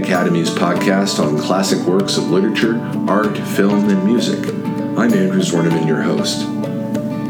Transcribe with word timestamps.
Academy's 0.00 0.48
podcast 0.48 1.22
on 1.22 1.38
classic 1.38 1.78
works 1.86 2.16
of 2.16 2.30
literature, 2.30 2.80
art, 3.06 3.36
film, 3.36 3.90
and 3.90 4.02
music. 4.02 4.38
I'm 4.96 5.12
Andrew 5.12 5.42
Zwerneman, 5.42 5.86
your 5.86 6.00
host. 6.00 6.46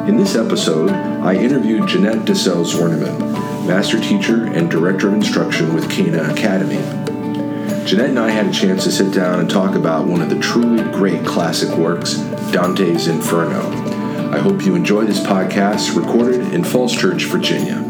In 0.09 0.17
this 0.17 0.37
episode, 0.37 0.91
I 0.91 1.35
interviewed 1.35 1.89
Jeannette 1.89 2.25
DeCelles 2.25 2.73
Zwerneman, 2.73 3.19
master 3.67 4.01
teacher 4.01 4.45
and 4.45 4.71
director 4.71 5.09
of 5.09 5.15
instruction 5.15 5.75
with 5.75 5.91
Cana 5.91 6.33
Academy. 6.33 6.79
Jeannette 7.85 8.11
and 8.11 8.21
I 8.21 8.31
had 8.31 8.47
a 8.47 8.53
chance 8.53 8.85
to 8.85 8.93
sit 8.93 9.13
down 9.13 9.41
and 9.41 9.51
talk 9.51 9.75
about 9.75 10.07
one 10.07 10.23
of 10.23 10.31
the 10.31 10.39
truly 10.39 10.85
great 10.93 11.27
classic 11.27 11.77
works, 11.77 12.15
Dante's 12.53 13.09
Inferno. 13.09 13.63
I 14.31 14.39
hope 14.39 14.65
you 14.65 14.77
enjoy 14.77 15.07
this 15.07 15.21
podcast 15.21 15.97
recorded 15.97 16.55
in 16.55 16.63
Falls 16.63 16.97
Church, 16.97 17.25
Virginia. 17.25 17.90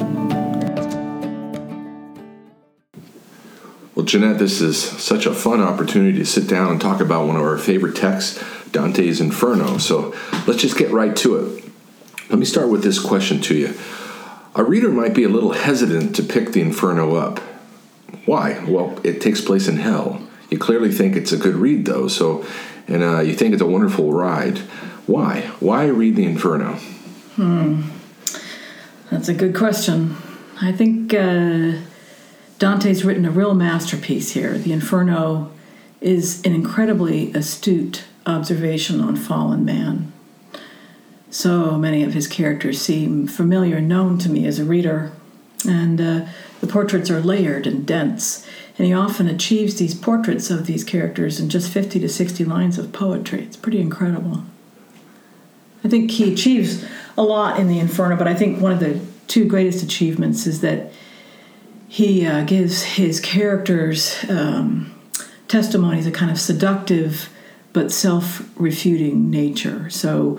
Jeannette, 4.10 4.40
this 4.40 4.60
is 4.60 4.82
such 4.82 5.26
a 5.26 5.32
fun 5.32 5.60
opportunity 5.60 6.18
to 6.18 6.26
sit 6.26 6.48
down 6.48 6.72
and 6.72 6.80
talk 6.80 7.00
about 7.00 7.28
one 7.28 7.36
of 7.36 7.42
our 7.42 7.56
favorite 7.56 7.94
texts, 7.94 8.42
Dante's 8.72 9.20
Inferno. 9.20 9.78
So 9.78 10.12
let's 10.48 10.60
just 10.60 10.76
get 10.76 10.90
right 10.90 11.14
to 11.18 11.36
it. 11.36 11.64
Let 12.28 12.40
me 12.40 12.44
start 12.44 12.70
with 12.70 12.82
this 12.82 12.98
question 12.98 13.40
to 13.42 13.54
you. 13.54 13.74
A 14.56 14.64
reader 14.64 14.90
might 14.90 15.14
be 15.14 15.22
a 15.22 15.28
little 15.28 15.52
hesitant 15.52 16.16
to 16.16 16.24
pick 16.24 16.50
the 16.50 16.60
Inferno 16.60 17.14
up. 17.14 17.38
Why? 18.26 18.64
Well, 18.66 18.98
it 19.04 19.20
takes 19.20 19.40
place 19.40 19.68
in 19.68 19.76
hell. 19.76 20.20
You 20.50 20.58
clearly 20.58 20.90
think 20.90 21.14
it's 21.14 21.30
a 21.30 21.36
good 21.36 21.54
read, 21.54 21.84
though, 21.84 22.08
so, 22.08 22.44
and 22.88 23.04
uh, 23.04 23.20
you 23.20 23.34
think 23.34 23.52
it's 23.52 23.62
a 23.62 23.66
wonderful 23.66 24.12
ride. 24.12 24.58
Why? 25.06 25.52
Why 25.60 25.86
read 25.86 26.16
the 26.16 26.24
Inferno? 26.24 26.72
Hmm. 27.36 27.82
That's 29.08 29.28
a 29.28 29.34
good 29.34 29.54
question. 29.54 30.16
I 30.60 30.72
think 30.72 31.14
uh, 31.14 31.74
Dante's 32.60 33.06
written 33.06 33.24
a 33.24 33.30
real 33.30 33.54
masterpiece 33.54 34.32
here. 34.32 34.58
The 34.58 34.74
Inferno 34.74 35.50
is 36.02 36.42
an 36.44 36.54
incredibly 36.54 37.32
astute 37.32 38.04
observation 38.26 39.00
on 39.00 39.16
fallen 39.16 39.64
man. 39.64 40.12
So 41.30 41.78
many 41.78 42.02
of 42.02 42.12
his 42.12 42.26
characters 42.26 42.78
seem 42.78 43.26
familiar 43.26 43.78
and 43.78 43.88
known 43.88 44.18
to 44.18 44.28
me 44.28 44.46
as 44.46 44.58
a 44.58 44.66
reader, 44.66 45.10
and 45.66 45.98
uh, 46.02 46.26
the 46.60 46.66
portraits 46.66 47.10
are 47.10 47.22
layered 47.22 47.66
and 47.66 47.86
dense, 47.86 48.46
and 48.76 48.86
he 48.86 48.92
often 48.92 49.26
achieves 49.26 49.76
these 49.76 49.94
portraits 49.94 50.50
of 50.50 50.66
these 50.66 50.84
characters 50.84 51.40
in 51.40 51.48
just 51.48 51.72
50 51.72 51.98
to 52.00 52.10
60 52.10 52.44
lines 52.44 52.76
of 52.76 52.92
poetry. 52.92 53.42
It's 53.42 53.56
pretty 53.56 53.80
incredible. 53.80 54.42
I 55.82 55.88
think 55.88 56.10
he 56.10 56.30
achieves 56.34 56.84
a 57.16 57.22
lot 57.22 57.58
in 57.58 57.68
the 57.68 57.78
Inferno, 57.78 58.16
but 58.16 58.28
I 58.28 58.34
think 58.34 58.60
one 58.60 58.72
of 58.72 58.80
the 58.80 59.00
two 59.28 59.46
greatest 59.46 59.82
achievements 59.82 60.46
is 60.46 60.60
that 60.60 60.92
he 61.90 62.24
uh, 62.24 62.44
gives 62.44 62.82
his 62.82 63.18
characters 63.18 64.24
um, 64.28 64.94
testimonies 65.48 66.06
a 66.06 66.12
kind 66.12 66.30
of 66.30 66.38
seductive 66.38 67.28
but 67.72 67.90
self 67.90 68.48
refuting 68.54 69.28
nature. 69.28 69.90
So 69.90 70.38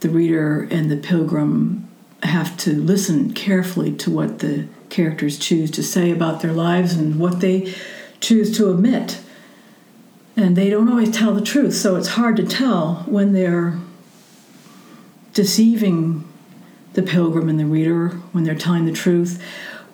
the 0.00 0.08
reader 0.08 0.66
and 0.70 0.90
the 0.90 0.96
pilgrim 0.96 1.86
have 2.22 2.56
to 2.58 2.70
listen 2.72 3.34
carefully 3.34 3.92
to 3.92 4.10
what 4.10 4.38
the 4.38 4.68
characters 4.88 5.38
choose 5.38 5.70
to 5.72 5.82
say 5.82 6.10
about 6.10 6.40
their 6.40 6.54
lives 6.54 6.94
and 6.94 7.20
what 7.20 7.40
they 7.40 7.74
choose 8.20 8.56
to 8.56 8.68
omit. 8.68 9.20
And 10.34 10.56
they 10.56 10.70
don't 10.70 10.88
always 10.88 11.10
tell 11.10 11.34
the 11.34 11.42
truth, 11.42 11.74
so 11.74 11.96
it's 11.96 12.08
hard 12.08 12.36
to 12.36 12.46
tell 12.46 13.04
when 13.06 13.34
they're 13.34 13.78
deceiving 15.34 16.26
the 16.94 17.02
pilgrim 17.02 17.50
and 17.50 17.60
the 17.60 17.66
reader, 17.66 18.08
when 18.32 18.44
they're 18.44 18.54
telling 18.54 18.86
the 18.86 18.92
truth 18.92 19.42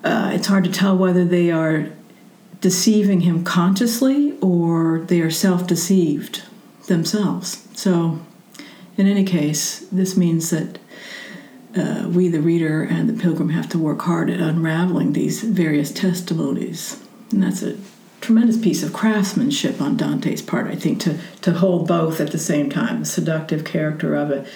uh, 0.04 0.30
it's 0.34 0.46
hard 0.46 0.64
to 0.64 0.70
tell 0.70 0.96
whether 0.96 1.24
they 1.24 1.50
are 1.50 1.90
deceiving 2.60 3.20
him 3.20 3.44
consciously 3.44 4.38
or 4.40 5.00
they 5.00 5.20
are 5.20 5.30
self 5.30 5.66
deceived 5.66 6.42
themselves. 6.86 7.66
So, 7.74 8.20
in 8.96 9.06
any 9.06 9.24
case, 9.24 9.80
this 9.92 10.16
means 10.16 10.50
that 10.50 10.78
uh, 11.76 12.08
we, 12.08 12.28
the 12.28 12.40
reader, 12.40 12.82
and 12.82 13.08
the 13.08 13.20
pilgrim 13.20 13.50
have 13.50 13.68
to 13.70 13.78
work 13.78 14.02
hard 14.02 14.28
at 14.30 14.40
unraveling 14.40 15.12
these 15.12 15.42
various 15.42 15.90
testimonies. 15.90 17.02
And 17.30 17.42
that's 17.42 17.62
a 17.62 17.78
tremendous 18.20 18.58
piece 18.58 18.82
of 18.82 18.92
craftsmanship 18.92 19.80
on 19.80 19.96
Dante's 19.96 20.42
part, 20.42 20.66
I 20.66 20.76
think, 20.76 21.00
to, 21.00 21.18
to 21.42 21.52
hold 21.52 21.88
both 21.88 22.20
at 22.20 22.30
the 22.30 22.38
same 22.38 22.68
time 22.70 23.00
the 23.00 23.06
seductive 23.06 23.64
character 23.64 24.14
of 24.14 24.30
it. 24.30 24.46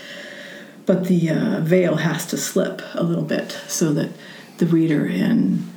But 0.85 1.07
the 1.07 1.31
uh, 1.31 1.61
veil 1.61 1.97
has 1.97 2.27
to 2.27 2.37
slip 2.37 2.83
a 2.95 3.03
little 3.03 3.25
bit 3.25 3.53
so 3.67 3.93
that 3.95 4.11
the 4.59 4.67
reader 4.67 5.07
and 5.07 5.71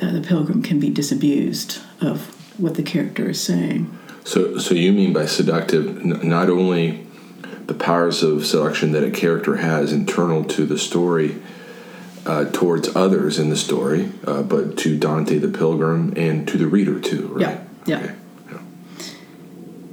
uh, 0.00 0.10
the 0.10 0.20
pilgrim 0.20 0.62
can 0.62 0.80
be 0.80 0.90
disabused 0.90 1.80
of 2.00 2.26
what 2.60 2.74
the 2.74 2.82
character 2.82 3.30
is 3.30 3.42
saying. 3.42 3.98
So, 4.24 4.58
so 4.58 4.74
you 4.74 4.92
mean 4.92 5.12
by 5.12 5.26
seductive 5.26 5.98
n- 5.98 6.28
not 6.28 6.48
only 6.48 7.06
the 7.66 7.74
powers 7.74 8.22
of 8.22 8.46
seduction 8.46 8.92
that 8.92 9.04
a 9.04 9.10
character 9.10 9.56
has 9.56 9.92
internal 9.92 10.44
to 10.44 10.66
the 10.66 10.78
story 10.78 11.36
uh, 12.24 12.44
towards 12.52 12.94
others 12.94 13.38
in 13.38 13.50
the 13.50 13.56
story, 13.56 14.10
uh, 14.26 14.42
but 14.42 14.78
to 14.78 14.96
Dante 14.96 15.38
the 15.38 15.48
pilgrim 15.48 16.12
and 16.16 16.46
to 16.48 16.56
the 16.56 16.66
reader 16.66 17.00
too, 17.00 17.28
right? 17.28 17.40
Yeah, 17.40 17.64
yeah. 17.86 17.96
Okay. 17.96 18.14
yeah. 18.50 18.58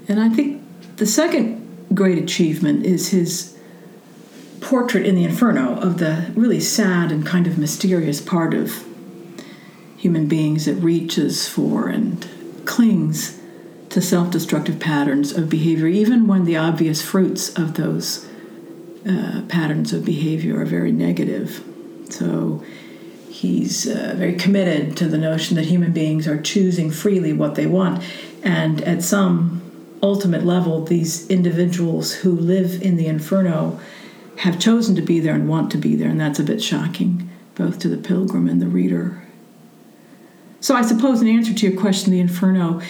And 0.08 0.20
I 0.20 0.30
think 0.30 0.62
the 0.98 1.06
second 1.08 1.88
great 1.94 2.20
achievement 2.20 2.86
is 2.86 3.10
his 3.10 3.58
portrait 4.70 5.04
in 5.04 5.16
the 5.16 5.24
Inferno 5.24 5.80
of 5.80 5.98
the 5.98 6.32
really 6.36 6.60
sad 6.60 7.12
and 7.12 7.26
kind 7.26 7.48
of 7.48 7.58
mysterious 7.58 8.22
part 8.22 8.54
of 8.54 8.86
human 9.98 10.28
beings 10.28 10.66
that 10.66 10.76
reaches 10.76 11.48
for 11.48 11.88
and 11.88 12.30
clings 12.66 13.42
to 13.90 14.00
self 14.00 14.30
destructive 14.30 14.80
patterns 14.80 15.32
of 15.32 15.50
behavior, 15.50 15.88
even 15.88 16.28
when 16.28 16.46
the 16.46 16.56
obvious 16.56 17.02
fruits 17.02 17.50
of 17.58 17.74
those 17.74 18.28
uh, 19.10 19.42
patterns 19.50 19.92
of 19.92 20.06
behavior 20.06 20.62
are 20.62 20.66
very 20.66 20.92
negative. 20.92 21.64
So 22.12 22.64
he's 23.28 23.88
uh, 23.88 24.14
very 24.18 24.36
committed 24.36 24.96
to 24.98 25.08
the 25.08 25.18
notion 25.18 25.56
that 25.56 25.66
human 25.66 25.94
beings 25.94 26.28
are 26.28 26.40
choosing 26.40 26.92
freely 26.92 27.34
what 27.34 27.56
they 27.56 27.66
want. 27.66 28.04
And 28.44 28.82
at 28.84 29.02
some 29.02 29.64
ultimate 30.04 30.46
level, 30.46 30.86
these 30.86 31.28
individuals 31.28 32.14
who 32.14 32.34
live 32.34 32.84
in 32.84 32.98
the 32.98 33.08
inferno 33.08 33.80
have 34.40 34.58
chosen 34.58 34.96
to 34.96 35.02
be 35.02 35.20
there 35.20 35.36
and 35.36 35.50
want 35.50 35.70
to 35.70 35.78
be 35.78 35.96
there, 35.96 36.10
and 36.10 36.20
that's 36.20 36.40
a 36.40 36.44
bit 36.44 36.64
shocking, 36.64 37.30
both 37.56 37.78
to 37.78 37.90
the 37.90 37.98
pilgrim 37.98 38.48
and 38.48 38.62
the 38.62 38.68
reader. 38.68 39.22
So, 40.62 40.76
I 40.76 40.82
suppose, 40.82 41.22
in 41.22 41.28
answer 41.28 41.54
to 41.54 41.68
your 41.70 41.78
question, 41.80 42.12
the 42.12 42.22
Inferno 42.22 42.82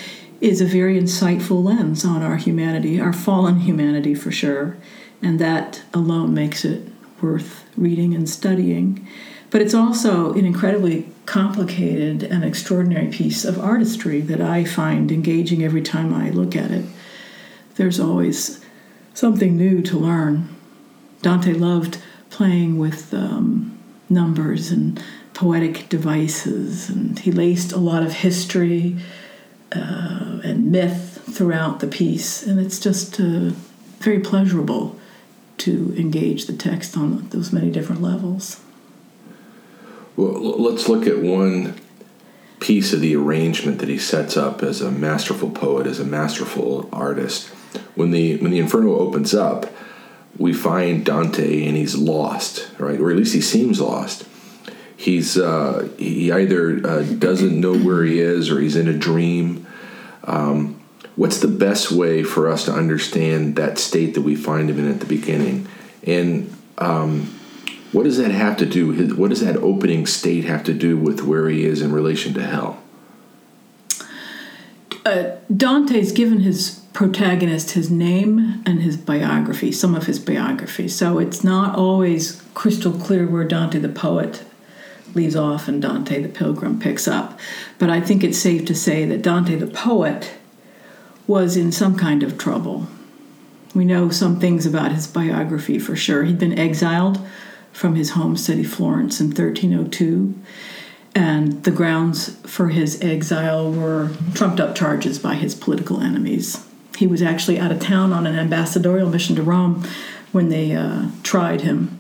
is 0.42 0.62
a 0.62 0.66
very 0.66 1.00
insightful 1.00 1.64
lens 1.64 2.06
on 2.06 2.22
our 2.22 2.38
humanity, 2.38 3.02
our 3.02 3.14
fallen 3.14 3.62
humanity 3.62 4.14
for 4.14 4.32
sure, 4.32 4.78
and 5.24 5.40
that 5.40 5.82
alone 5.92 6.36
makes 6.36 6.64
it 6.64 6.88
worth 7.20 7.66
reading 7.76 8.14
and 8.14 8.30
studying. 8.30 9.08
But 9.50 9.64
it's 9.64 9.74
also 9.74 10.34
an 10.34 10.46
incredibly 10.46 11.10
complicated 11.26 12.22
and 12.22 12.44
extraordinary 12.44 13.08
piece 13.08 13.44
of 13.44 13.60
artistry 13.60 14.22
that 14.22 14.40
I 14.40 14.66
find 14.66 15.12
engaging 15.12 15.64
every 15.64 15.82
time 15.82 16.14
I 16.14 16.30
look 16.30 16.56
at 16.56 16.70
it. 16.70 16.86
There's 17.74 18.00
always 18.00 18.64
something 19.16 19.58
new 19.58 19.82
to 19.82 19.98
learn. 19.98 20.56
Dante 21.22 21.54
loved 21.54 22.00
playing 22.30 22.78
with 22.78 23.14
um, 23.14 23.78
numbers 24.10 24.72
and 24.72 25.02
poetic 25.34 25.90
devices, 25.90 26.90
and 26.90 27.20
he 27.20 27.32
laced 27.32 27.72
a 27.72 27.78
lot 27.78 28.04
of 28.04 28.14
history 28.14 28.98
uh, 29.72 30.40
and 30.44 30.72
myth 30.72 31.24
throughout 31.32 31.80
the 31.80 31.88
piece, 31.88 32.46
and 32.46 32.60
it's 32.60 32.80
just 32.80 33.20
uh, 33.20 33.52
very 34.00 34.20
pleasurable 34.20 34.98
to 35.58 35.94
engage 35.98 36.46
the 36.46 36.54
text 36.54 36.98
on 36.98 37.28
those 37.30 37.52
many 37.52 37.70
different 37.70 38.02
levels. 38.02 38.62
Well, 40.16 40.60
let's 40.60 40.90
look 40.90 41.06
at 41.06 41.20
one 41.20 41.76
piece 42.60 42.92
of 42.92 43.02
the 43.02 43.16
arrangement 43.16 43.80
that 43.80 43.90
he 43.90 43.98
sets 43.98 44.36
up 44.36 44.64
as 44.64 44.82
a 44.82 44.92
masterful 44.92 45.50
poet, 45.50 45.88
as 45.88 46.00
a 46.00 46.06
masterful 46.06 46.90
artist. 46.92 47.48
When 47.96 48.12
the 48.12 48.38
when 48.38 48.52
the 48.52 48.60
Inferno 48.60 48.98
opens 48.98 49.34
up, 49.34 49.72
we 50.38 50.54
find 50.54 51.06
Dante 51.06 51.66
and 51.68 51.76
he's 51.76 51.96
lost, 51.96 52.70
right? 52.78 53.00
Or 53.00 53.12
at 53.12 53.18
least 53.18 53.34
he 53.34 53.42
seems 53.42 53.82
lost. 53.82 54.26
He's 54.96 55.38
uh, 55.38 55.90
he 55.98 56.32
either 56.32 56.86
uh, 56.86 57.04
doesn't 57.04 57.60
know 57.60 57.78
where 57.78 58.04
he 58.04 58.20
is 58.20 58.50
or 58.50 58.60
he's 58.60 58.76
in 58.76 58.88
a 58.88 58.94
dream. 58.94 59.66
Um, 60.26 60.82
what's 61.16 61.40
the 61.40 61.48
best 61.48 61.92
way 61.92 62.24
for 62.24 62.50
us 62.50 62.66
to 62.66 62.74
understand 62.74 63.56
that 63.56 63.78
state 63.78 64.14
that 64.14 64.22
we 64.22 64.36
find 64.36 64.70
him 64.70 64.80
in 64.80 64.90
at 64.90 65.00
the 65.00 65.06
beginning? 65.06 65.68
And 66.04 66.54
um, 66.78 67.34
what 67.92 68.04
does 68.04 68.18
that 68.18 68.32
have 68.32 68.58
to 68.58 68.66
do? 68.66 69.16
What 69.16 69.30
does 69.30 69.42
that 69.42 69.58
opening 69.58 70.06
state 70.06 70.46
have 70.46 70.64
to 70.66 70.74
do 70.74 70.98
with 70.98 71.24
where 71.24 71.50
he 71.50 71.66
is 71.66 71.82
in 71.82 71.92
relation 71.92 72.34
to 72.36 72.44
hell? 72.44 72.82
Uh, 75.06 75.38
Dante's 75.56 76.12
given 76.12 76.42
his 76.42 76.79
protagonist 77.00 77.72
his 77.72 77.90
name 77.90 78.62
and 78.66 78.82
his 78.82 78.98
biography, 78.98 79.72
some 79.72 79.96
of 79.96 80.06
his 80.06 80.20
biography. 80.20 80.86
So 80.90 81.18
it's 81.18 81.46
not 81.46 81.78
always 81.78 82.44
crystal 82.54 82.92
clear 82.92 83.26
where 83.26 83.46
Dante 83.46 83.80
the 83.80 83.88
poet 83.88 84.44
leaves 85.16 85.34
off 85.34 85.70
and 85.70 85.82
Dante 85.82 86.22
the 86.22 86.28
Pilgrim 86.28 86.78
picks 86.78 87.08
up. 87.08 87.40
But 87.78 87.90
I 87.90 88.02
think 88.02 88.22
it's 88.22 88.38
safe 88.38 88.66
to 88.66 88.76
say 88.76 89.06
that 89.06 89.22
Dante 89.22 89.56
the 89.56 89.66
poet 89.66 90.34
was 91.26 91.56
in 91.56 91.72
some 91.72 91.96
kind 91.96 92.22
of 92.22 92.38
trouble. 92.38 92.88
We 93.74 93.86
know 93.86 94.10
some 94.10 94.38
things 94.38 94.66
about 94.66 94.92
his 94.92 95.08
biography 95.08 95.80
for 95.80 95.96
sure. 95.96 96.26
He'd 96.26 96.38
been 96.38 96.60
exiled 96.60 97.26
from 97.72 97.96
his 97.96 98.10
home 98.10 98.36
city, 98.36 98.66
Florence, 98.66 99.22
in 99.22 99.28
1302, 99.28 100.36
and 101.16 101.64
the 101.64 101.72
grounds 101.72 102.36
for 102.46 102.68
his 102.68 103.02
exile 103.02 103.72
were 103.72 104.12
trumped 104.34 104.60
up 104.60 104.76
charges 104.76 105.18
by 105.18 105.36
his 105.36 105.56
political 105.56 106.02
enemies. 106.02 106.66
He 107.00 107.08
was 107.08 107.22
actually 107.22 107.58
out 107.58 107.72
of 107.72 107.80
town 107.80 108.12
on 108.12 108.28
an 108.28 108.38
ambassadorial 108.38 109.10
mission 109.10 109.34
to 109.38 109.42
Rome 109.42 109.88
when 110.34 110.50
they 110.50 110.74
uh, 110.74 111.12
tried 111.24 111.62
him. 111.62 111.98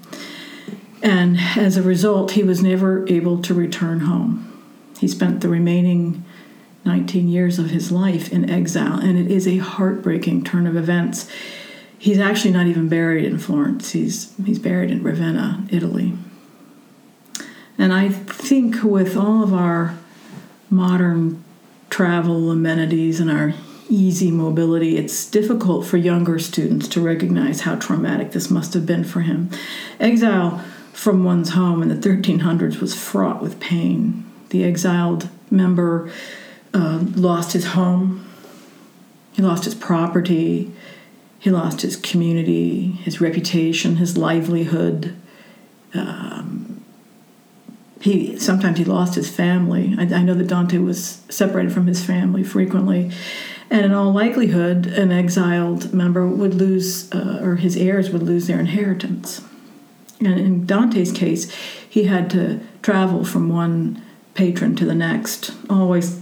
And 1.01 1.38
as 1.56 1.78
a 1.78 1.81
result, 1.81 2.31
he 2.31 2.44
was 2.44 2.62
never 2.62 3.07
able 3.07 3.42
to 3.44 3.54
return 3.54 4.01
home. 4.01 4.62
He 5.00 5.07
spent 5.07 5.40
the 5.40 5.48
remaining 5.48 6.25
19 6.84 7.30
years 7.30 7.60
of 7.60 7.69
his 7.69 7.94
life 7.94 8.30
in 8.34 8.50
exile, 8.50 9.00
and 9.00 9.18
it 9.18 9.31
is 9.31 9.48
a 9.48 9.60
heartbreaking 9.60 10.44
turn 10.44 10.68
of 10.68 10.75
events. 10.75 11.31
He's 11.98 12.19
actually 12.19 12.52
not 12.52 12.68
even 12.68 12.90
buried 12.90 13.24
in 13.24 13.40
Florence, 13.40 13.94
he's, 13.94 14.36
he's 14.44 14.60
buried 14.60 14.92
in 14.92 15.02
Ravenna, 15.02 15.66
Italy. 15.72 16.12
And 17.78 17.94
I 17.94 18.10
think 18.10 18.84
with 18.84 19.16
all 19.16 19.44
of 19.44 19.54
our 19.54 19.98
modern 20.69 21.42
travel 21.90 22.52
amenities 22.52 23.22
and 23.22 23.31
our 23.31 23.54
easy 23.89 24.31
mobility, 24.31 24.97
it's 24.97 25.30
difficult 25.30 25.86
for 25.86 25.97
younger 25.97 26.39
students 26.39 26.88
to 26.89 27.01
recognize 27.01 27.62
how 27.62 27.75
traumatic 27.75 28.31
this 28.31 28.50
must 28.50 28.74
have 28.74 28.86
been 28.86 29.03
for 29.03 29.21
him. 29.21 29.50
Exile 30.00 30.63
from 30.94 31.24
one's 31.24 31.51
home 31.51 31.81
in 31.81 31.89
the 31.89 31.95
1300s 31.95 32.80
was 32.80 32.94
fraught 32.94 33.41
with 33.41 33.59
pain. 33.59 34.30
The 34.50 34.63
exiled 34.63 35.30
member 35.50 36.12
uh, 36.74 37.00
lost 37.15 37.53
his 37.53 37.68
home, 37.68 38.27
he 39.33 39.41
lost 39.41 39.65
his 39.65 39.75
property, 39.75 40.71
he 41.39 41.50
lost 41.50 41.81
his 41.81 41.95
community, 41.95 42.92
his 42.92 43.21
reputation, 43.21 43.95
his 43.95 44.18
livelihood. 44.18 45.15
Um, 45.94 46.83
he 48.01 48.38
sometimes 48.38 48.77
he 48.77 48.85
lost 48.85 49.15
his 49.15 49.30
family. 49.30 49.95
I, 49.97 50.03
I 50.03 50.24
know 50.24 50.33
that 50.33 50.47
Dante 50.47 50.77
was 50.77 51.21
separated 51.30 51.71
from 51.71 51.88
his 51.88 52.06
family 52.06 52.44
frequently, 52.44 53.12
and 53.69 53.86
in 53.86 53.94
all 53.94 54.12
likelihood, 54.12 54.88
an 54.88 55.12
exiled 55.12 55.94
member 55.94 56.27
would 56.27 56.56
lose, 56.56 57.12
uh, 57.12 57.39
or 57.42 57.57
his 57.57 57.77
heirs 57.77 58.10
would 58.10 58.24
lose 58.24 58.48
their 58.48 58.60
inheritance. 58.60 59.42
And 60.19 60.39
in 60.39 60.66
Dante's 60.66 61.12
case, 61.12 61.54
he 61.88 62.06
had 62.06 62.30
to 62.31 62.60
travel 62.81 63.24
from 63.24 63.50
one 63.50 64.01
patron 64.33 64.75
to 64.77 64.86
the 64.86 64.95
next, 64.95 65.51
always, 65.69 66.21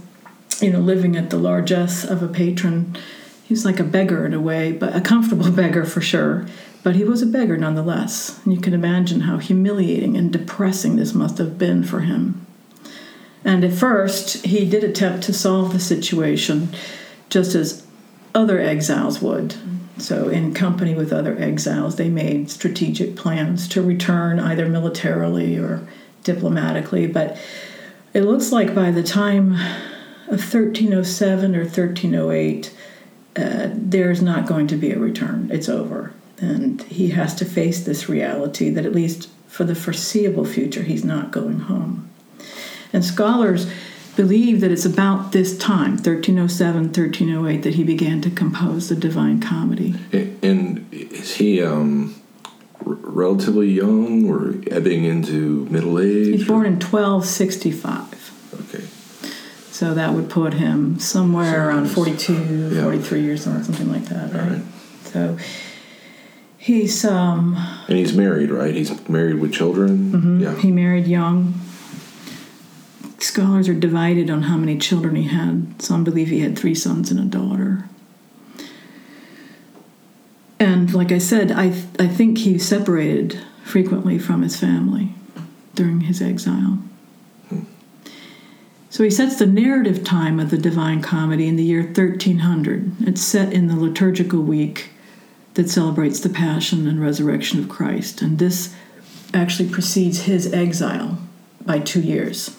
you 0.60 0.70
know, 0.70 0.80
living 0.80 1.16
at 1.16 1.30
the 1.30 1.38
largesse 1.38 2.04
of 2.04 2.22
a 2.22 2.28
patron. 2.28 2.96
He 3.44 3.54
was 3.54 3.64
like 3.64 3.80
a 3.80 3.84
beggar 3.84 4.26
in 4.26 4.34
a 4.34 4.40
way, 4.40 4.72
but 4.72 4.94
a 4.94 5.00
comfortable 5.00 5.50
beggar 5.62 5.84
for 5.84 6.02
sure. 6.02 6.46
But 6.82 6.96
he 6.96 7.04
was 7.04 7.22
a 7.22 7.26
beggar 7.26 7.56
nonetheless. 7.56 8.40
And 8.44 8.54
you 8.54 8.60
can 8.60 8.74
imagine 8.74 9.22
how 9.22 9.38
humiliating 9.38 10.16
and 10.16 10.32
depressing 10.32 10.96
this 10.96 11.14
must 11.14 11.38
have 11.38 11.58
been 11.58 11.82
for 11.82 12.00
him. 12.00 12.46
And 13.44 13.64
at 13.64 13.72
first, 13.72 14.44
he 14.44 14.68
did 14.68 14.84
attempt 14.84 15.24
to 15.24 15.32
solve 15.32 15.72
the 15.72 15.80
situation 15.80 16.68
just 17.30 17.54
as 17.54 17.86
other 18.34 18.58
exiles 18.58 19.20
would. 19.20 19.54
So, 19.98 20.28
in 20.28 20.54
company 20.54 20.94
with 20.94 21.12
other 21.12 21.36
exiles, 21.38 21.96
they 21.96 22.08
made 22.08 22.50
strategic 22.50 23.16
plans 23.16 23.66
to 23.68 23.82
return 23.82 24.38
either 24.38 24.68
militarily 24.68 25.58
or 25.58 25.86
diplomatically. 26.22 27.06
But 27.08 27.36
it 28.14 28.22
looks 28.22 28.52
like 28.52 28.74
by 28.74 28.92
the 28.92 29.02
time 29.02 29.54
of 30.28 30.40
1307 30.40 31.56
or 31.56 31.60
1308, 31.60 32.74
uh, 33.36 33.68
there's 33.72 34.22
not 34.22 34.46
going 34.46 34.66
to 34.68 34.76
be 34.76 34.92
a 34.92 34.98
return. 34.98 35.50
It's 35.52 35.68
over. 35.68 36.12
And 36.38 36.82
he 36.82 37.10
has 37.10 37.34
to 37.36 37.44
face 37.44 37.84
this 37.84 38.08
reality 38.08 38.70
that, 38.70 38.86
at 38.86 38.94
least 38.94 39.28
for 39.48 39.64
the 39.64 39.74
foreseeable 39.74 40.44
future, 40.44 40.82
he's 40.82 41.04
not 41.04 41.32
going 41.32 41.60
home. 41.60 42.08
And 42.92 43.04
scholars 43.04 43.70
believe 44.22 44.60
that 44.60 44.72
it's 44.72 44.84
about 44.84 45.30
this 45.30 45.56
time, 45.56 45.92
1307, 45.92 46.86
1308, 46.86 47.62
that 47.62 47.74
he 47.76 47.84
began 47.84 48.20
to 48.20 48.28
compose 48.28 48.88
the 48.88 48.96
Divine 48.96 49.40
Comedy. 49.40 49.94
And 50.42 50.84
is 50.90 51.36
he 51.36 51.62
um, 51.62 52.20
relatively 52.82 53.68
young 53.70 54.28
or 54.28 54.56
ebbing 54.74 55.04
into 55.04 55.66
middle 55.70 56.00
age? 56.00 56.26
He's 56.38 56.48
born 56.48 56.66
in 56.66 56.80
1265. 56.80 58.64
Okay. 58.74 58.84
So 59.70 59.94
that 59.94 60.12
would 60.14 60.28
put 60.28 60.54
him 60.54 60.98
somewhere 60.98 61.52
So 61.52 61.58
around 61.60 61.84
he's- 61.84 61.94
42, 61.94 62.70
yeah. 62.74 62.82
43 62.82 63.20
years 63.22 63.46
old, 63.46 63.64
something 63.64 63.88
like 63.92 64.06
that, 64.06 64.32
right? 64.34 64.50
right. 64.54 64.62
So 65.04 65.38
he's 66.56 67.04
um, 67.04 67.54
And 67.86 67.96
he's 67.98 68.16
married, 68.16 68.50
right? 68.50 68.74
He's 68.74 69.08
married 69.08 69.36
with 69.38 69.52
children? 69.52 70.40
Yeah. 70.40 70.56
he 70.56 70.72
married 70.72 71.06
young. 71.06 71.57
Scholars 73.18 73.68
are 73.68 73.74
divided 73.74 74.30
on 74.30 74.42
how 74.42 74.56
many 74.56 74.78
children 74.78 75.16
he 75.16 75.24
had. 75.24 75.82
Some 75.82 76.04
believe 76.04 76.28
he 76.28 76.40
had 76.40 76.58
three 76.58 76.74
sons 76.74 77.10
and 77.10 77.18
a 77.18 77.24
daughter. 77.24 77.88
And 80.60 80.92
like 80.94 81.12
I 81.12 81.18
said, 81.18 81.50
I, 81.52 81.66
I 81.98 82.06
think 82.06 82.38
he 82.38 82.58
separated 82.58 83.40
frequently 83.64 84.18
from 84.18 84.42
his 84.42 84.56
family 84.58 85.14
during 85.74 86.02
his 86.02 86.22
exile. 86.22 86.78
So 88.90 89.04
he 89.04 89.10
sets 89.10 89.38
the 89.38 89.46
narrative 89.46 90.02
time 90.02 90.40
of 90.40 90.50
the 90.50 90.58
Divine 90.58 91.02
Comedy 91.02 91.46
in 91.46 91.56
the 91.56 91.62
year 91.62 91.82
1300. 91.82 92.92
It's 93.00 93.20
set 93.20 93.52
in 93.52 93.66
the 93.66 93.76
liturgical 93.76 94.40
week 94.40 94.90
that 95.54 95.68
celebrates 95.68 96.20
the 96.20 96.28
Passion 96.28 96.88
and 96.88 97.00
Resurrection 97.00 97.60
of 97.60 97.68
Christ. 97.68 98.22
And 98.22 98.38
this 98.38 98.74
actually 99.34 99.68
precedes 99.68 100.22
his 100.22 100.52
exile 100.52 101.18
by 101.64 101.80
two 101.80 102.00
years. 102.00 102.56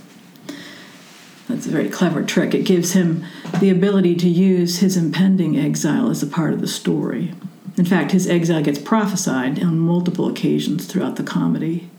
That's 1.60 1.68
a 1.68 1.72
very 1.72 1.90
clever 1.90 2.24
trick. 2.24 2.56
It 2.56 2.64
gives 2.64 2.94
him 2.94 3.26
the 3.60 3.70
ability 3.70 4.16
to 4.16 4.30
use 4.30 4.80
his 4.80 4.96
impending 4.96 5.60
exile 5.60 6.10
as 6.10 6.24
a 6.24 6.28
part 6.28 6.54
of 6.54 6.62
the 6.62 6.70
story. 6.70 7.34
In 7.76 7.84
fact, 7.84 8.14
his 8.14 8.30
exile 8.30 8.64
gets 8.64 8.80
prophesied 8.80 9.62
on 9.62 9.78
multiple 9.78 10.30
occasions 10.30 10.86
throughout 10.86 11.18
the 11.18 11.24
comedy. 11.24 11.90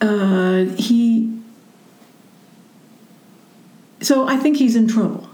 Uh, 0.00 0.64
he. 0.78 1.38
So 4.00 4.26
I 4.26 4.38
think 4.38 4.56
he's 4.56 4.74
in 4.74 4.88
trouble. 4.88 5.28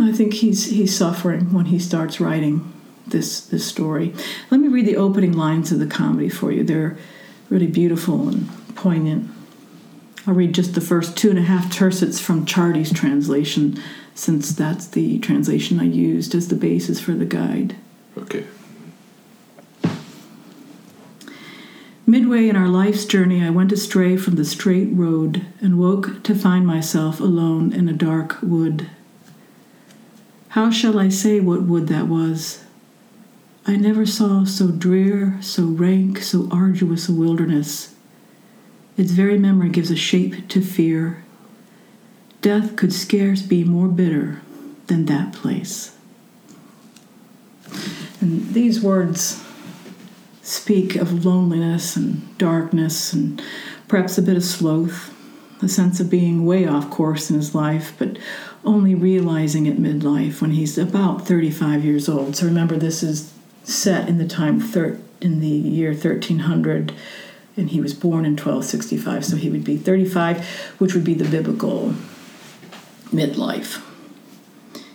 I 0.00 0.12
think 0.12 0.34
he's 0.34 0.66
he's 0.66 0.96
suffering 0.96 1.52
when 1.52 1.64
he 1.64 1.80
starts 1.80 2.20
writing 2.20 2.72
this 3.08 3.40
this 3.44 3.66
story. 3.66 4.14
Let 4.52 4.60
me 4.60 4.68
read 4.68 4.86
the 4.86 4.96
opening 4.96 5.32
lines 5.32 5.72
of 5.72 5.80
the 5.80 5.88
comedy 5.88 6.28
for 6.28 6.52
you. 6.52 6.62
They're 6.62 6.96
really 7.50 7.66
beautiful 7.66 8.28
and 8.28 8.48
poignant. 8.76 9.33
I'll 10.26 10.34
read 10.34 10.54
just 10.54 10.74
the 10.74 10.80
first 10.80 11.16
two 11.16 11.30
and 11.30 11.38
a 11.38 11.42
half 11.42 11.66
tercets 11.72 12.20
from 12.20 12.46
Ciardi's 12.46 12.92
translation, 12.92 13.82
since 14.14 14.52
that's 14.52 14.86
the 14.86 15.18
translation 15.18 15.78
I 15.78 15.84
used 15.84 16.34
as 16.34 16.48
the 16.48 16.56
basis 16.56 17.00
for 17.00 17.12
the 17.12 17.26
guide. 17.26 17.76
Okay. 18.16 18.46
Midway 22.06 22.48
in 22.48 22.56
our 22.56 22.68
life's 22.68 23.04
journey, 23.06 23.42
I 23.42 23.50
went 23.50 23.72
astray 23.72 24.16
from 24.16 24.36
the 24.36 24.44
straight 24.44 24.88
road 24.92 25.46
and 25.60 25.78
woke 25.78 26.22
to 26.24 26.34
find 26.34 26.66
myself 26.66 27.18
alone 27.18 27.72
in 27.72 27.88
a 27.88 27.94
dark 27.94 28.38
wood. 28.42 28.90
How 30.50 30.70
shall 30.70 30.98
I 30.98 31.08
say 31.08 31.40
what 31.40 31.62
wood 31.62 31.88
that 31.88 32.06
was? 32.06 32.62
I 33.66 33.76
never 33.76 34.04
saw 34.04 34.44
so 34.44 34.68
drear, 34.68 35.38
so 35.40 35.64
rank, 35.64 36.18
so 36.18 36.48
arduous 36.50 37.08
a 37.08 37.12
wilderness. 37.12 37.93
Its 38.96 39.10
very 39.10 39.38
memory 39.38 39.68
gives 39.70 39.90
a 39.90 39.96
shape 39.96 40.48
to 40.48 40.60
fear. 40.60 41.24
Death 42.40 42.76
could 42.76 42.92
scarce 42.92 43.42
be 43.42 43.64
more 43.64 43.88
bitter 43.88 44.40
than 44.86 45.06
that 45.06 45.32
place. 45.32 45.96
And 48.20 48.54
these 48.54 48.80
words 48.80 49.42
speak 50.42 50.94
of 50.94 51.24
loneliness 51.24 51.96
and 51.96 52.36
darkness 52.38 53.12
and 53.12 53.42
perhaps 53.88 54.18
a 54.18 54.22
bit 54.22 54.36
of 54.36 54.44
sloth, 54.44 55.12
a 55.62 55.68
sense 55.68 56.00
of 56.00 56.10
being 56.10 56.44
way 56.44 56.66
off 56.66 56.90
course 56.90 57.30
in 57.30 57.36
his 57.36 57.54
life, 57.54 57.94
but 57.98 58.18
only 58.64 58.94
realizing 58.94 59.66
it 59.66 59.80
midlife 59.80 60.40
when 60.40 60.52
he's 60.52 60.78
about 60.78 61.26
35 61.26 61.84
years 61.84 62.08
old. 62.08 62.36
So 62.36 62.46
remember, 62.46 62.76
this 62.76 63.02
is 63.02 63.32
set 63.64 64.08
in 64.08 64.18
the 64.18 64.26
time 64.26 64.60
thir- 64.60 65.00
in 65.20 65.40
the 65.40 65.48
year 65.48 65.90
1300, 65.90 66.92
and 67.56 67.70
he 67.70 67.80
was 67.80 67.94
born 67.94 68.24
in 68.24 68.32
1265, 68.32 69.24
so 69.24 69.36
he 69.36 69.48
would 69.48 69.64
be 69.64 69.76
35, 69.76 70.44
which 70.78 70.94
would 70.94 71.04
be 71.04 71.14
the 71.14 71.28
biblical 71.28 71.94
midlife. 73.10 73.82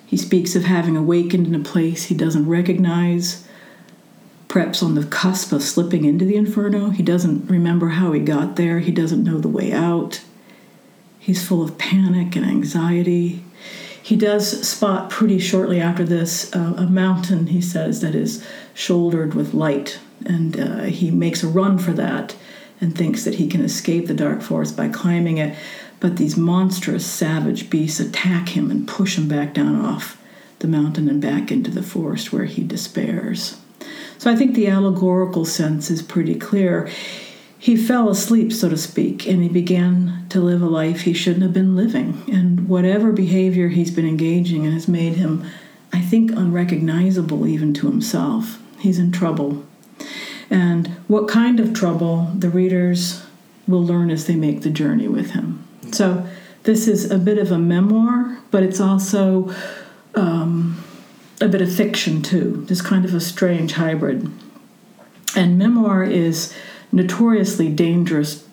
He 0.06 0.18
speaks 0.18 0.56
of 0.56 0.64
having 0.64 0.98
awakened 0.98 1.48
in 1.48 1.56
a 1.56 1.64
place 1.64 2.06
he 2.06 2.16
doesn't 2.16 2.50
recognize, 2.50 3.48
perhaps 4.48 4.82
on 4.84 4.96
the 4.96 5.06
cusp 5.06 5.52
of 5.52 5.62
slipping 5.62 6.04
into 6.04 6.26
the 6.26 6.36
inferno. 6.36 6.90
He 6.90 7.04
doesn't 7.04 7.50
remember 7.50 7.90
how 7.90 8.12
he 8.12 8.20
got 8.20 8.56
there, 8.56 8.80
he 8.80 8.92
doesn't 8.92 9.24
know 9.24 9.40
the 9.40 9.48
way 9.48 9.72
out. 9.72 10.22
He's 11.20 11.48
full 11.48 11.64
of 11.64 11.78
panic 11.78 12.36
and 12.36 12.46
anxiety. 12.46 13.44
He 14.02 14.16
does 14.16 14.68
spot 14.68 15.12
pretty 15.12 15.38
shortly 15.38 15.80
after 15.80 16.04
this 16.04 16.54
uh, 16.56 16.74
a 16.76 16.88
mountain, 16.88 17.48
he 17.48 17.62
says, 17.62 18.02
that 18.02 18.16
is 18.16 18.44
shouldered 18.74 19.36
with 19.36 19.54
light. 19.54 20.00
And 20.26 20.60
uh, 20.60 20.84
he 20.84 21.12
makes 21.12 21.44
a 21.44 21.48
run 21.48 21.78
for 21.78 21.94
that 21.94 22.36
and 22.82 22.96
thinks 22.96 23.24
that 23.26 23.36
he 23.36 23.48
can 23.48 23.62
escape 23.62 24.08
the 24.08 24.14
dark 24.14 24.42
forest 24.42 24.78
by 24.78 24.90
climbing 24.90 25.38
it. 25.38 25.58
But 26.00 26.18
these 26.18 26.38
monstrous, 26.38 27.06
savage 27.06 27.70
beasts 27.70 28.00
attack 28.00 28.50
him 28.50 28.72
and 28.72 28.88
push 28.88 29.18
him 29.18 29.28
back 29.28 29.54
down 29.54 29.76
off 29.84 30.22
the 30.60 30.68
mountain 30.68 31.10
and 31.10 31.22
back 31.22 31.52
into 31.52 31.72
the 31.72 31.84
forest 31.84 32.32
where 32.32 32.46
he 32.46 32.64
despairs. 32.64 33.60
So 34.18 34.30
I 34.30 34.36
think 34.36 34.56
the 34.56 34.68
allegorical 34.68 35.46
sense 35.46 35.90
is 35.90 36.02
pretty 36.02 36.36
clear. 36.36 36.90
He 37.58 37.76
fell 37.76 38.10
asleep, 38.10 38.54
so 38.54 38.70
to 38.70 38.78
speak, 38.78 39.28
and 39.28 39.42
he 39.44 39.50
began 39.50 40.26
to 40.30 40.40
live 40.40 40.62
a 40.62 40.68
life 40.68 41.02
he 41.02 41.14
shouldn't 41.14 41.44
have 41.44 41.54
been 41.54 41.76
living. 41.76 42.24
And 42.32 42.70
whatever 42.70 43.12
behavior 43.12 43.70
he's 43.70 43.92
been 43.92 44.08
engaging 44.08 44.64
in 44.64 44.72
has 44.72 44.88
made 44.88 45.14
him, 45.16 45.46
I 45.92 46.00
think, 46.00 46.32
unrecognizable 46.32 47.48
even 47.48 47.74
to 47.76 47.88
himself. 47.88 48.62
He's 48.80 49.00
in 49.00 49.12
trouble. 49.12 49.66
And 50.50 50.88
what 51.08 51.28
kind 51.28 51.60
of 51.60 51.74
trouble 51.74 52.32
the 52.36 52.50
readers 52.50 53.24
will 53.68 53.84
learn 53.84 54.10
as 54.10 54.26
they 54.26 54.36
make 54.36 54.62
the 54.62 54.70
journey 54.70 55.08
with 55.08 55.32
him. 55.32 55.66
So, 55.92 56.28
this 56.64 56.88
is 56.88 57.10
a 57.10 57.18
bit 57.18 57.38
of 57.38 57.52
a 57.52 57.58
memoir, 57.58 58.38
but 58.52 58.64
it's 58.64 58.82
also 58.82 59.54
um, 60.14 60.84
a 61.40 61.48
bit 61.48 61.62
of 61.62 61.74
fiction 61.74 62.22
too. 62.22 62.66
This 62.68 62.82
kind 62.82 63.06
of 63.06 63.14
a 63.14 63.22
strange 63.22 63.74
hybrid. 63.74 64.30
And 65.36 65.58
memoir 65.58 66.04
is 66.04 66.54
notoriously 66.92 67.70
dangerous 67.70 68.46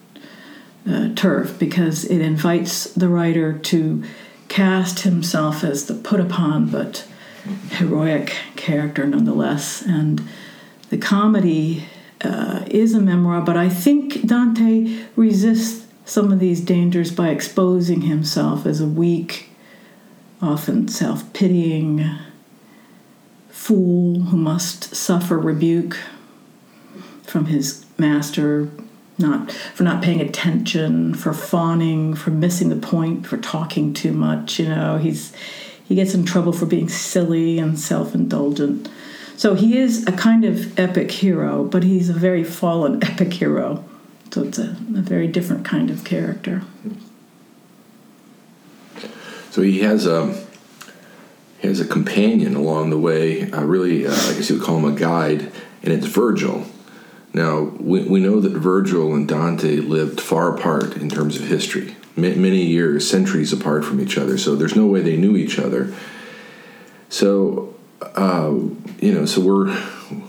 uh, 0.89 1.11
turf 1.15 1.59
because 1.59 2.05
it 2.05 2.21
invites 2.21 2.85
the 2.95 3.09
writer 3.09 3.59
to 3.59 4.05
cast 4.49 5.01
himself 5.01 5.65
as 5.65 5.87
the 5.87 5.95
put 5.95 6.21
upon 6.21 6.69
but 6.69 7.07
heroic 7.71 8.37
character 8.55 9.07
nonetheless. 9.07 9.83
And 9.83 10.23
the 10.97 11.07
comedy 11.07 11.85
uh, 12.23 12.65
is 12.69 12.95
a 12.95 13.01
memoir, 13.01 13.43
but 13.43 13.57
I 13.57 13.69
think 13.69 14.27
Dante 14.27 15.05
resists 15.15 15.87
some 16.07 16.33
of 16.33 16.39
these 16.39 16.63
dangers 16.63 17.13
by 17.13 17.29
exposing 17.29 18.03
himself 18.03 18.65
as 18.65 18.81
a 18.81 18.87
weak, 18.87 19.51
often 20.41 20.89
self 20.89 21.31
pitying, 21.35 22.09
fool 23.51 24.21
who 24.23 24.37
must 24.39 24.95
suffer 24.95 25.39
rebuke 25.39 25.99
from 27.25 27.47
his 27.47 27.85
master 27.99 28.71
not 29.19 29.51
for 29.51 29.83
not 29.83 30.03
paying 30.03 30.21
attention 30.21 31.15
for 31.15 31.33
fawning 31.33 32.15
for 32.15 32.31
missing 32.31 32.69
the 32.69 32.77
point 32.77 33.27
for 33.27 33.39
talking 33.39 33.95
too 33.95 34.13
much 34.13 34.59
you 34.59 34.69
know. 34.69 34.99
He's 34.99 35.33
he 35.85 35.95
gets 35.95 36.15
in 36.15 36.25
trouble 36.25 36.53
for 36.53 36.67
being 36.67 36.89
silly 36.89 37.59
and 37.59 37.79
self-indulgent 37.79 38.89
so 39.37 39.55
he 39.55 39.79
is 39.79 40.07
a 40.07 40.13
kind 40.13 40.45
of 40.45 40.79
epic 40.79 41.11
hero 41.11 41.65
but 41.65 41.83
he's 41.83 42.09
a 42.09 42.15
very 42.15 42.45
fallen 42.45 43.03
epic 43.11 43.33
hero 43.35 43.85
so 44.33 44.43
it's 44.43 44.59
a, 44.59 44.71
a 44.71 45.03
very 45.03 45.29
different 45.29 45.65
kind 45.65 45.91
of 45.91 46.05
character 46.05 46.63
so 49.51 49.63
he 49.63 49.81
has 49.81 50.07
a 50.07 50.47
he 51.61 51.69
has 51.69 51.81
a 51.81 51.87
companion 51.87 52.55
along 52.55 52.91
the 52.91 52.99
way. 52.99 53.51
Uh, 53.51 53.63
really, 53.63 54.07
uh, 54.07 54.13
I 54.13 54.35
guess 54.35 54.51
you 54.51 54.59
would 54.59 54.65
call 54.65 54.79
him 54.79 54.85
a 54.85 54.99
guide, 54.99 55.51
and 55.83 55.93
it's 55.93 56.07
Virgil. 56.07 56.67
Now 57.33 57.61
we, 57.79 58.03
we 58.03 58.21
know 58.21 58.41
that 58.41 58.53
Virgil 58.53 59.15
and 59.15 59.27
Dante 59.27 59.77
lived 59.77 60.21
far 60.21 60.57
apart 60.57 60.97
in 60.97 61.09
terms 61.09 61.37
of 61.37 61.47
history, 61.47 61.97
many 62.17 62.63
years, 62.63 63.09
centuries 63.09 63.53
apart 63.53 63.85
from 63.85 64.01
each 64.01 64.17
other. 64.17 64.39
So 64.39 64.55
there's 64.55 64.77
no 64.77 64.87
way 64.87 65.01
they 65.01 65.17
knew 65.17 65.37
each 65.37 65.59
other. 65.59 65.95
So 67.09 67.76
uh, 68.01 68.55
you 69.01 69.13
know, 69.13 69.27
so 69.27 69.41
we're 69.41 69.67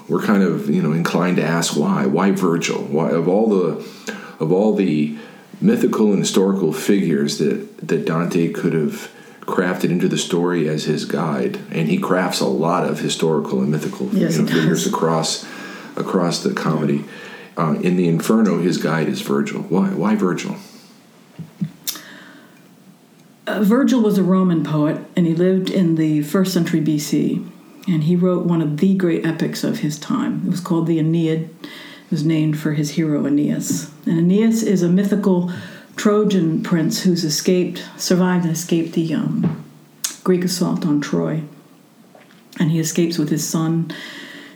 we're 0.07 0.21
kind 0.21 0.43
of 0.43 0.69
you 0.69 0.81
know 0.81 0.91
inclined 0.91 1.37
to 1.37 1.43
ask 1.43 1.75
why? 1.75 2.05
Why 2.05 2.31
Virgil? 2.31 2.81
Why 2.83 3.09
of 3.11 3.27
all 3.27 3.49
the 3.49 3.85
of 4.39 4.51
all 4.51 4.75
the 4.75 5.17
mythical 5.59 6.11
and 6.11 6.19
historical 6.19 6.71
figures 6.71 7.39
that 7.39 7.87
that 7.87 8.05
Dante 8.05 8.51
could 8.51 8.73
have 8.73 9.11
crafted 9.41 9.89
into 9.89 10.07
the 10.07 10.17
story 10.17 10.67
as 10.67 10.83
his 10.85 11.05
guide, 11.05 11.59
and 11.71 11.87
he 11.87 11.97
crafts 11.97 12.39
a 12.39 12.45
lot 12.45 12.85
of 12.87 12.99
historical 12.99 13.61
and 13.61 13.71
mythical 13.71 14.09
yes, 14.11 14.37
you 14.37 14.43
know, 14.43 14.47
figures 14.51 14.85
across 14.85 15.45
across 15.95 16.43
the 16.43 16.53
comedy. 16.53 17.05
Uh, 17.57 17.73
in 17.81 17.95
the 17.97 18.07
Inferno, 18.07 18.59
his 18.59 18.77
guide 18.77 19.07
is 19.07 19.21
Virgil. 19.21 19.63
Why? 19.63 19.89
Why 19.89 20.15
Virgil? 20.15 20.57
Uh, 23.47 23.63
Virgil 23.63 24.01
was 24.01 24.17
a 24.17 24.23
Roman 24.23 24.63
poet, 24.63 24.99
and 25.15 25.25
he 25.25 25.33
lived 25.33 25.69
in 25.69 25.95
the 25.95 26.21
first 26.21 26.53
century 26.53 26.81
BC. 26.81 27.49
And 27.87 28.03
he 28.03 28.15
wrote 28.15 28.45
one 28.45 28.61
of 28.61 28.77
the 28.77 28.95
great 28.95 29.25
epics 29.25 29.63
of 29.63 29.79
his 29.79 29.97
time. 29.97 30.43
It 30.45 30.51
was 30.51 30.59
called 30.59 30.87
the 30.87 30.99
Aeneid. 30.99 31.49
It 31.63 32.11
was 32.11 32.25
named 32.25 32.59
for 32.59 32.73
his 32.73 32.91
hero 32.91 33.25
Aeneas. 33.25 33.91
And 34.05 34.19
Aeneas 34.19 34.61
is 34.63 34.83
a 34.83 34.89
mythical 34.89 35.51
Trojan 35.95 36.63
prince 36.63 37.01
who's 37.01 37.23
escaped, 37.23 37.83
survived 37.97 38.45
and 38.45 38.53
escaped 38.53 38.93
the 38.93 39.13
um, 39.13 39.63
Greek 40.23 40.43
assault 40.43 40.85
on 40.85 41.01
Troy. 41.01 41.43
And 42.59 42.71
he 42.71 42.79
escapes 42.79 43.17
with 43.17 43.29
his 43.29 43.47
son 43.47 43.93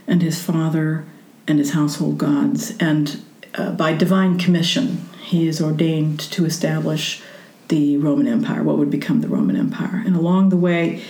and 0.08 0.22
his 0.22 0.42
father 0.42 1.06
and 1.48 1.58
his 1.58 1.72
household 1.72 2.18
gods. 2.18 2.76
And 2.80 3.24
uh, 3.56 3.72
by 3.72 3.94
divine 3.94 4.38
commission, 4.38 5.10
he 5.22 5.48
is 5.48 5.62
ordained 5.62 6.20
to 6.20 6.46
establish 6.46 7.22
the 7.70 7.98
Roman 7.98 8.28
Empire, 8.28 8.64
what 8.64 8.78
would 8.78 8.92
become 8.92 9.22
the 9.22 9.30
Roman 9.30 9.56
Empire. 9.56 10.04
And 10.06 10.16
along 10.16 10.50
the 10.50 10.58
way, 10.58 11.02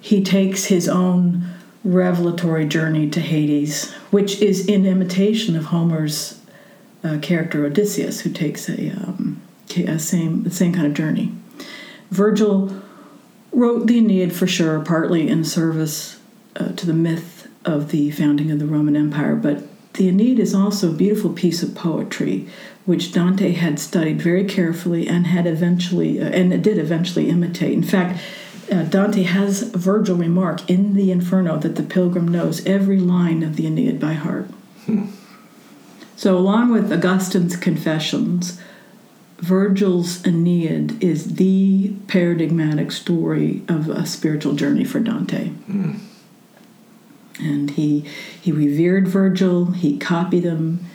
he 0.00 0.22
takes 0.22 0.66
his 0.66 0.88
own 0.88 1.44
revelatory 1.84 2.64
journey 2.66 3.08
to 3.10 3.20
Hades, 3.20 3.92
which 4.10 4.40
is 4.40 4.66
in 4.66 4.86
imitation 4.86 5.54
of 5.54 5.66
Homer's 5.66 6.40
uh, 7.04 7.18
character 7.20 7.66
Odysseus, 7.66 8.20
who 8.20 8.30
takes 8.30 8.68
a 8.68 8.90
um, 8.90 9.42
a 9.76 9.98
same 9.98 10.42
the 10.44 10.50
same 10.50 10.72
kind 10.72 10.86
of 10.86 10.94
journey. 10.94 11.32
Virgil 12.10 12.74
wrote 13.52 13.86
the 13.86 13.98
Aeneid 13.98 14.32
for 14.32 14.46
sure, 14.46 14.80
partly 14.80 15.28
in 15.28 15.44
service 15.44 16.18
uh, 16.56 16.72
to 16.72 16.86
the 16.86 16.94
myth 16.94 17.48
of 17.64 17.90
the 17.90 18.10
founding 18.10 18.50
of 18.50 18.58
the 18.58 18.66
Roman 18.66 18.96
Empire, 18.96 19.36
but 19.36 19.62
the 19.94 20.08
Aeneid 20.08 20.38
is 20.38 20.54
also 20.54 20.90
a 20.90 20.94
beautiful 20.94 21.32
piece 21.32 21.62
of 21.62 21.74
poetry, 21.74 22.48
which 22.84 23.12
Dante 23.12 23.52
had 23.52 23.78
studied 23.78 24.20
very 24.20 24.44
carefully 24.44 25.06
and 25.06 25.26
had 25.26 25.46
eventually 25.46 26.20
uh, 26.20 26.26
and 26.26 26.50
did 26.64 26.78
eventually 26.78 27.28
imitate. 27.28 27.74
In 27.74 27.82
fact. 27.82 28.18
Uh, 28.70 28.84
Dante 28.84 29.22
has 29.22 29.62
Virgil 29.62 30.16
remark 30.16 30.68
in 30.70 30.94
the 30.94 31.10
Inferno 31.10 31.58
that 31.58 31.76
the 31.76 31.82
pilgrim 31.82 32.28
knows 32.28 32.64
every 32.66 32.98
line 32.98 33.42
of 33.42 33.56
the 33.56 33.66
Aeneid 33.66 34.00
by 34.00 34.14
heart. 34.14 34.46
Hmm. 34.86 35.06
So, 36.16 36.38
along 36.38 36.70
with 36.70 36.92
Augustine's 36.92 37.56
Confessions, 37.56 38.60
Virgil's 39.38 40.24
Aeneid 40.24 41.02
is 41.02 41.34
the 41.34 41.94
paradigmatic 42.06 42.92
story 42.92 43.62
of 43.68 43.88
a 43.88 44.06
spiritual 44.06 44.54
journey 44.54 44.84
for 44.84 45.00
Dante. 45.00 45.50
Mm. 45.68 45.98
And 47.40 47.70
he 47.72 48.08
he 48.40 48.52
revered 48.52 49.08
Virgil, 49.08 49.72
he 49.72 49.98
copied 49.98 50.44
him, 50.44 50.86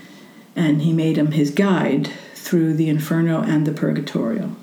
and 0.55 0.81
he 0.81 0.93
made 0.93 1.17
him 1.17 1.33
his 1.33 1.51
guide 1.51 2.09
through 2.33 2.73
the 2.73 2.89
Inferno 2.89 3.41
and 3.41 3.67
the 3.67 3.73
Purgatorio. 3.73 4.55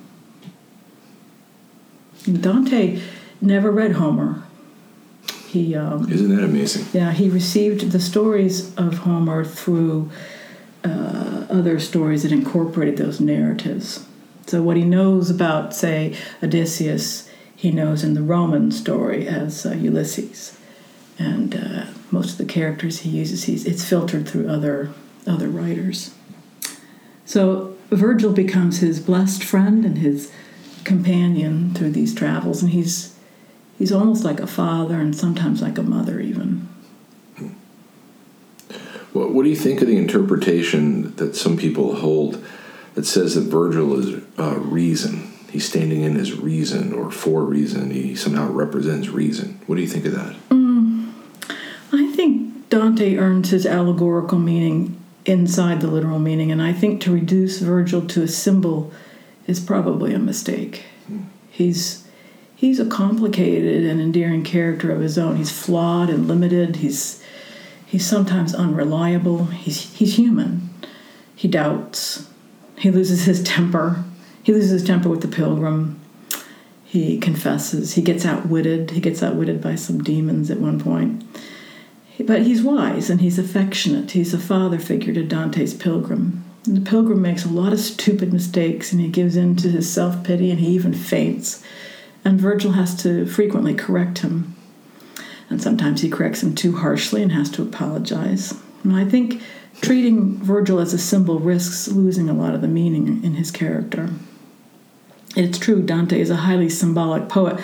Dante 2.26 3.00
never 3.40 3.70
read 3.70 3.92
Homer. 3.92 4.42
He 5.46 5.74
um, 5.74 6.10
isn't 6.10 6.34
that 6.34 6.44
amazing? 6.44 6.86
Yeah, 6.92 7.12
he 7.12 7.28
received 7.28 7.92
the 7.92 8.00
stories 8.00 8.74
of 8.76 8.98
Homer 8.98 9.44
through 9.44 10.10
uh, 10.84 11.46
other 11.50 11.78
stories 11.80 12.22
that 12.22 12.32
incorporated 12.32 12.96
those 12.96 13.20
narratives. 13.20 14.06
So, 14.46 14.62
what 14.62 14.76
he 14.76 14.84
knows 14.84 15.30
about, 15.30 15.74
say, 15.74 16.16
Odysseus, 16.42 17.28
he 17.54 17.72
knows 17.72 18.04
in 18.04 18.14
the 18.14 18.22
Roman 18.22 18.70
story 18.70 19.26
as 19.26 19.66
uh, 19.66 19.72
Ulysses. 19.72 20.56
And 21.18 21.54
uh, 21.56 21.86
most 22.10 22.32
of 22.32 22.38
the 22.38 22.52
characters 22.52 23.00
he 23.00 23.10
uses, 23.10 23.44
he's, 23.44 23.64
it's 23.64 23.84
filtered 23.84 24.28
through 24.28 24.48
other, 24.48 24.90
other 25.26 25.48
writers. 25.48 26.14
So, 27.24 27.76
Virgil 27.90 28.32
becomes 28.32 28.78
his 28.78 29.00
blessed 29.00 29.42
friend 29.42 29.84
and 29.84 29.98
his 29.98 30.30
companion 30.86 31.74
through 31.74 31.90
these 31.90 32.14
travels, 32.14 32.62
and 32.62 32.72
he's, 32.72 33.14
he's 33.78 33.92
almost 33.92 34.24
like 34.24 34.40
a 34.40 34.46
father 34.46 34.94
and 34.94 35.14
sometimes 35.14 35.60
like 35.60 35.76
a 35.76 35.82
mother, 35.82 36.20
even. 36.20 36.68
What, 39.12 39.32
what 39.32 39.42
do 39.44 39.50
you 39.50 39.56
think 39.56 39.82
of 39.82 39.88
the 39.88 39.96
interpretation 39.96 41.14
that 41.16 41.36
some 41.36 41.56
people 41.56 41.96
hold 41.96 42.44
that 42.94 43.06
says 43.06 43.34
that 43.34 43.42
Virgil 43.42 43.98
is 43.98 44.22
uh, 44.38 44.58
reason? 44.58 45.32
He's 45.50 45.66
standing 45.66 46.02
in 46.02 46.16
his 46.16 46.34
reason 46.34 46.92
or 46.92 47.10
for 47.10 47.42
reason. 47.42 47.90
He 47.90 48.14
somehow 48.14 48.50
represents 48.50 49.08
reason. 49.08 49.58
What 49.66 49.76
do 49.76 49.80
you 49.80 49.88
think 49.88 50.04
of 50.04 50.12
that? 50.12 50.36
Mm, 50.50 51.12
I 51.92 52.12
think 52.12 52.68
Dante 52.68 53.16
earns 53.16 53.50
his 53.50 53.64
allegorical 53.64 54.38
meaning 54.38 55.02
inside 55.24 55.80
the 55.80 55.88
literal 55.88 56.18
meaning, 56.18 56.52
and 56.52 56.62
I 56.62 56.72
think 56.72 57.00
to 57.02 57.12
reduce 57.12 57.60
Virgil 57.60 58.06
to 58.08 58.22
a 58.22 58.28
symbol 58.28 58.92
is 59.46 59.60
probably 59.60 60.12
a 60.14 60.18
mistake. 60.18 60.84
He's 61.50 62.06
he's 62.54 62.80
a 62.80 62.86
complicated 62.86 63.84
and 63.84 64.00
endearing 64.00 64.42
character 64.42 64.90
of 64.90 65.00
his 65.00 65.18
own. 65.18 65.36
He's 65.36 65.52
flawed 65.52 66.10
and 66.10 66.26
limited. 66.26 66.76
He's 66.76 67.22
he's 67.86 68.06
sometimes 68.06 68.54
unreliable. 68.54 69.46
He's 69.46 69.94
he's 69.94 70.16
human. 70.16 70.70
He 71.34 71.48
doubts. 71.48 72.28
He 72.78 72.90
loses 72.90 73.24
his 73.24 73.42
temper. 73.42 74.04
He 74.42 74.52
loses 74.52 74.70
his 74.70 74.84
temper 74.84 75.08
with 75.08 75.22
the 75.22 75.28
pilgrim. 75.28 76.00
He 76.84 77.18
confesses. 77.18 77.94
He 77.94 78.02
gets 78.02 78.24
outwitted. 78.24 78.92
He 78.92 79.00
gets 79.00 79.22
outwitted 79.22 79.60
by 79.60 79.74
some 79.74 80.02
demons 80.02 80.50
at 80.50 80.60
one 80.60 80.80
point. 80.80 81.24
But 82.24 82.42
he's 82.42 82.62
wise 82.62 83.10
and 83.10 83.20
he's 83.20 83.38
affectionate. 83.38 84.12
He's 84.12 84.32
a 84.32 84.38
father 84.38 84.78
figure 84.78 85.12
to 85.12 85.22
Dante's 85.22 85.74
pilgrim. 85.74 86.45
And 86.66 86.76
the 86.76 86.90
pilgrim 86.90 87.22
makes 87.22 87.44
a 87.44 87.48
lot 87.48 87.72
of 87.72 87.80
stupid 87.80 88.32
mistakes 88.32 88.92
and 88.92 89.00
he 89.00 89.08
gives 89.08 89.36
in 89.36 89.56
to 89.56 89.70
his 89.70 89.92
self 89.92 90.24
pity 90.24 90.50
and 90.50 90.60
he 90.60 90.68
even 90.68 90.92
faints. 90.92 91.62
And 92.24 92.40
Virgil 92.40 92.72
has 92.72 93.00
to 93.02 93.26
frequently 93.26 93.74
correct 93.74 94.18
him. 94.18 94.56
And 95.48 95.62
sometimes 95.62 96.02
he 96.02 96.10
corrects 96.10 96.42
him 96.42 96.54
too 96.54 96.76
harshly 96.76 97.22
and 97.22 97.30
has 97.32 97.50
to 97.52 97.62
apologize. 97.62 98.52
And 98.82 98.96
I 98.96 99.04
think 99.04 99.40
treating 99.80 100.38
Virgil 100.38 100.80
as 100.80 100.92
a 100.92 100.98
symbol 100.98 101.38
risks 101.38 101.88
losing 101.88 102.28
a 102.28 102.34
lot 102.34 102.54
of 102.54 102.62
the 102.62 102.68
meaning 102.68 103.22
in 103.22 103.34
his 103.34 103.50
character. 103.50 104.10
It's 105.36 105.58
true, 105.58 105.82
Dante 105.82 106.18
is 106.18 106.30
a 106.30 106.36
highly 106.36 106.68
symbolic 106.68 107.28
poet, 107.28 107.62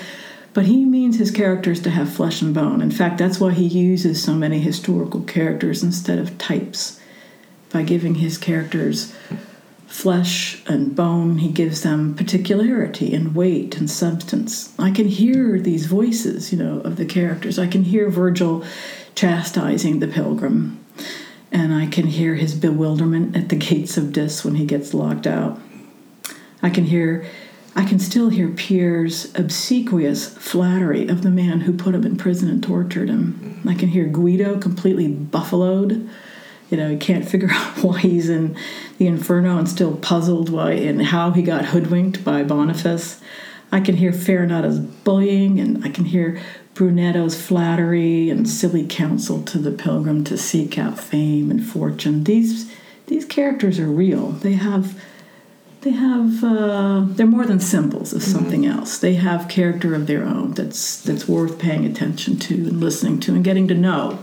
but 0.53 0.67
he 0.67 0.85
means 0.85 1.17
his 1.19 1.31
characters 1.31 1.81
to 1.83 1.91
have 1.91 2.13
flesh 2.13 2.43
and 2.43 2.55
bone. 2.55 2.83
In 2.83 2.91
fact, 2.91 3.19
that's 3.19 3.41
why 3.41 3.53
he 3.53 3.67
uses 3.67 4.23
so 4.23 4.35
many 4.35 4.61
historical 4.61 5.23
characters 5.23 5.83
instead 5.83 6.19
of 6.19 6.37
types. 6.37 7.01
By 7.73 7.83
giving 7.83 8.17
his 8.17 8.39
characters 8.39 9.15
flesh 9.87 10.63
and 10.67 10.97
bone, 10.97 11.39
he 11.39 11.51
gives 11.51 11.83
them 11.83 12.15
particularity 12.15 13.15
and 13.15 13.35
weight 13.35 13.77
and 13.77 13.91
substance. 13.91 14.75
I 14.79 14.91
can 14.91 15.09
hear 15.09 15.59
these 15.61 15.87
voices, 15.87 16.53
you 16.53 16.59
know, 16.59 16.81
of 16.81 16.97
the 16.97 17.05
characters. 17.05 17.59
I 17.59 17.67
can 17.67 17.85
hear 17.85 18.11
Virgil 18.11 18.65
chastising 19.15 19.99
the 19.99 20.09
pilgrim, 20.09 20.85
and 21.51 21.75
I 21.75 21.87
can 21.87 22.07
hear 22.07 22.35
his 22.35 22.55
bewilderment 22.55 23.37
at 23.37 23.49
the 23.49 23.57
gates 23.69 23.97
of 23.97 24.13
Dis 24.13 24.45
when 24.45 24.57
he 24.57 24.67
gets 24.67 24.95
locked 24.95 25.27
out. 25.27 25.61
I 26.63 26.71
can 26.71 26.85
hear 26.85 27.27
I 27.75 27.85
can 27.85 27.99
still 27.99 28.29
hear 28.29 28.49
Pierre's 28.49 29.35
obsequious 29.35 30.29
flattery 30.37 31.09
of 31.09 31.23
the 31.23 31.31
man 31.31 31.61
who 31.61 31.73
put 31.73 31.95
him 31.95 32.05
in 32.05 32.17
prison 32.17 32.51
and 32.51 32.63
tortured 32.63 33.09
him. 33.09 33.63
I 33.67 33.75
can 33.75 33.89
hear 33.89 34.05
Guido 34.05 34.59
completely 34.59 35.09
buffaloed. 35.09 36.09
You 36.73 36.79
know, 36.79 36.89
he 36.89 36.97
can't 36.97 37.29
figure 37.29 37.51
out 37.53 37.85
why 37.85 38.01
he's 38.01 38.29
in 38.29 38.57
the 38.99 39.07
Inferno 39.07 39.59
and 39.59 39.69
still 39.69 39.97
puzzled 39.97 40.49
why 40.49 40.73
and 40.73 41.03
how 41.03 41.31
he 41.31 41.43
got 41.43 41.67
hoodwinked 41.67 42.25
by 42.25 42.43
Boniface. 42.43 43.21
I 43.71 43.81
can 43.81 43.97
hear 43.97 44.13
Farinata's 44.13 44.79
bullying, 44.79 45.61
and 45.61 45.85
I 45.85 45.89
can 45.89 46.05
hear 46.05 46.41
Brunetto's 46.75 47.41
flattery 47.41 48.29
and 48.31 48.49
silly 48.49 48.87
counsel 48.87 49.43
to 49.45 49.59
the 49.59 49.71
pilgrim 49.71 50.25
to 50.25 50.37
seek 50.37 50.79
out 50.79 50.99
fame 50.99 51.51
and 51.51 51.65
fortune. 51.65 52.25
These 52.25 52.75
these 53.07 53.25
characters 53.25 53.79
are 53.79 53.89
real. 53.89 54.31
They 54.31 54.55
have 54.55 55.01
they 55.83 55.91
have 55.91 56.45
uh, 56.45 57.05
they're 57.09 57.27
more 57.27 57.45
than 57.45 57.61
symbols 57.61 58.13
of 58.13 58.23
something 58.23 58.63
mm-hmm. 58.63 58.79
else. 58.79 58.99
They 58.99 59.15
have 59.15 59.49
character 59.49 59.95
of 59.95 60.07
their 60.07 60.25
own 60.25 60.53
that's 60.53 61.03
that's 61.03 61.29
worth 61.29 61.59
paying 61.59 61.85
attention 61.85 62.39
to 62.41 62.55
and 62.55 62.81
listening 62.81 63.21
to 63.21 63.35
and 63.35 63.45
getting 63.45 63.69
to 63.69 63.75
know. 63.75 64.23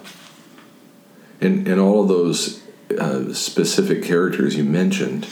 And 1.41 1.67
and 1.67 1.79
all 1.79 2.01
of 2.03 2.07
those 2.07 2.61
uh, 2.97 3.33
specific 3.33 4.03
characters 4.03 4.55
you 4.55 4.63
mentioned 4.63 5.27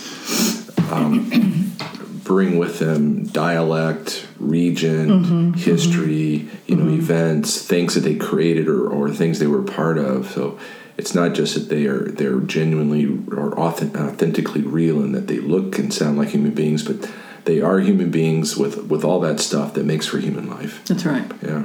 um, 0.92 1.76
bring 2.24 2.58
with 2.58 2.80
them 2.80 3.26
dialect, 3.28 4.28
region, 4.40 5.10
mm-hmm, 5.10 5.54
history, 5.54 6.40
mm-hmm. 6.40 6.72
you 6.72 6.76
know, 6.76 6.86
mm-hmm. 6.86 7.00
events, 7.00 7.66
things 7.66 7.96
that 7.96 8.02
they 8.02 8.16
created 8.16 8.68
or, 8.68 8.88
or 8.88 9.10
things 9.10 9.40
they 9.40 9.48
were 9.48 9.64
part 9.64 9.98
of. 9.98 10.30
So 10.32 10.60
it's 10.98 11.14
not 11.14 11.34
just 11.34 11.54
that 11.56 11.70
they 11.70 11.86
are 11.86 12.06
they're 12.12 12.40
genuinely 12.40 13.06
or 13.32 13.58
authentically 13.58 14.62
real 14.62 15.02
and 15.02 15.14
that 15.16 15.28
they 15.28 15.40
look 15.40 15.78
and 15.78 15.94
sound 15.94 16.18
like 16.18 16.30
human 16.30 16.54
beings, 16.54 16.84
but 16.84 17.10
they 17.46 17.62
are 17.62 17.80
human 17.80 18.12
beings 18.12 18.58
with 18.58 18.86
with 18.86 19.04
all 19.04 19.20
that 19.22 19.40
stuff 19.40 19.74
that 19.74 19.86
makes 19.86 20.06
for 20.06 20.20
human 20.20 20.50
life. 20.50 20.84
That's 20.86 21.06
right. 21.06 21.30
Yeah. 21.42 21.64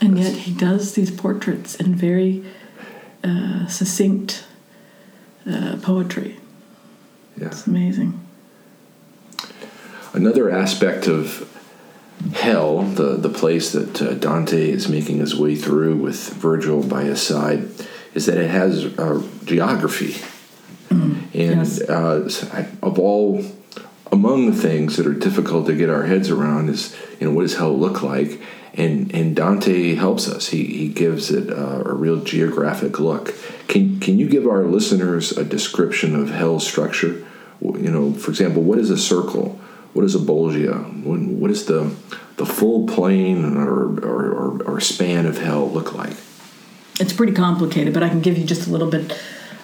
And 0.00 0.16
That's, 0.16 0.30
yet 0.30 0.38
he 0.38 0.52
does 0.52 0.94
these 0.94 1.10
portraits 1.10 1.74
in 1.76 1.94
very 1.94 2.44
uh, 3.24 3.66
succinct 3.66 4.44
uh, 5.50 5.76
poetry. 5.82 6.36
Yeah. 7.36 7.46
It's 7.46 7.66
amazing. 7.66 8.20
Another 10.12 10.50
aspect 10.50 11.06
of 11.06 11.48
hell, 12.34 12.82
the 12.82 13.16
the 13.16 13.28
place 13.28 13.72
that 13.72 14.02
uh, 14.02 14.14
Dante 14.14 14.70
is 14.70 14.88
making 14.88 15.18
his 15.18 15.36
way 15.36 15.54
through 15.54 15.96
with 15.96 16.30
Virgil 16.34 16.82
by 16.82 17.04
his 17.04 17.22
side 17.22 17.68
is 18.14 18.26
that 18.26 18.38
it 18.38 18.50
has 18.50 18.86
uh, 18.98 19.22
geography. 19.44 20.14
Mm, 20.88 21.22
and 21.34 21.60
yes. 21.60 21.82
uh, 21.82 22.28
of 22.82 22.98
all, 22.98 23.44
among 24.10 24.50
the 24.50 24.56
things 24.56 24.96
that 24.96 25.06
are 25.06 25.14
difficult 25.14 25.66
to 25.66 25.74
get 25.74 25.90
our 25.90 26.04
heads 26.04 26.30
around 26.30 26.70
is, 26.70 26.96
you 27.20 27.28
know, 27.28 27.34
what 27.34 27.42
does 27.42 27.56
hell 27.56 27.76
look 27.76 28.02
like? 28.02 28.40
And, 28.74 29.12
and 29.14 29.34
Dante 29.34 29.94
helps 29.94 30.28
us. 30.28 30.48
He, 30.48 30.64
he 30.64 30.88
gives 30.88 31.30
it 31.30 31.50
uh, 31.50 31.82
a 31.84 31.94
real 31.94 32.20
geographic 32.22 33.00
look. 33.00 33.34
Can, 33.66 33.98
can 33.98 34.18
you 34.18 34.28
give 34.28 34.46
our 34.46 34.64
listeners 34.64 35.32
a 35.32 35.44
description 35.44 36.14
of 36.14 36.30
hell's 36.30 36.66
structure? 36.66 37.26
You 37.60 37.90
know, 37.90 38.12
for 38.12 38.30
example, 38.30 38.62
what 38.62 38.78
is 38.78 38.90
a 38.90 38.98
circle? 38.98 39.58
What 39.94 40.04
is 40.04 40.14
a 40.14 40.18
bolgia? 40.18 41.02
What, 41.02 41.20
what 41.20 41.50
is 41.50 41.66
the, 41.66 41.94
the 42.36 42.46
full 42.46 42.86
plane 42.86 43.56
or, 43.56 43.98
or, 44.00 44.32
or, 44.32 44.62
or 44.62 44.80
span 44.80 45.26
of 45.26 45.38
hell 45.38 45.68
look 45.68 45.94
like? 45.94 46.16
it's 47.00 47.12
pretty 47.12 47.32
complicated, 47.32 47.94
but 47.94 48.02
I 48.02 48.08
can 48.08 48.20
give 48.20 48.36
you 48.38 48.44
just 48.44 48.66
a 48.66 48.70
little 48.70 48.90
bit 48.90 49.12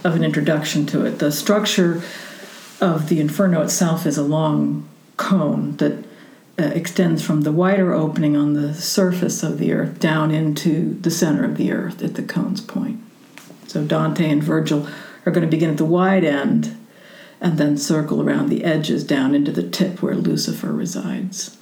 of 0.04 0.14
an 0.14 0.24
introduction 0.24 0.86
to 0.86 1.04
it. 1.04 1.18
The 1.18 1.32
structure 1.32 2.02
of 2.80 3.08
the 3.08 3.20
inferno 3.20 3.62
itself 3.62 4.06
is 4.06 4.16
a 4.16 4.22
long 4.22 4.88
cone 5.16 5.76
that 5.76 6.04
uh, 6.58 6.62
extends 6.62 7.24
from 7.24 7.40
the 7.40 7.52
wider 7.52 7.92
opening 7.92 8.36
on 8.36 8.54
the 8.54 8.74
surface 8.74 9.42
of 9.42 9.58
the 9.58 9.72
earth 9.72 9.98
down 9.98 10.30
into 10.30 10.94
the 11.00 11.10
center 11.10 11.44
of 11.44 11.56
the 11.56 11.72
earth 11.72 12.02
at 12.02 12.14
the 12.14 12.22
cone's 12.22 12.60
point. 12.60 13.00
So 13.66 13.84
Dante 13.84 14.30
and 14.30 14.42
Virgil 14.42 14.86
are 15.26 15.32
going 15.32 15.44
to 15.44 15.50
begin 15.50 15.70
at 15.70 15.78
the 15.78 15.84
wide 15.84 16.24
end 16.24 16.76
and 17.40 17.58
then 17.58 17.76
circle 17.76 18.22
around 18.22 18.48
the 18.48 18.64
edges 18.64 19.04
down 19.04 19.34
into 19.34 19.50
the 19.50 19.68
tip 19.68 20.00
where 20.00 20.14
Lucifer 20.14 20.72
resides. 20.72 21.58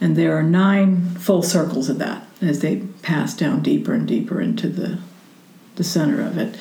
And 0.00 0.16
there 0.16 0.36
are 0.36 0.42
nine 0.42 1.14
full 1.14 1.42
circles 1.42 1.88
of 1.88 1.98
that 1.98 2.26
as 2.42 2.60
they 2.60 2.78
pass 3.02 3.34
down 3.34 3.62
deeper 3.62 3.92
and 3.92 4.08
deeper 4.08 4.40
into 4.40 4.68
the, 4.68 4.98
the 5.76 5.84
center 5.84 6.22
of 6.22 6.38
it. 6.38 6.58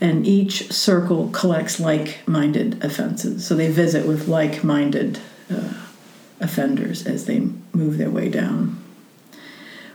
And 0.00 0.26
each 0.26 0.70
circle 0.72 1.30
collects 1.30 1.80
like 1.80 2.18
minded 2.26 2.84
offenses. 2.84 3.46
So 3.46 3.54
they 3.54 3.70
visit 3.70 4.06
with 4.06 4.28
like 4.28 4.62
minded 4.62 5.20
uh, 5.50 5.72
offenders 6.44 7.06
as 7.06 7.26
they 7.26 7.48
move 7.72 7.98
their 7.98 8.10
way 8.10 8.28
down. 8.28 8.80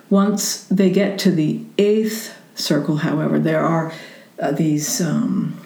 Once 0.10 0.64
they 0.66 0.90
get 0.90 1.20
to 1.20 1.32
the 1.32 1.64
eighth 1.78 2.36
circle, 2.56 2.98
however, 2.98 3.40
there 3.40 3.64
are 3.64 3.94
uh, 4.40 4.52
these, 4.52 5.00
um, 5.00 5.60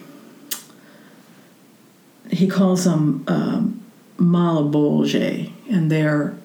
he 2.29 2.47
calls 2.47 2.83
them 2.83 3.23
um, 3.27 3.81
malebolge, 4.17 5.51
and 5.69 5.91
they're, 5.91 6.35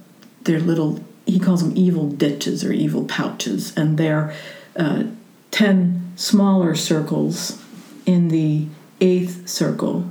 they're 0.42 0.61
little 0.61 1.05
he 1.29 1.38
calls 1.38 1.62
them 1.62 1.77
evil 1.77 2.09
ditches 2.09 2.64
or 2.64 2.72
evil 2.72 3.05
pouches, 3.05 3.77
and 3.77 3.98
they're 3.98 4.35
uh, 4.77 5.05
10 5.51 6.12
smaller 6.16 6.74
circles 6.74 7.62
in 8.07 8.29
the 8.29 8.66
eighth 9.03 9.46
circle 9.46 10.09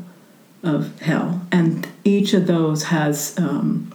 of 0.62 1.00
hell. 1.02 1.42
And 1.52 1.88
each 2.04 2.34
of 2.34 2.46
those 2.46 2.84
has 2.86 3.38
um, 3.40 3.92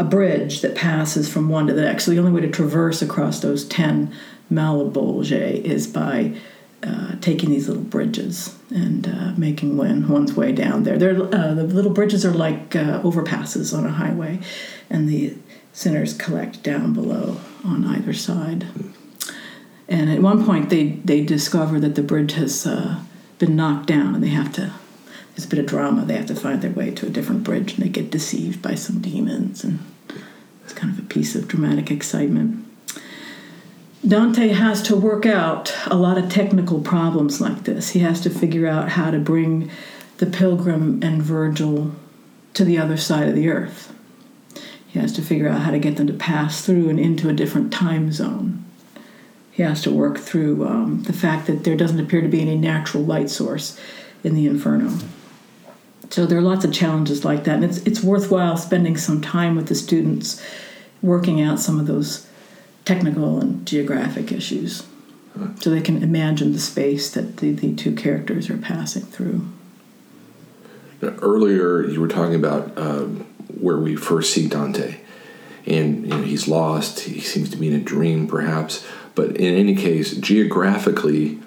a 0.00 0.04
bridge 0.04 0.62
that 0.62 0.74
passes 0.74 1.28
from 1.28 1.50
one 1.50 1.66
to 1.66 1.74
the 1.74 1.82
next. 1.82 2.06
So 2.06 2.10
the 2.10 2.18
only 2.18 2.32
way 2.32 2.40
to 2.40 2.50
traverse 2.50 3.02
across 3.02 3.40
those 3.40 3.66
10 3.66 4.12
Malebolge 4.50 5.30
is 5.30 5.86
by 5.86 6.34
uh, 6.82 7.16
taking 7.20 7.50
these 7.50 7.68
little 7.68 7.82
bridges 7.82 8.56
and 8.70 9.06
uh, 9.06 9.32
making 9.36 9.76
one, 9.76 10.08
one's 10.08 10.32
way 10.32 10.52
down 10.52 10.84
there. 10.84 10.94
Uh, 10.94 11.52
the 11.52 11.64
little 11.64 11.92
bridges 11.92 12.24
are 12.24 12.32
like 12.32 12.74
uh, 12.74 13.02
overpasses 13.02 13.76
on 13.76 13.84
a 13.84 13.90
highway, 13.90 14.40
and 14.88 15.06
the 15.06 15.36
sinners 15.74 16.14
collect 16.14 16.62
down 16.62 16.94
below 16.94 17.38
on 17.62 17.84
either 17.84 18.14
side. 18.14 18.66
And 19.86 20.08
at 20.08 20.22
one 20.22 20.46
point, 20.46 20.70
they, 20.70 21.00
they 21.04 21.22
discover 21.22 21.78
that 21.80 21.94
the 21.94 22.02
bridge 22.02 22.32
has 22.32 22.66
uh, 22.66 23.00
been 23.38 23.54
knocked 23.54 23.86
down 23.86 24.14
and 24.14 24.24
they 24.24 24.28
have 24.28 24.50
to, 24.54 24.72
there's 25.34 25.44
a 25.44 25.48
bit 25.48 25.58
of 25.58 25.66
drama, 25.66 26.06
they 26.06 26.16
have 26.16 26.26
to 26.26 26.34
find 26.34 26.62
their 26.62 26.70
way 26.70 26.90
to 26.92 27.06
a 27.06 27.10
different 27.10 27.44
bridge 27.44 27.74
and 27.74 27.84
they 27.84 27.88
get 27.90 28.10
deceived 28.10 28.62
by 28.62 28.74
some 28.74 29.00
demons. 29.00 29.64
And 29.64 29.80
it's 30.70 30.78
kind 30.78 30.96
of 30.96 31.04
a 31.04 31.08
piece 31.08 31.34
of 31.34 31.48
dramatic 31.48 31.90
excitement. 31.90 32.64
Dante 34.06 34.48
has 34.48 34.80
to 34.82 34.94
work 34.94 35.26
out 35.26 35.74
a 35.86 35.96
lot 35.96 36.16
of 36.16 36.30
technical 36.30 36.80
problems 36.80 37.40
like 37.40 37.64
this. 37.64 37.90
He 37.90 37.98
has 38.00 38.20
to 38.20 38.30
figure 38.30 38.68
out 38.68 38.90
how 38.90 39.10
to 39.10 39.18
bring 39.18 39.68
the 40.18 40.26
pilgrim 40.26 41.00
and 41.02 41.22
Virgil 41.22 41.90
to 42.54 42.64
the 42.64 42.78
other 42.78 42.96
side 42.96 43.28
of 43.28 43.34
the 43.34 43.48
earth. 43.48 43.92
He 44.86 45.00
has 45.00 45.12
to 45.14 45.22
figure 45.22 45.48
out 45.48 45.62
how 45.62 45.72
to 45.72 45.78
get 45.78 45.96
them 45.96 46.06
to 46.06 46.12
pass 46.12 46.64
through 46.64 46.88
and 46.88 47.00
into 47.00 47.28
a 47.28 47.34
different 47.34 47.72
time 47.72 48.12
zone. 48.12 48.64
He 49.50 49.62
has 49.64 49.82
to 49.82 49.90
work 49.90 50.18
through 50.18 50.66
um, 50.66 51.02
the 51.02 51.12
fact 51.12 51.48
that 51.48 51.64
there 51.64 51.76
doesn't 51.76 52.00
appear 52.00 52.20
to 52.20 52.28
be 52.28 52.40
any 52.40 52.56
natural 52.56 53.04
light 53.04 53.28
source 53.28 53.78
in 54.22 54.34
the 54.34 54.46
inferno. 54.46 54.98
So 56.10 56.26
there 56.26 56.38
are 56.38 56.42
lots 56.42 56.64
of 56.64 56.72
challenges 56.72 57.24
like 57.24 57.44
that, 57.44 57.56
and 57.56 57.64
it's 57.64 57.78
it's 57.78 58.02
worthwhile 58.02 58.56
spending 58.56 58.96
some 58.96 59.20
time 59.20 59.54
with 59.54 59.68
the 59.68 59.76
students, 59.76 60.42
working 61.02 61.40
out 61.40 61.60
some 61.60 61.78
of 61.78 61.86
those 61.86 62.26
technical 62.84 63.40
and 63.40 63.64
geographic 63.64 64.32
issues, 64.32 64.84
so 65.60 65.70
they 65.70 65.80
can 65.80 66.02
imagine 66.02 66.52
the 66.52 66.58
space 66.58 67.10
that 67.12 67.36
the, 67.36 67.52
the 67.52 67.74
two 67.74 67.94
characters 67.94 68.50
are 68.50 68.56
passing 68.58 69.02
through. 69.02 69.48
Earlier, 71.02 71.86
you 71.86 72.00
were 72.00 72.08
talking 72.08 72.34
about 72.34 72.76
um, 72.76 73.20
where 73.58 73.78
we 73.78 73.94
first 73.94 74.32
see 74.34 74.48
Dante, 74.48 75.00
and 75.64 76.02
you 76.02 76.08
know, 76.08 76.22
he's 76.22 76.48
lost. 76.48 77.00
He 77.00 77.20
seems 77.20 77.50
to 77.50 77.56
be 77.56 77.68
in 77.68 77.74
a 77.74 77.80
dream, 77.80 78.26
perhaps. 78.26 78.84
But 79.14 79.36
in 79.36 79.54
any 79.54 79.76
case, 79.76 80.16
geographically, 80.16 81.38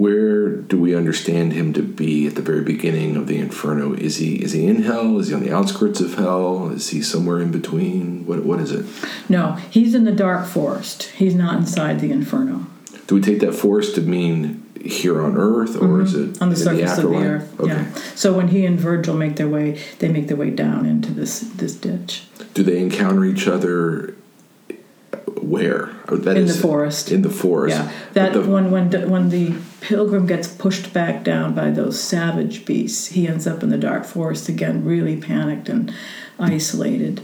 where 0.00 0.48
do 0.48 0.80
we 0.80 0.94
understand 0.94 1.52
him 1.52 1.74
to 1.74 1.82
be 1.82 2.26
at 2.26 2.34
the 2.34 2.40
very 2.40 2.62
beginning 2.62 3.16
of 3.16 3.26
the 3.26 3.38
Inferno? 3.38 3.92
Is 3.92 4.16
he 4.16 4.36
is 4.36 4.52
he 4.52 4.66
in 4.66 4.82
hell? 4.82 5.18
Is 5.18 5.28
he 5.28 5.34
on 5.34 5.42
the 5.42 5.52
outskirts 5.52 6.00
of 6.00 6.14
hell? 6.14 6.70
Is 6.70 6.88
he 6.88 7.02
somewhere 7.02 7.38
in 7.38 7.52
between? 7.52 8.26
What 8.26 8.44
what 8.44 8.60
is 8.60 8.72
it? 8.72 8.86
No, 9.28 9.52
he's 9.70 9.94
in 9.94 10.04
the 10.04 10.12
dark 10.12 10.46
forest. 10.46 11.02
He's 11.10 11.34
not 11.34 11.56
inside 11.56 12.00
the 12.00 12.10
Inferno. 12.10 12.66
Do 13.06 13.16
we 13.16 13.20
take 13.20 13.40
that 13.40 13.54
forest 13.54 13.94
to 13.96 14.00
mean 14.00 14.66
here 14.82 15.20
on 15.20 15.36
Earth, 15.36 15.76
or 15.76 15.88
mm-hmm. 15.88 16.06
is 16.06 16.14
it 16.14 16.40
on 16.40 16.48
the 16.48 16.56
surface 16.56 16.96
the 16.96 17.06
of 17.06 17.10
the 17.10 17.18
earth? 17.18 17.60
Okay. 17.60 17.72
Yeah. 17.72 17.94
So 18.14 18.32
when 18.32 18.48
he 18.48 18.64
and 18.64 18.80
Virgil 18.80 19.14
make 19.14 19.36
their 19.36 19.48
way, 19.48 19.82
they 19.98 20.08
make 20.08 20.28
their 20.28 20.36
way 20.38 20.50
down 20.50 20.86
into 20.86 21.12
this 21.12 21.40
this 21.40 21.74
ditch. 21.74 22.24
Do 22.54 22.62
they 22.62 22.78
encounter 22.80 23.26
each 23.26 23.46
other? 23.46 24.14
Where? 25.42 25.90
That 26.08 26.36
in 26.36 26.44
is, 26.44 26.56
the 26.56 26.62
forest. 26.62 27.10
In 27.10 27.22
the 27.22 27.30
forest. 27.30 27.76
Yeah. 27.76 27.92
That 28.12 28.32
the, 28.32 28.42
when 28.42 28.70
when 28.70 29.10
when 29.10 29.30
the 29.30 29.54
pilgrim 29.80 30.26
gets 30.26 30.48
pushed 30.48 30.92
back 30.92 31.24
down 31.24 31.54
by 31.54 31.70
those 31.70 32.00
savage 32.00 32.64
beasts, 32.64 33.08
he 33.08 33.26
ends 33.26 33.46
up 33.46 33.62
in 33.62 33.70
the 33.70 33.78
dark 33.78 34.04
forest 34.04 34.48
again, 34.48 34.84
really 34.84 35.16
panicked 35.16 35.68
and 35.68 35.94
isolated, 36.38 37.22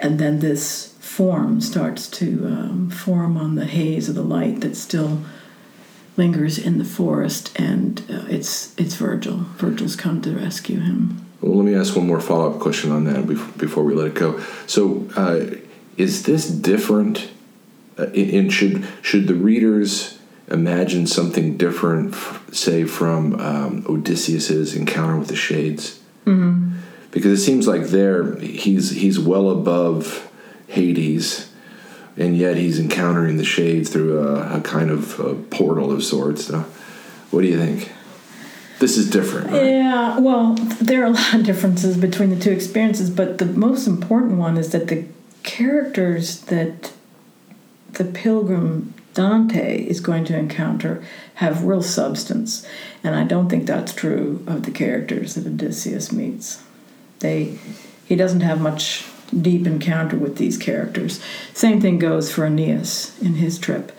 and 0.00 0.18
then 0.18 0.40
this 0.40 0.94
form 1.00 1.60
starts 1.60 2.08
to 2.08 2.46
um, 2.46 2.90
form 2.90 3.36
on 3.36 3.54
the 3.54 3.66
haze 3.66 4.08
of 4.08 4.14
the 4.14 4.22
light 4.22 4.60
that 4.60 4.76
still 4.76 5.20
lingers 6.16 6.58
in 6.58 6.78
the 6.78 6.84
forest, 6.84 7.52
and 7.58 8.00
uh, 8.10 8.24
it's 8.28 8.78
it's 8.78 8.94
Virgil. 8.94 9.46
Virgil's 9.56 9.96
come 9.96 10.20
to 10.22 10.34
rescue 10.34 10.80
him. 10.80 11.24
Well, 11.40 11.56
let 11.56 11.66
me 11.66 11.74
ask 11.74 11.94
one 11.94 12.06
more 12.06 12.20
follow 12.20 12.52
up 12.52 12.60
question 12.60 12.90
on 12.90 13.04
that 13.04 13.26
before 13.58 13.84
we 13.84 13.94
let 13.94 14.06
it 14.08 14.14
go. 14.14 14.40
So, 14.66 15.08
uh, 15.16 15.56
is 15.96 16.24
this 16.24 16.48
different? 16.48 17.28
Uh, 17.98 18.06
and 18.06 18.52
should 18.52 18.86
should 19.02 19.26
the 19.28 19.34
readers 19.34 20.18
imagine 20.48 21.06
something 21.06 21.56
different, 21.56 22.14
say 22.52 22.84
from 22.84 23.38
um, 23.40 23.86
Odysseus's 23.88 24.74
encounter 24.74 25.16
with 25.16 25.28
the 25.28 25.36
shades? 25.36 26.00
Mm-hmm. 26.26 26.78
Because 27.10 27.40
it 27.40 27.44
seems 27.44 27.68
like 27.68 27.84
there 27.84 28.36
he's 28.40 28.90
he's 28.90 29.18
well 29.18 29.50
above 29.50 30.30
Hades 30.66 31.50
and 32.16 32.36
yet 32.36 32.56
he's 32.56 32.78
encountering 32.78 33.36
the 33.36 33.44
shades 33.44 33.90
through 33.90 34.18
a, 34.18 34.58
a 34.58 34.60
kind 34.60 34.90
of 34.90 35.18
a 35.18 35.34
portal 35.34 35.92
of 35.92 36.04
sorts. 36.04 36.46
So, 36.46 36.60
what 37.30 37.42
do 37.42 37.48
you 37.48 37.58
think? 37.58 37.90
This 38.78 38.96
is 38.96 39.08
different. 39.10 39.50
Right? 39.50 39.66
Yeah, 39.66 40.18
well, 40.18 40.54
there 40.80 41.02
are 41.02 41.06
a 41.06 41.10
lot 41.10 41.34
of 41.34 41.44
differences 41.44 41.96
between 41.96 42.30
the 42.30 42.38
two 42.38 42.50
experiences, 42.50 43.10
but 43.10 43.38
the 43.38 43.46
most 43.46 43.86
important 43.86 44.38
one 44.38 44.56
is 44.56 44.70
that 44.70 44.88
the 44.88 45.04
characters 45.42 46.40
that 46.42 46.92
the 47.94 48.04
pilgrim 48.04 48.94
Dante 49.14 49.84
is 49.84 50.00
going 50.00 50.24
to 50.26 50.36
encounter 50.36 51.02
have 51.34 51.64
real 51.64 51.82
substance, 51.82 52.66
and 53.02 53.14
I 53.14 53.24
don't 53.24 53.48
think 53.48 53.66
that's 53.66 53.92
true 53.92 54.42
of 54.46 54.64
the 54.64 54.70
characters 54.70 55.34
that 55.34 55.46
Odysseus 55.46 56.12
meets. 56.12 56.62
They 57.20 57.58
he 58.06 58.16
doesn't 58.16 58.40
have 58.40 58.60
much 58.60 59.06
deep 59.40 59.66
encounter 59.66 60.16
with 60.16 60.36
these 60.36 60.58
characters. 60.58 61.22
Same 61.54 61.80
thing 61.80 61.98
goes 61.98 62.32
for 62.32 62.44
Aeneas 62.44 63.20
in 63.22 63.34
his 63.34 63.58
trip. 63.58 63.92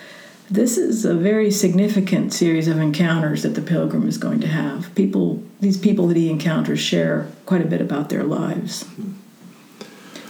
This 0.50 0.78
is 0.78 1.06
a 1.06 1.16
very 1.16 1.50
significant 1.50 2.32
series 2.32 2.68
of 2.68 2.80
encounters 2.80 3.42
that 3.42 3.56
the 3.56 3.62
pilgrim 3.62 4.08
is 4.08 4.20
going 4.20 4.42
to 4.42 4.48
have. 4.48 4.94
People, 4.94 5.44
these 5.60 5.78
people 5.78 6.08
that 6.08 6.18
he 6.18 6.30
encounters, 6.30 6.80
share 6.80 7.28
quite 7.48 7.62
a 7.62 7.68
bit 7.68 7.82
about 7.82 8.10
their 8.10 8.24
lives. 8.24 8.84
Hmm. 8.84 9.14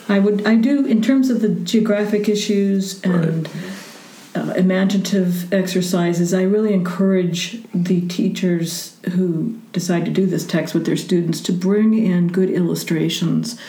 I 0.08 0.20
would, 0.20 0.46
I 0.46 0.56
do, 0.56 0.86
in 0.86 1.02
terms 1.02 1.30
of 1.30 1.42
the 1.42 1.50
geographic 1.50 2.30
issues 2.30 3.02
and 3.04 3.48
right. 3.48 4.50
uh, 4.50 4.54
imaginative 4.54 5.52
exercises. 5.52 6.34
I 6.34 6.44
really 6.44 6.74
encourage 6.74 7.64
the 7.74 8.08
teachers 8.08 8.98
who 9.14 9.60
decide 9.72 10.06
to 10.06 10.12
do 10.12 10.26
this 10.26 10.46
text 10.46 10.74
with 10.74 10.86
their 10.86 10.98
students 10.98 11.42
to 11.42 11.54
bring 11.54 11.94
in 11.94 12.28
good 12.28 12.50
illustrations 12.50 13.60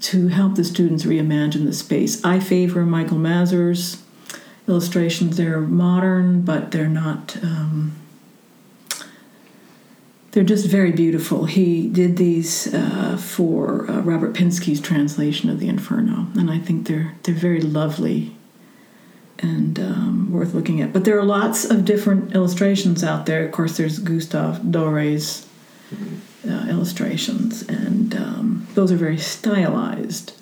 to 0.00 0.28
help 0.28 0.56
the 0.56 0.64
students 0.64 1.04
reimagine 1.04 1.64
the 1.64 1.72
space. 1.72 2.24
I 2.24 2.40
favor 2.40 2.84
Michael 2.84 3.18
Mazur's 3.18 4.02
illustrations. 4.66 5.36
They're 5.36 5.60
modern, 5.60 6.42
but 6.42 6.70
they're 6.72 6.88
not. 6.88 7.36
Um, 7.42 8.01
they're 10.32 10.42
just 10.44 10.66
very 10.66 10.92
beautiful. 10.92 11.44
He 11.44 11.88
did 11.88 12.16
these 12.16 12.72
uh, 12.72 13.16
for 13.18 13.88
uh, 13.90 14.00
Robert 14.00 14.32
Pinsky's 14.32 14.80
translation 14.80 15.50
of 15.50 15.60
the 15.60 15.68
Inferno, 15.68 16.26
and 16.34 16.50
I 16.50 16.58
think 16.58 16.88
they're 16.88 17.14
they're 17.22 17.34
very 17.34 17.60
lovely 17.60 18.34
and 19.38 19.78
um, 19.78 20.32
worth 20.32 20.54
looking 20.54 20.80
at. 20.80 20.92
But 20.92 21.04
there 21.04 21.18
are 21.18 21.24
lots 21.24 21.64
of 21.64 21.84
different 21.84 22.34
illustrations 22.34 23.04
out 23.04 23.26
there. 23.26 23.44
Of 23.44 23.52
course, 23.52 23.76
there's 23.76 23.98
Gustave 23.98 24.70
Dore's 24.70 25.46
uh, 26.48 26.66
illustrations, 26.68 27.62
and 27.62 28.14
um, 28.14 28.66
those 28.74 28.90
are 28.90 28.96
very 28.96 29.18
stylized, 29.18 30.32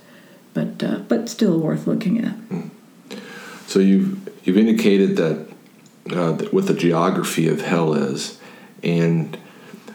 but 0.54 0.82
uh, 0.84 0.98
but 1.08 1.28
still 1.28 1.58
worth 1.58 1.88
looking 1.88 2.24
at. 2.24 2.36
So 3.66 3.80
you've 3.80 4.28
you've 4.44 4.58
indicated 4.58 5.16
that, 5.16 5.48
uh, 6.12 6.32
what 6.52 6.68
the 6.68 6.74
geography 6.74 7.48
of 7.48 7.62
hell 7.62 7.94
is, 7.94 8.38
and 8.84 9.36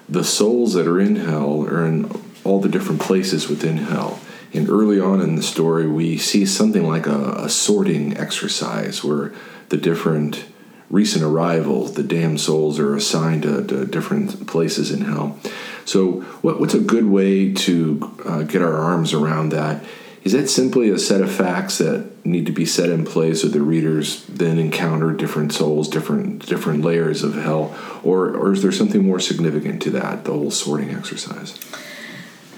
the 0.08 0.24
souls 0.24 0.74
that 0.74 0.88
are 0.88 1.00
in 1.00 1.16
hell 1.16 1.66
are 1.66 1.86
in 1.86 2.10
all 2.44 2.60
the 2.60 2.70
different 2.70 3.02
places 3.02 3.48
within 3.48 3.78
hell. 3.78 4.20
And 4.54 4.70
early 4.70 5.00
on 5.00 5.20
in 5.20 5.36
the 5.36 5.44
story, 5.44 5.88
we 5.88 6.18
see 6.18 6.46
something 6.46 6.88
like 6.88 7.08
a, 7.08 7.32
a 7.44 7.50
sorting 7.50 8.16
exercise 8.16 9.04
where 9.04 9.34
the 9.70 9.78
different 9.78 10.46
recent 10.90 11.24
arrivals, 11.24 11.96
the 11.96 12.04
damned 12.04 12.40
souls 12.40 12.80
are 12.80 12.96
assigned 12.96 13.44
to, 13.44 13.66
to 13.66 13.86
different 13.86 14.48
places 14.48 14.92
in 14.92 15.02
hell. 15.02 15.38
So, 15.84 16.22
what, 16.42 16.60
what's 16.60 16.74
a 16.74 16.80
good 16.80 17.06
way 17.06 17.54
to 17.54 18.18
uh, 18.26 18.44
get 18.44 18.62
our 18.62 18.76
arms 18.76 19.14
around 19.14 19.50
that? 19.50 19.84
Is 20.24 20.32
that 20.34 20.48
simply 20.48 20.90
a 20.90 21.00
set 21.00 21.22
of 21.22 21.32
facts 21.32 21.80
that 21.80 22.10
need 22.26 22.46
to 22.48 22.52
be 22.52 22.66
set 22.66 22.90
in 22.90 23.06
place 23.06 23.42
so 23.42 23.48
the 23.48 23.62
readers 23.62 24.26
then 24.26 24.58
encounter 24.58 25.12
different 25.12 25.54
souls, 25.54 25.88
different 25.88 26.46
different 26.46 26.84
layers 26.84 27.24
of 27.24 27.36
hell, 27.36 27.76
or 28.04 28.36
or 28.36 28.54
is 28.54 28.62
there 28.62 28.72
something 28.72 29.06
more 29.06 29.20
significant 29.20 29.82
to 29.84 29.90
that, 29.92 30.26
the 30.26 30.32
whole 30.32 30.52
sorting 30.52 30.90
exercise? 30.90 31.58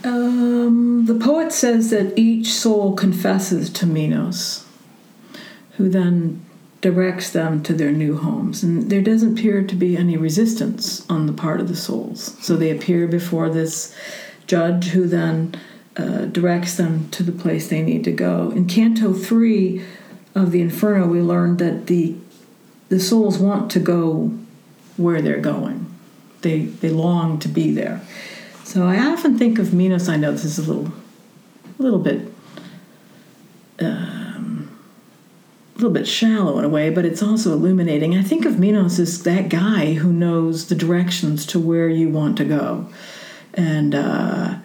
Um, 0.03 1.05
the 1.05 1.15
poet 1.15 1.51
says 1.51 1.89
that 1.89 2.17
each 2.17 2.53
soul 2.53 2.95
confesses 2.95 3.69
to 3.71 3.85
Minos, 3.85 4.65
who 5.75 5.89
then 5.89 6.45
directs 6.81 7.31
them 7.31 7.63
to 7.63 7.73
their 7.73 7.91
new 7.91 8.17
homes. 8.17 8.63
And 8.63 8.89
there 8.89 9.01
doesn't 9.01 9.37
appear 9.37 9.63
to 9.63 9.75
be 9.75 9.97
any 9.97 10.15
resistance 10.15 11.09
on 11.09 11.25
the 11.25 11.33
part 11.33 11.59
of 11.59 11.67
the 11.67 11.75
souls. 11.75 12.37
So 12.39 12.55
they 12.55 12.69
appear 12.69 13.07
before 13.07 13.49
this 13.49 13.95
judge 14.45 14.89
who 14.89 15.07
then 15.07 15.55
uh, 15.97 16.25
directs 16.25 16.75
them 16.75 17.09
to 17.09 17.23
the 17.23 17.31
place 17.31 17.67
they 17.67 17.81
need 17.81 18.03
to 18.03 18.11
go. 18.11 18.51
In 18.51 18.67
Canto 18.67 19.13
3 19.13 19.83
of 20.35 20.51
the 20.51 20.61
Inferno, 20.61 21.07
we 21.07 21.21
learned 21.21 21.59
that 21.59 21.87
the, 21.87 22.15
the 22.89 22.99
souls 22.99 23.39
want 23.39 23.71
to 23.71 23.79
go 23.79 24.31
where 24.95 25.21
they're 25.21 25.39
going, 25.39 25.91
they, 26.41 26.65
they 26.65 26.89
long 26.89 27.39
to 27.39 27.47
be 27.47 27.71
there. 27.71 28.01
So 28.63 28.85
I 28.85 28.99
often 28.99 29.37
think 29.37 29.59
of 29.59 29.73
Minos, 29.73 30.09
I 30.09 30.17
know 30.17 30.31
this 30.31 30.45
is 30.45 30.59
a 30.59 30.63
little, 30.63 30.91
a 31.79 31.81
little 31.81 31.99
bit. 31.99 32.31
Uh, 33.81 34.17
a 35.77 35.77
little 35.77 35.93
bit 35.93 36.07
shallow 36.07 36.57
in 36.57 36.65
a 36.65 36.69
way, 36.69 36.89
but 36.89 37.05
it's 37.05 37.21
also 37.21 37.53
illuminating. 37.53 38.15
I 38.17 38.23
think 38.23 38.45
of 38.45 38.57
Minos 38.57 38.97
as 38.97 39.21
that 39.23 39.47
guy 39.47 39.93
who 39.93 40.11
knows 40.11 40.69
the 40.69 40.75
directions 40.75 41.45
to 41.47 41.59
where 41.59 41.87
you 41.87 42.09
want 42.09 42.35
to 42.37 42.45
go. 42.45 42.89
And 43.53 43.93
uh, 43.93 44.55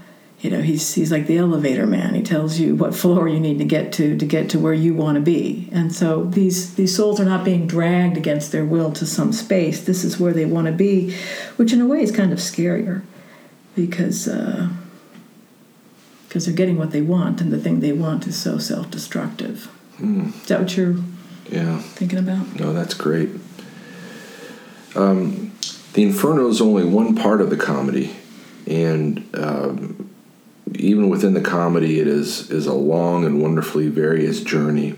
you 0.42 0.50
know 0.50 0.60
he's 0.60 0.94
he's 0.94 1.12
like 1.12 1.28
the 1.28 1.38
elevator 1.38 1.86
man. 1.86 2.14
He 2.14 2.22
tells 2.22 2.58
you 2.58 2.74
what 2.74 2.96
floor 2.96 3.28
you 3.28 3.38
need 3.38 3.58
to 3.58 3.64
get 3.64 3.92
to 3.94 4.18
to 4.18 4.26
get 4.26 4.50
to 4.50 4.58
where 4.58 4.74
you 4.74 4.92
want 4.92 5.14
to 5.14 5.20
be. 5.20 5.68
And 5.70 5.94
so 5.94 6.24
these 6.24 6.74
these 6.74 6.94
souls 6.94 7.20
are 7.20 7.24
not 7.24 7.44
being 7.44 7.68
dragged 7.68 8.16
against 8.16 8.50
their 8.50 8.64
will 8.64 8.92
to 8.92 9.06
some 9.06 9.32
space. 9.32 9.84
This 9.84 10.02
is 10.02 10.18
where 10.18 10.32
they 10.32 10.44
want 10.44 10.66
to 10.66 10.72
be 10.72 11.16
which 11.56 11.72
in 11.72 11.80
a 11.80 11.86
way 11.86 12.02
is 12.02 12.10
kind 12.10 12.32
of 12.32 12.40
scarier 12.40 13.02
because 13.76 14.26
uh, 14.26 14.68
because 16.26 16.46
they're 16.46 16.54
getting 16.54 16.76
what 16.76 16.90
they 16.90 17.02
want 17.02 17.40
and 17.40 17.52
the 17.52 17.58
thing 17.58 17.78
they 17.78 17.92
want 17.92 18.26
is 18.26 18.36
so 18.36 18.58
self-destructive. 18.58 19.70
Mm. 19.98 20.34
is 20.34 20.46
that 20.46 20.58
what 20.58 20.76
you're 20.76 20.96
yeah. 21.48 21.78
thinking 21.78 22.18
about? 22.18 22.58
No 22.58 22.72
that's 22.72 22.94
great. 22.94 23.30
Um, 24.96 25.52
the 25.92 26.02
inferno 26.02 26.48
is 26.48 26.60
only 26.60 26.84
one 26.84 27.14
part 27.14 27.40
of 27.40 27.48
the 27.48 27.56
comedy 27.56 28.16
and 28.66 29.24
um, 29.34 30.11
even 30.76 31.08
within 31.08 31.34
the 31.34 31.40
comedy, 31.40 32.00
it 32.00 32.06
is 32.06 32.50
is 32.50 32.66
a 32.66 32.74
long 32.74 33.24
and 33.24 33.42
wonderfully 33.42 33.88
various 33.88 34.42
journey. 34.42 34.94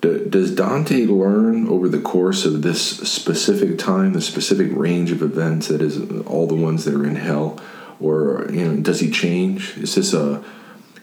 D- 0.00 0.24
does 0.28 0.54
Dante 0.54 1.06
learn 1.06 1.68
over 1.68 1.88
the 1.88 2.00
course 2.00 2.44
of 2.44 2.62
this 2.62 2.82
specific 2.82 3.78
time, 3.78 4.12
the 4.12 4.20
specific 4.20 4.70
range 4.72 5.12
of 5.12 5.22
events 5.22 5.68
that 5.68 5.80
is 5.80 5.98
all 6.22 6.46
the 6.46 6.54
ones 6.54 6.84
that 6.84 6.94
are 6.94 7.06
in 7.06 7.16
hell, 7.16 7.60
or 8.00 8.48
you 8.50 8.64
know, 8.64 8.76
does 8.80 9.00
he 9.00 9.10
change? 9.10 9.76
Is 9.78 9.94
this 9.94 10.12
a 10.12 10.42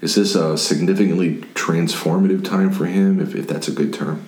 is 0.01 0.15
this 0.15 0.35
a 0.35 0.57
significantly 0.57 1.37
transformative 1.53 2.43
time 2.43 2.71
for 2.71 2.85
him, 2.85 3.19
if, 3.19 3.35
if 3.35 3.47
that's 3.47 3.67
a 3.67 3.71
good 3.71 3.93
term? 3.93 4.25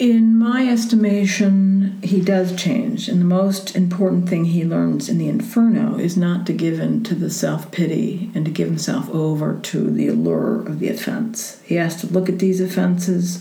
In 0.00 0.36
my 0.36 0.66
estimation, 0.66 2.00
he 2.02 2.20
does 2.20 2.60
change, 2.60 3.08
and 3.08 3.20
the 3.20 3.24
most 3.24 3.76
important 3.76 4.28
thing 4.28 4.46
he 4.46 4.64
learns 4.64 5.08
in 5.08 5.18
the 5.18 5.28
Inferno 5.28 5.96
is 5.98 6.16
not 6.16 6.46
to 6.46 6.52
give 6.52 6.80
in 6.80 7.04
to 7.04 7.14
the 7.14 7.30
self 7.30 7.70
pity 7.70 8.28
and 8.34 8.44
to 8.44 8.50
give 8.50 8.66
himself 8.66 9.08
over 9.10 9.56
to 9.62 9.90
the 9.92 10.08
allure 10.08 10.66
of 10.66 10.80
the 10.80 10.88
offense. 10.88 11.60
He 11.62 11.76
has 11.76 11.94
to 12.00 12.08
look 12.08 12.28
at 12.28 12.40
these 12.40 12.60
offenses 12.60 13.40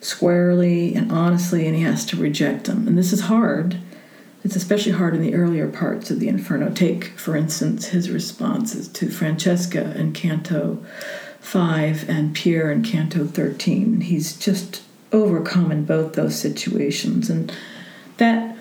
squarely 0.00 0.96
and 0.96 1.12
honestly, 1.12 1.64
and 1.64 1.76
he 1.76 1.82
has 1.82 2.04
to 2.06 2.16
reject 2.16 2.64
them. 2.64 2.88
And 2.88 2.98
this 2.98 3.12
is 3.12 3.20
hard. 3.22 3.78
It's 4.42 4.56
especially 4.56 4.92
hard 4.92 5.14
in 5.14 5.22
the 5.22 5.36
earlier 5.36 5.68
parts 5.68 6.10
of 6.10 6.18
the 6.18 6.26
Inferno. 6.26 6.70
Take, 6.70 7.16
for 7.16 7.36
instance, 7.36 7.86
his 7.86 8.10
responses 8.10 8.88
to 8.88 9.08
Francesca 9.08 9.96
in 9.96 10.12
Canto 10.12 10.84
5 11.38 12.08
and 12.08 12.34
Pierre 12.34 12.72
in 12.72 12.82
Canto 12.82 13.26
13. 13.26 14.00
He's 14.00 14.36
just 14.36 14.82
overcome 15.14 15.70
in 15.72 15.84
both 15.84 16.14
those 16.14 16.38
situations. 16.38 17.30
And 17.30 17.52
that 18.18 18.56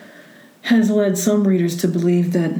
has 0.63 0.89
led 0.89 1.17
some 1.17 1.47
readers 1.47 1.75
to 1.77 1.87
believe 1.87 2.31
that 2.33 2.59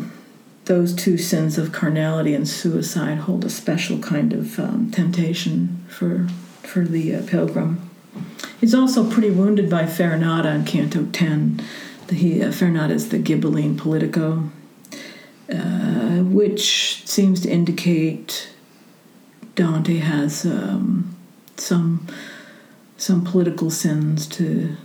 those 0.65 0.93
two 0.93 1.17
sins 1.17 1.57
of 1.57 1.71
carnality 1.71 2.33
and 2.33 2.47
suicide 2.47 3.19
hold 3.19 3.45
a 3.45 3.49
special 3.49 3.99
kind 3.99 4.33
of 4.33 4.59
um, 4.59 4.89
temptation 4.91 5.85
for, 5.87 6.27
for 6.61 6.85
the 6.85 7.15
uh, 7.15 7.21
pilgrim. 7.27 7.89
He's 8.59 8.73
also 8.73 9.09
pretty 9.09 9.29
wounded 9.29 9.69
by 9.69 9.83
Farinata 9.83 10.55
in 10.55 10.65
Canto 10.65 11.05
10. 11.05 11.61
The, 12.07 12.15
he, 12.15 12.41
uh, 12.41 12.47
Farinata 12.49 12.91
is 12.91 13.09
the 13.09 13.19
Ghibelline 13.19 13.77
Politico, 13.77 14.49
uh, 15.51 16.23
which 16.23 17.05
seems 17.05 17.41
to 17.41 17.49
indicate 17.49 18.49
Dante 19.55 19.97
has 19.97 20.45
um, 20.45 21.15
some 21.57 22.07
some 23.03 23.23
political 23.25 23.69
sins 23.69 24.25
to 24.25 24.77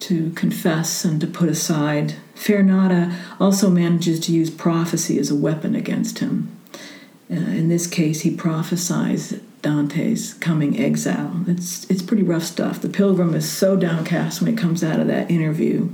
to 0.00 0.30
confess 0.32 1.04
and 1.04 1.20
to 1.20 1.26
put 1.26 1.48
aside. 1.48 2.14
Farinata 2.34 3.14
also 3.40 3.70
manages 3.70 4.20
to 4.20 4.32
use 4.32 4.50
prophecy 4.50 5.18
as 5.18 5.30
a 5.30 5.34
weapon 5.34 5.74
against 5.74 6.18
him. 6.18 6.54
Uh, 7.30 7.36
in 7.36 7.68
this 7.68 7.86
case, 7.86 8.20
he 8.20 8.30
prophesies 8.30 9.40
Dante's 9.62 10.34
coming 10.34 10.78
exile. 10.78 11.44
It's 11.46 11.88
it's 11.90 12.02
pretty 12.02 12.22
rough 12.22 12.44
stuff. 12.44 12.80
The 12.80 12.88
pilgrim 12.88 13.34
is 13.34 13.50
so 13.50 13.76
downcast 13.76 14.40
when 14.40 14.50
he 14.50 14.56
comes 14.56 14.82
out 14.82 15.00
of 15.00 15.06
that 15.08 15.30
interview. 15.30 15.90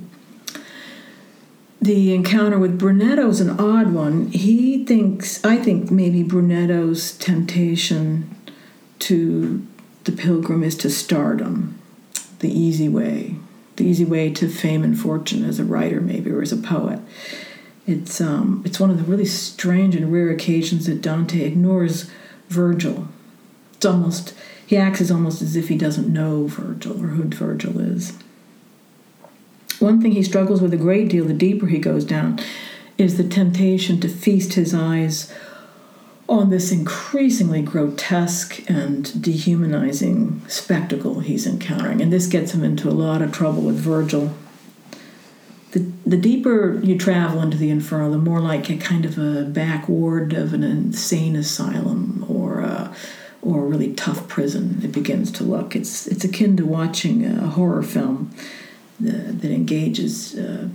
The 1.83 2.15
encounter 2.15 2.59
with 2.59 2.79
Brunetto 2.79 3.29
is 3.29 3.41
an 3.41 3.59
odd 3.59 3.93
one. 3.93 4.27
He 4.29 4.85
thinks, 4.85 5.43
I 5.45 5.57
think 5.57 5.91
maybe 5.91 6.23
Brunetto's 6.23 7.17
temptation 7.17 8.37
to 9.01 9.67
the 10.05 10.13
pilgrim 10.13 10.63
is 10.63 10.77
to 10.79 10.91
stardom, 10.91 11.79
the 12.39 12.51
easy 12.51 12.89
way, 12.89 13.37
the 13.77 13.85
easy 13.85 14.05
way 14.05 14.31
to 14.33 14.49
fame 14.49 14.83
and 14.83 14.99
fortune 14.99 15.45
as 15.45 15.59
a 15.59 15.65
writer, 15.65 16.01
maybe, 16.01 16.31
or 16.31 16.43
as 16.43 16.53
a 16.53 16.57
poet. 16.57 17.01
It's 17.87 18.21
um, 18.21 18.63
it's 18.65 18.79
one 18.79 18.91
of 18.91 18.99
the 18.99 19.05
really 19.05 19.25
strange 19.25 19.97
and 19.97 20.13
rare 20.13 20.31
occasions 20.31 20.87
that 20.87 21.03
Dante 21.03 21.43
ignores 21.43 22.11
Virgil. 22.49 23.09
It's 23.75 23.87
almost 23.87 24.35
he 24.67 24.77
acts 24.77 25.01
as 25.01 25.11
almost 25.11 25.43
as 25.43 25.57
if 25.57 25.69
he 25.69 25.77
doesn't 25.77 26.13
know 26.13 26.47
Virgil 26.47 27.03
or 27.03 27.09
who 27.09 27.25
Virgil 27.25 27.81
is. 27.81 28.13
One 29.81 30.01
thing 30.01 30.13
he 30.13 30.23
struggles 30.23 30.61
with 30.61 30.75
a 30.75 30.79
great 30.79 31.09
deal 31.09 31.25
the 31.25 31.33
deeper 31.33 31.67
he 31.67 31.79
goes 31.79 32.05
down 32.05 32.39
is 32.99 33.17
the 33.17 33.25
temptation 33.25 33.99
to 34.01 34.09
feast 34.09 34.53
his 34.53 34.75
eyes 34.75 35.33
on 36.31 36.49
this 36.49 36.71
increasingly 36.71 37.61
grotesque 37.61 38.63
and 38.71 39.21
dehumanizing 39.21 40.41
spectacle 40.47 41.19
he's 41.19 41.45
encountering. 41.45 42.01
And 42.01 42.13
this 42.13 42.29
gets 42.29 42.55
him 42.55 42.63
into 42.63 42.89
a 42.89 42.93
lot 42.93 43.21
of 43.21 43.33
trouble 43.33 43.63
with 43.63 43.75
Virgil. 43.75 44.33
The, 45.73 45.91
the 46.07 46.17
deeper 46.17 46.79
you 46.85 46.97
travel 46.97 47.43
into 47.43 47.57
the 47.57 47.69
Inferno, 47.69 48.13
the 48.13 48.19
more 48.19 48.41
like 48.41 48.71
a 48.71 48.77
kind 48.77 49.05
of 49.05 49.19
a 49.19 49.43
back 49.43 49.89
ward 49.89 50.33
of 50.33 50.55
an 50.55 50.63
insane 50.63 51.35
asylum 51.35 52.25
or 52.29 52.61
a, 52.61 52.95
or 53.43 53.65
a 53.65 53.67
really 53.67 53.93
tough 53.95 54.29
prison 54.29 54.81
it 54.85 54.93
begins 54.93 55.33
to 55.33 55.45
look. 55.45 55.75
It's, 55.75 56.07
it's 56.07 56.25
akin 56.25 56.57
to 56.59 56.65
watching 56.65 57.27
a 57.27 57.49
horror 57.49 57.83
film 57.83 58.33
that, 59.01 59.51
engages 59.51 60.39
uh, 60.39 60.69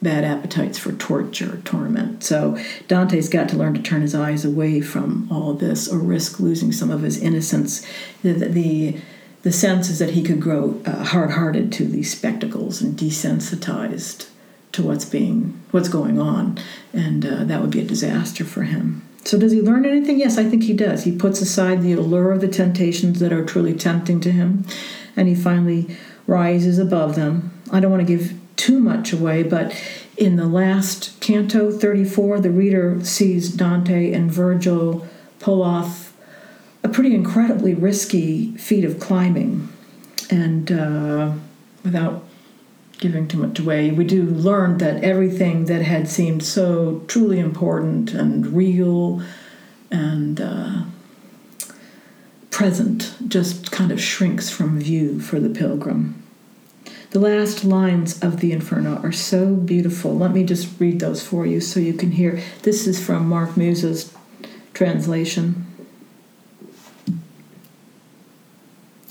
bad 0.00 0.24
appetites 0.24 0.78
for 0.78 0.92
torture, 0.92 1.60
torment. 1.64 2.22
So 2.22 2.56
Dante's 2.86 3.28
got 3.28 3.48
to 3.48 3.56
learn 3.56 3.74
to 3.74 3.82
turn 3.82 4.02
his 4.02 4.14
eyes 4.14 4.44
away 4.44 4.80
from 4.80 5.28
all 5.30 5.54
this 5.54 5.92
or 5.92 5.98
risk 5.98 6.38
losing 6.38 6.72
some 6.72 6.90
of 6.90 7.02
his 7.02 7.20
innocence. 7.20 7.86
The, 8.22 8.32
the, 8.32 9.00
the 9.42 9.52
sense 9.52 9.90
is 9.90 9.98
that 9.98 10.10
he 10.10 10.22
could 10.22 10.40
grow 10.40 10.80
uh, 10.84 11.04
hard-hearted 11.04 11.72
to 11.72 11.84
these 11.84 12.16
spectacles 12.16 12.80
and 12.80 12.96
desensitized 12.96 14.28
to 14.70 14.82
what's 14.82 15.04
being 15.04 15.60
what's 15.70 15.88
going 15.88 16.20
on, 16.20 16.58
and 16.92 17.24
uh, 17.24 17.44
that 17.44 17.60
would 17.60 17.70
be 17.70 17.80
a 17.80 17.84
disaster 17.84 18.44
for 18.44 18.64
him. 18.64 19.02
So 19.24 19.38
does 19.38 19.50
he 19.52 19.60
learn 19.60 19.84
anything? 19.84 20.20
Yes, 20.20 20.38
I 20.38 20.44
think 20.44 20.62
he 20.62 20.74
does. 20.74 21.04
He 21.04 21.16
puts 21.16 21.40
aside 21.40 21.82
the 21.82 21.94
allure 21.94 22.32
of 22.32 22.40
the 22.40 22.48
temptations 22.48 23.18
that 23.20 23.32
are 23.32 23.44
truly 23.44 23.74
tempting 23.74 24.20
to 24.20 24.30
him, 24.30 24.64
and 25.16 25.26
he 25.26 25.34
finally 25.34 25.96
rises 26.26 26.78
above 26.78 27.14
them. 27.14 27.50
I 27.72 27.80
don't 27.80 27.90
want 27.90 28.06
to 28.06 28.16
give 28.16 28.34
too 28.58 28.78
much 28.78 29.12
away, 29.12 29.42
but 29.42 29.72
in 30.18 30.36
the 30.36 30.46
last 30.46 31.18
canto 31.20 31.70
34, 31.70 32.40
the 32.40 32.50
reader 32.50 33.02
sees 33.04 33.50
Dante 33.50 34.12
and 34.12 34.30
Virgil 34.30 35.06
pull 35.38 35.62
off 35.62 36.12
a 36.82 36.88
pretty 36.88 37.14
incredibly 37.14 37.72
risky 37.72 38.56
feat 38.56 38.84
of 38.84 39.00
climbing. 39.00 39.68
And 40.28 40.70
uh, 40.70 41.32
without 41.84 42.24
giving 42.98 43.28
too 43.28 43.38
much 43.38 43.60
away, 43.60 43.92
we 43.92 44.04
do 44.04 44.24
learn 44.24 44.78
that 44.78 45.02
everything 45.04 45.66
that 45.66 45.82
had 45.82 46.08
seemed 46.08 46.42
so 46.42 47.04
truly 47.06 47.38
important 47.38 48.12
and 48.12 48.48
real 48.48 49.22
and 49.90 50.40
uh, 50.40 50.82
present 52.50 53.14
just 53.28 53.70
kind 53.70 53.92
of 53.92 54.00
shrinks 54.00 54.50
from 54.50 54.80
view 54.80 55.20
for 55.20 55.38
the 55.38 55.48
pilgrim. 55.48 56.22
The 57.10 57.20
last 57.20 57.64
lines 57.64 58.22
of 58.22 58.40
the 58.40 58.52
Inferno 58.52 58.96
are 59.02 59.12
so 59.12 59.54
beautiful. 59.54 60.16
Let 60.16 60.32
me 60.32 60.44
just 60.44 60.78
read 60.78 61.00
those 61.00 61.26
for 61.26 61.46
you 61.46 61.58
so 61.58 61.80
you 61.80 61.94
can 61.94 62.10
hear. 62.10 62.42
This 62.62 62.86
is 62.86 63.04
from 63.04 63.28
Mark 63.28 63.56
Musa's 63.56 64.12
translation. 64.74 65.66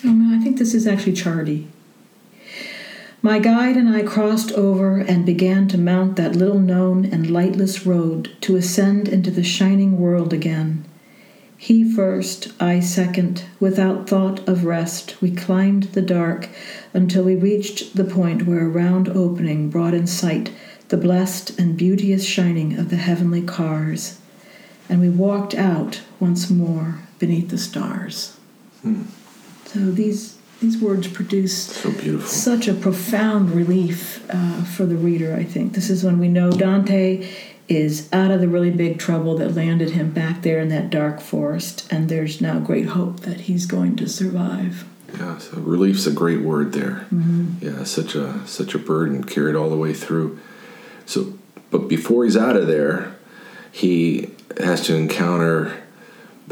Oh 0.06 0.12
no, 0.12 0.38
I 0.38 0.44
think 0.44 0.60
this 0.60 0.76
is 0.76 0.86
actually 0.86 1.14
Ciardi. 1.14 1.68
My 3.24 3.40
guide 3.40 3.76
and 3.76 3.90
I 3.90 4.04
crossed 4.04 4.52
over 4.52 5.00
and 5.00 5.26
began 5.26 5.68
to 5.70 5.78
mount 5.80 6.18
that 6.18 6.36
little 6.36 6.60
known 6.60 7.04
and 7.04 7.32
lightless 7.32 7.84
road 7.84 8.32
to 8.42 8.56
ascend 8.56 9.08
into 9.08 9.32
the 9.32 9.44
shining 9.44 10.00
world 10.00 10.34
again. 10.34 10.87
He 11.58 11.92
first, 11.92 12.54
I 12.60 12.80
second, 12.80 13.46
without 13.60 14.08
thought 14.08 14.48
of 14.48 14.64
rest, 14.64 15.20
we 15.22 15.32
climbed 15.32 15.84
the 15.94 16.04
dark 16.04 16.50
until 16.94 17.24
we 17.24 17.36
reached 17.36 17.96
the 17.96 18.04
point 18.04 18.46
where 18.46 18.66
a 18.66 18.70
round 18.70 19.10
opening 19.10 19.70
brought 19.70 19.96
in 19.96 20.06
sight 20.06 20.52
the 20.90 20.98
blessed 20.98 21.60
and 21.60 21.76
beauteous 21.76 22.26
shining 22.26 22.78
of 22.78 22.90
the 22.90 22.96
heavenly 22.96 23.42
cars, 23.42 24.20
and 24.88 25.02
we 25.02 25.10
walked 25.10 25.54
out 25.56 26.02
once 26.20 26.50
more 26.50 27.00
beneath 27.20 27.50
the 27.50 27.58
stars. 27.58 28.38
Hmm. 28.84 29.04
So 29.66 29.80
these 29.92 30.38
these 30.62 30.82
words 30.82 31.08
produce 31.08 31.68
So 31.68 31.92
such 32.22 32.68
a 32.68 32.74
profound 32.74 33.52
relief 33.52 34.26
uh, 34.30 34.64
for 34.64 34.86
the 34.88 34.96
reader, 34.96 35.36
I 35.36 35.44
think. 35.44 35.74
This 35.74 35.90
is 35.92 36.04
when 36.04 36.18
we 36.18 36.30
know 36.30 36.50
Dante 36.50 37.30
is 37.68 38.08
out 38.14 38.32
of 38.32 38.40
the 38.40 38.48
really 38.48 38.72
big 38.72 38.98
trouble 38.98 39.36
that 39.38 39.54
landed 39.54 39.92
him 39.92 40.12
back 40.12 40.42
there 40.42 40.60
in 40.60 40.70
that 40.70 40.90
dark 40.90 41.20
forest, 41.20 41.88
and 41.92 42.08
there's 42.10 42.40
now 42.40 42.60
great 42.60 42.88
hope 42.88 43.22
that 43.22 43.42
he's 43.42 43.66
going 43.66 43.96
to 43.98 44.08
survive. 44.08 44.86
Yeah, 45.18 45.38
so 45.38 45.58
relief's 45.58 46.06
a 46.06 46.12
great 46.12 46.42
word 46.42 46.74
there. 46.74 47.08
Yeah, 47.62 47.84
such 47.84 48.16
a 48.16 48.46
such 48.46 48.76
a 48.76 48.80
burden 48.80 49.24
carried 49.24 49.56
all 49.56 49.70
the 49.70 49.78
way 49.78 49.94
through. 49.94 50.40
So, 51.06 51.34
but 51.72 51.88
before 51.88 52.24
he's 52.26 52.38
out 52.38 52.56
of 52.56 52.68
there, 52.68 53.16
he 53.72 54.30
has 54.60 54.82
to 54.84 54.96
encounter 54.96 55.84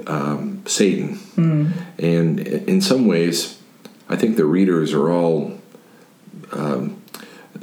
um, 0.08 0.64
Satan, 0.66 1.20
and 1.98 2.40
in 2.40 2.82
some 2.82 3.08
ways, 3.08 3.62
I 4.10 4.16
think 4.16 4.36
the 4.38 4.46
readers 4.46 4.94
are 4.94 5.12
all. 5.12 5.60
Um, 6.52 6.95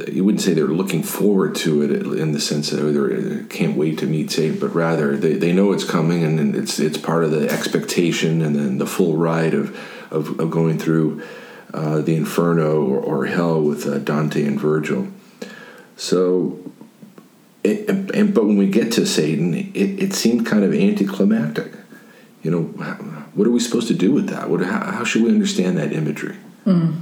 you 0.08 0.24
wouldn't 0.24 0.42
say 0.42 0.54
they're 0.54 0.66
looking 0.66 1.02
forward 1.02 1.54
to 1.54 1.82
it 1.82 1.90
in 2.18 2.32
the 2.32 2.40
sense 2.40 2.70
that 2.70 2.76
they 2.76 3.44
can't 3.54 3.76
wait 3.76 3.98
to 3.98 4.06
meet 4.06 4.30
Satan, 4.30 4.58
but 4.58 4.74
rather 4.74 5.16
they, 5.16 5.34
they 5.34 5.52
know 5.52 5.72
it's 5.72 5.84
coming 5.84 6.24
and 6.24 6.56
it's 6.56 6.78
it's 6.78 6.96
part 6.96 7.24
of 7.24 7.30
the 7.30 7.48
expectation 7.50 8.40
and 8.40 8.56
then 8.56 8.78
the 8.78 8.86
full 8.86 9.16
ride 9.16 9.54
of 9.54 9.76
of, 10.10 10.38
of 10.40 10.50
going 10.50 10.78
through 10.78 11.22
uh, 11.74 12.00
the 12.00 12.14
inferno 12.14 12.82
or, 12.82 13.00
or 13.00 13.26
hell 13.26 13.60
with 13.60 13.86
uh, 13.86 13.98
Dante 13.98 14.44
and 14.44 14.58
Virgil. 14.58 15.08
So, 15.96 16.58
it, 17.62 17.88
and 18.14 18.34
but 18.34 18.46
when 18.46 18.56
we 18.56 18.68
get 18.68 18.92
to 18.92 19.06
Satan, 19.06 19.54
it, 19.54 20.02
it 20.02 20.12
seemed 20.14 20.46
kind 20.46 20.64
of 20.64 20.72
anticlimactic. 20.72 21.72
You 22.42 22.50
know, 22.50 22.62
what 23.34 23.46
are 23.46 23.50
we 23.50 23.60
supposed 23.60 23.88
to 23.88 23.94
do 23.94 24.10
with 24.10 24.28
that? 24.30 24.48
What 24.48 24.62
how, 24.62 24.90
how 24.90 25.04
should 25.04 25.22
we 25.22 25.30
understand 25.30 25.76
that 25.76 25.92
imagery? 25.92 26.36
Yeah. 26.66 26.92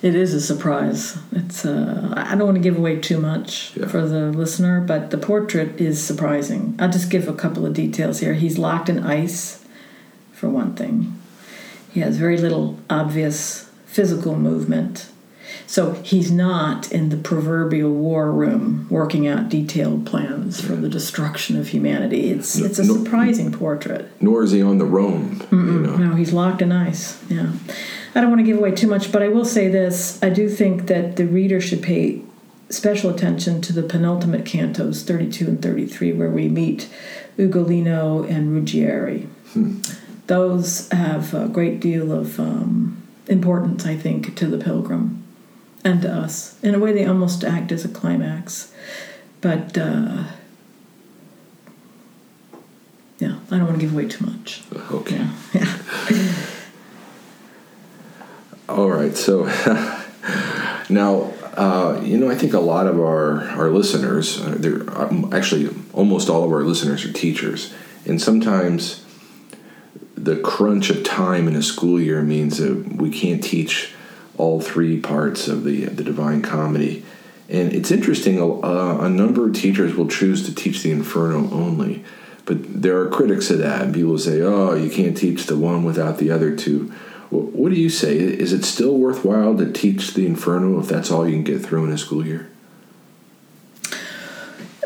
It 0.00 0.14
is 0.14 0.32
a 0.32 0.40
surprise. 0.40 1.18
It's 1.32 1.64
uh, 1.66 2.12
I 2.16 2.36
don't 2.36 2.44
want 2.46 2.56
to 2.56 2.62
give 2.62 2.78
away 2.78 2.96
too 3.00 3.18
much 3.20 3.72
Yeah. 3.76 3.88
for 3.88 4.06
the 4.06 4.30
listener, 4.30 4.80
but 4.80 5.10
the 5.10 5.18
portrait 5.18 5.80
is 5.80 6.02
surprising. 6.02 6.76
I'll 6.78 6.90
just 6.90 7.10
give 7.10 7.26
a 7.28 7.32
couple 7.34 7.66
of 7.66 7.74
details 7.74 8.20
here. 8.20 8.34
He's 8.34 8.58
locked 8.58 8.88
in 8.88 9.00
ice, 9.00 9.64
for 10.32 10.48
one 10.48 10.74
thing. 10.74 11.14
He 11.92 12.00
has 12.00 12.16
very 12.16 12.36
little 12.38 12.78
obvious 12.88 13.68
physical 13.86 14.36
movement. 14.36 15.08
So 15.66 15.92
he's 16.04 16.30
not 16.30 16.92
in 16.92 17.08
the 17.08 17.16
proverbial 17.16 17.90
war 17.92 18.30
room 18.30 18.86
working 18.90 19.26
out 19.26 19.48
detailed 19.48 20.06
plans 20.06 20.60
for 20.60 20.76
the 20.76 20.88
destruction 20.88 21.58
of 21.58 21.68
humanity. 21.68 22.30
It's 22.30 22.56
it's 22.56 22.78
a 22.78 22.84
No- 22.86 23.02
surprising 23.02 23.50
portrait. 23.50 24.08
Nor 24.20 24.44
is 24.44 24.52
he 24.52 24.62
on 24.62 24.78
the 24.78 24.84
roam. 24.84 25.42
You 25.50 25.58
know, 25.58 25.96
No, 25.96 26.14
he's 26.14 26.32
locked 26.32 26.62
in 26.62 26.70
ice. 26.70 27.18
Yeah. 27.28 27.50
I 28.18 28.20
don't 28.20 28.30
want 28.30 28.40
to 28.40 28.44
give 28.44 28.58
away 28.58 28.72
too 28.72 28.88
much, 28.88 29.12
but 29.12 29.22
I 29.22 29.28
will 29.28 29.44
say 29.44 29.68
this. 29.68 30.20
I 30.20 30.28
do 30.28 30.48
think 30.48 30.88
that 30.88 31.14
the 31.14 31.24
reader 31.24 31.60
should 31.60 31.84
pay 31.84 32.20
special 32.68 33.10
attention 33.10 33.60
to 33.60 33.72
the 33.72 33.84
penultimate 33.84 34.44
cantos, 34.44 35.04
32 35.04 35.46
and 35.46 35.62
33, 35.62 36.14
where 36.14 36.28
we 36.28 36.48
meet 36.48 36.88
Ugolino 37.38 38.28
and 38.28 38.50
Ruggieri. 38.50 39.28
Those 40.26 40.88
have 40.88 41.32
a 41.32 41.46
great 41.46 41.78
deal 41.78 42.10
of 42.10 42.40
um, 42.40 43.00
importance, 43.28 43.86
I 43.86 43.94
think, 43.94 44.34
to 44.34 44.48
the 44.48 44.58
pilgrim 44.58 45.22
and 45.84 46.02
to 46.02 46.12
us. 46.12 46.60
In 46.60 46.74
a 46.74 46.80
way, 46.80 46.92
they 46.92 47.06
almost 47.06 47.44
act 47.44 47.70
as 47.70 47.84
a 47.84 47.88
climax. 47.88 48.74
But 49.40 49.78
uh, 49.78 50.24
yeah, 53.20 53.38
I 53.48 53.58
don't 53.58 53.66
want 53.66 53.78
to 53.78 53.80
give 53.80 53.92
away 53.92 54.08
too 54.08 54.26
much. 54.26 54.64
okay. 54.90 55.24
Yeah. 55.54 55.78
Yeah. 56.10 56.46
All 58.68 58.90
right, 58.90 59.16
so 59.16 59.44
now 60.90 61.32
uh, 61.54 62.02
you 62.04 62.18
know 62.18 62.30
I 62.30 62.34
think 62.34 62.52
a 62.52 62.60
lot 62.60 62.86
of 62.86 63.00
our 63.00 63.40
our 63.50 63.70
listeners, 63.70 64.42
uh, 64.42 64.56
they're 64.58 64.82
um, 65.00 65.32
actually 65.32 65.74
almost 65.94 66.28
all 66.28 66.44
of 66.44 66.52
our 66.52 66.62
listeners 66.62 67.02
are 67.06 67.12
teachers, 67.12 67.72
and 68.04 68.20
sometimes 68.20 69.06
the 70.16 70.36
crunch 70.36 70.90
of 70.90 71.02
time 71.02 71.48
in 71.48 71.56
a 71.56 71.62
school 71.62 71.98
year 71.98 72.20
means 72.20 72.58
that 72.58 72.96
we 72.96 73.08
can't 73.10 73.42
teach 73.42 73.94
all 74.36 74.60
three 74.60 75.00
parts 75.00 75.48
of 75.48 75.64
the 75.64 75.86
the 75.86 76.04
Divine 76.04 76.42
Comedy. 76.42 77.04
And 77.48 77.72
it's 77.72 77.90
interesting. 77.90 78.38
Uh, 78.38 78.98
a 79.00 79.08
number 79.08 79.48
of 79.48 79.54
teachers 79.54 79.94
will 79.94 80.08
choose 80.08 80.44
to 80.44 80.54
teach 80.54 80.82
the 80.82 80.90
Inferno 80.90 81.50
only, 81.50 82.04
but 82.44 82.82
there 82.82 83.00
are 83.00 83.08
critics 83.08 83.48
of 83.48 83.60
that. 83.60 83.80
And 83.80 83.94
people 83.94 84.18
say, 84.18 84.42
"Oh, 84.42 84.74
you 84.74 84.90
can't 84.90 85.16
teach 85.16 85.46
the 85.46 85.56
one 85.56 85.84
without 85.84 86.18
the 86.18 86.30
other 86.30 86.54
two. 86.54 86.92
Wh- 87.30 87.54
What 87.54 87.72
do 87.72 87.80
you 87.80 87.90
say? 87.90 88.16
Is 88.18 88.52
it 88.52 88.64
still 88.64 88.96
worthwhile 88.98 89.56
to 89.56 89.70
teach 89.70 90.14
the 90.14 90.26
Inferno 90.26 90.78
if 90.80 90.88
that's 90.88 91.10
all 91.10 91.26
you 91.26 91.34
can 91.34 91.44
get 91.44 91.62
through 91.62 91.84
in 91.86 91.92
a 91.92 91.98
school 91.98 92.26
year? 92.26 92.50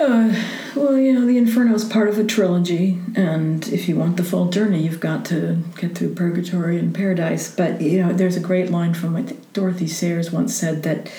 Uh, 0.01 0.35
well, 0.75 0.97
you 0.99 1.13
know, 1.13 1.27
the 1.27 1.39
Inferno 1.39 1.75
is 1.75 1.85
part 1.85 2.09
of 2.09 2.19
a 2.19 2.25
trilogy, 2.25 2.99
and 3.15 3.69
if 3.69 3.89
you 3.89 3.95
want 3.95 4.17
the 4.17 4.25
full 4.25 4.49
journey, 4.49 4.83
you've 4.83 4.99
got 5.01 5.25
to 5.27 5.63
get 5.77 5.95
through 5.97 6.15
Purgatory 6.15 6.79
and 6.79 6.93
Paradise. 6.95 7.55
But 7.55 7.81
you 7.81 8.03
know, 8.03 8.13
there's 8.13 8.37
a 8.37 8.41
great 8.41 8.71
line 8.71 8.95
from 8.95 9.15
I 9.15 9.23
think 9.23 9.53
Dorothy 9.53 9.87
Sayers 9.87 10.33
once 10.33 10.55
said 10.55 10.83
that 10.83 11.11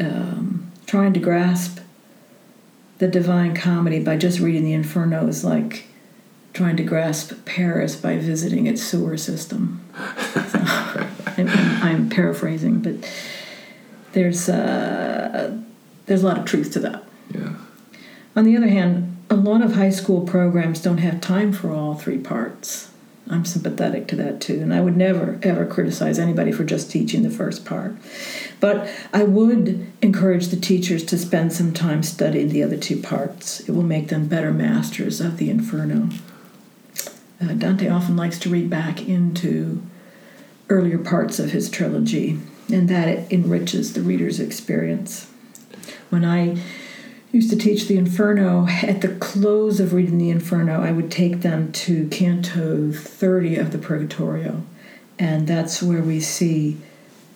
um, 0.00 0.70
trying 0.86 1.12
to 1.12 1.20
grasp 1.20 1.80
the 2.98 3.08
Divine 3.08 3.54
Comedy 3.54 4.02
by 4.02 4.16
just 4.16 4.38
reading 4.38 4.64
the 4.64 4.72
Inferno 4.72 5.26
is 5.26 5.44
like 5.44 5.84
trying 6.54 6.76
to 6.76 6.84
grasp 6.84 7.32
Paris 7.44 7.96
by 7.96 8.16
visiting 8.16 8.66
its 8.66 8.82
sewer 8.82 9.18
system. 9.18 9.84
So, 10.52 11.08
I'm, 11.36 11.48
I'm 11.82 12.08
paraphrasing, 12.08 12.80
but 12.80 12.94
there's 14.12 14.48
uh, 14.48 15.58
there's 16.06 16.22
a 16.22 16.26
lot 16.26 16.38
of 16.38 16.44
truth 16.44 16.72
to 16.72 16.78
that. 16.80 17.04
Yeah. 17.30 17.54
On 18.36 18.44
the 18.44 18.56
other 18.56 18.68
hand, 18.68 19.16
a 19.28 19.36
lot 19.36 19.62
of 19.62 19.74
high 19.74 19.90
school 19.90 20.22
programs 20.22 20.80
don't 20.80 20.98
have 20.98 21.20
time 21.20 21.52
for 21.52 21.70
all 21.70 21.94
three 21.94 22.18
parts. 22.18 22.90
I'm 23.28 23.44
sympathetic 23.44 24.06
to 24.08 24.16
that 24.16 24.40
too, 24.40 24.60
and 24.60 24.72
I 24.72 24.80
would 24.80 24.96
never 24.96 25.38
ever 25.42 25.66
criticize 25.66 26.18
anybody 26.18 26.52
for 26.52 26.62
just 26.62 26.90
teaching 26.90 27.22
the 27.22 27.30
first 27.30 27.64
part. 27.64 27.96
But 28.60 28.88
I 29.12 29.24
would 29.24 29.90
encourage 30.02 30.48
the 30.48 30.56
teachers 30.56 31.04
to 31.06 31.18
spend 31.18 31.52
some 31.52 31.72
time 31.72 32.02
studying 32.02 32.50
the 32.50 32.62
other 32.62 32.76
two 32.76 33.00
parts. 33.00 33.60
It 33.60 33.72
will 33.72 33.82
make 33.82 34.08
them 34.08 34.28
better 34.28 34.52
masters 34.52 35.20
of 35.20 35.38
the 35.38 35.50
Inferno. 35.50 36.10
Uh, 37.44 37.52
Dante 37.54 37.88
often 37.88 38.16
likes 38.16 38.38
to 38.40 38.48
read 38.48 38.70
back 38.70 39.06
into 39.06 39.82
earlier 40.70 40.98
parts 40.98 41.38
of 41.38 41.50
his 41.50 41.68
trilogy, 41.68 42.38
and 42.72 42.88
that 42.88 43.08
it 43.08 43.32
enriches 43.32 43.92
the 43.92 44.00
reader's 44.00 44.40
experience. 44.40 45.30
When 46.08 46.24
I 46.24 46.58
used 47.32 47.50
to 47.50 47.56
teach 47.56 47.86
the 47.86 47.98
Inferno, 47.98 48.66
at 48.68 49.00
the 49.00 49.08
close 49.16 49.80
of 49.80 49.92
reading 49.92 50.18
the 50.18 50.30
Inferno, 50.30 50.82
I 50.82 50.92
would 50.92 51.10
take 51.10 51.42
them 51.42 51.72
to 51.72 52.08
Canto 52.08 52.92
30 52.92 53.56
of 53.56 53.72
the 53.72 53.78
Purgatorio, 53.78 54.62
and 55.18 55.46
that's 55.46 55.82
where 55.82 56.02
we 56.02 56.20
see 56.20 56.78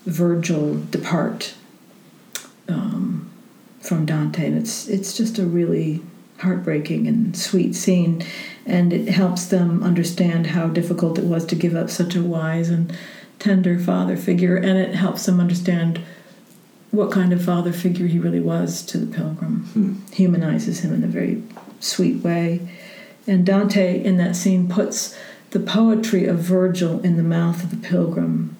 Virgil 0.06 0.82
depart 0.90 1.54
um, 2.68 3.30
from 3.80 4.06
Dante, 4.06 4.46
and 4.46 4.56
it's 4.56 4.88
it's 4.88 5.16
just 5.16 5.38
a 5.38 5.44
really 5.44 6.00
heartbreaking 6.38 7.06
and 7.06 7.36
sweet 7.36 7.74
scene, 7.74 8.24
and 8.68 8.92
it 8.92 9.08
helps 9.08 9.46
them 9.46 9.82
understand 9.82 10.48
how 10.48 10.68
difficult 10.68 11.18
it 11.18 11.24
was 11.24 11.44
to 11.46 11.56
give 11.56 11.74
up 11.74 11.90
such 11.90 12.14
a 12.14 12.22
wise 12.22 12.68
and 12.68 12.96
tender 13.38 13.78
father 13.78 14.16
figure, 14.16 14.56
and 14.56 14.78
it 14.78 14.94
helps 14.94 15.26
them 15.26 15.40
understand 15.40 16.00
what 16.90 17.10
kind 17.10 17.32
of 17.32 17.44
father 17.44 17.72
figure 17.72 18.06
he 18.06 18.18
really 18.18 18.40
was 18.40 18.82
to 18.86 18.98
the 18.98 19.14
pilgrim. 19.14 19.64
Hmm. 19.72 19.94
Humanizes 20.12 20.80
him 20.80 20.94
in 20.94 21.04
a 21.04 21.08
very 21.08 21.42
sweet 21.80 22.22
way. 22.22 22.68
And 23.26 23.44
Dante, 23.44 24.02
in 24.02 24.16
that 24.16 24.36
scene, 24.36 24.68
puts 24.68 25.16
the 25.50 25.60
poetry 25.60 26.24
of 26.26 26.38
Virgil 26.38 27.00
in 27.00 27.16
the 27.16 27.22
mouth 27.22 27.62
of 27.62 27.70
the 27.70 27.88
pilgrim. 27.88 28.56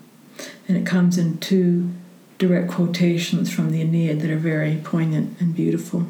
And 0.67 0.77
it 0.77 0.87
comes 0.87 1.19
in 1.19 1.39
two 1.39 1.91
direct 2.39 2.71
quotations 2.71 3.51
from 3.51 3.71
the 3.71 3.81
Aeneid 3.81 4.21
that 4.21 4.31
are 4.31 4.37
very 4.37 4.81
poignant 4.85 5.41
and 5.41 5.55
beautiful. 5.55 6.07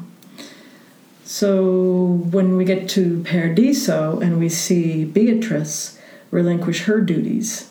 So 1.29 2.23
when 2.31 2.57
we 2.57 2.65
get 2.65 2.89
to 2.91 3.23
Paradiso 3.23 4.19
and 4.19 4.39
we 4.39 4.49
see 4.49 5.05
Beatrice 5.05 5.99
relinquish 6.31 6.85
her 6.85 7.03
duties 7.03 7.71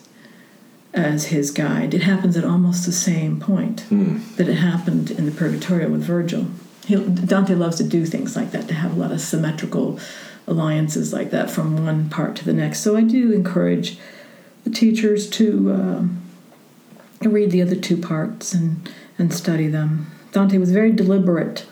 as 0.94 1.26
his 1.26 1.50
guide, 1.50 1.92
it 1.92 2.02
happens 2.02 2.36
at 2.36 2.44
almost 2.44 2.86
the 2.86 2.92
same 2.92 3.40
point 3.40 3.84
that 4.36 4.48
it 4.48 4.54
happened 4.54 5.10
in 5.10 5.26
the 5.26 5.32
Purgatorio 5.32 5.90
with 5.90 6.04
Virgil. 6.04 6.46
He, 6.86 6.94
Dante 6.94 7.56
loves 7.56 7.78
to 7.78 7.84
do 7.84 8.06
things 8.06 8.36
like 8.36 8.52
that, 8.52 8.68
to 8.68 8.74
have 8.74 8.96
a 8.96 9.00
lot 9.00 9.10
of 9.10 9.20
symmetrical 9.20 9.98
alliances 10.46 11.12
like 11.12 11.32
that 11.32 11.50
from 11.50 11.84
one 11.84 12.08
part 12.08 12.36
to 12.36 12.44
the 12.44 12.52
next. 12.52 12.78
So 12.78 12.96
I 12.96 13.02
do 13.02 13.32
encourage 13.32 13.98
the 14.62 14.70
teachers 14.70 15.28
to 15.30 15.72
um 15.72 16.22
read 17.22 17.50
the 17.50 17.62
other 17.62 17.74
two 17.74 17.96
parts 17.96 18.54
and, 18.54 18.88
and 19.18 19.34
study 19.34 19.66
them. 19.66 20.12
Dante 20.30 20.58
was 20.58 20.70
very 20.70 20.92
deliberate 20.92 21.66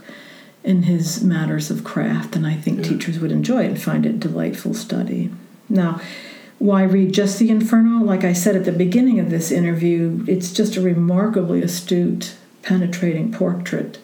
in 0.66 0.82
his 0.82 1.22
matters 1.22 1.70
of 1.70 1.84
craft, 1.84 2.34
and 2.34 2.44
I 2.44 2.54
think 2.54 2.82
teachers 2.82 3.20
would 3.20 3.30
enjoy 3.30 3.62
it 3.62 3.68
and 3.68 3.80
find 3.80 4.04
it 4.04 4.18
delightful 4.18 4.74
study. 4.74 5.30
Now, 5.68 6.00
why 6.58 6.82
read 6.82 7.14
just 7.14 7.38
the 7.38 7.50
Inferno? 7.50 8.04
Like 8.04 8.24
I 8.24 8.32
said 8.32 8.56
at 8.56 8.64
the 8.64 8.72
beginning 8.72 9.20
of 9.20 9.30
this 9.30 9.52
interview, 9.52 10.24
it's 10.26 10.52
just 10.52 10.76
a 10.76 10.80
remarkably 10.80 11.62
astute, 11.62 12.34
penetrating 12.62 13.30
portrait 13.30 13.98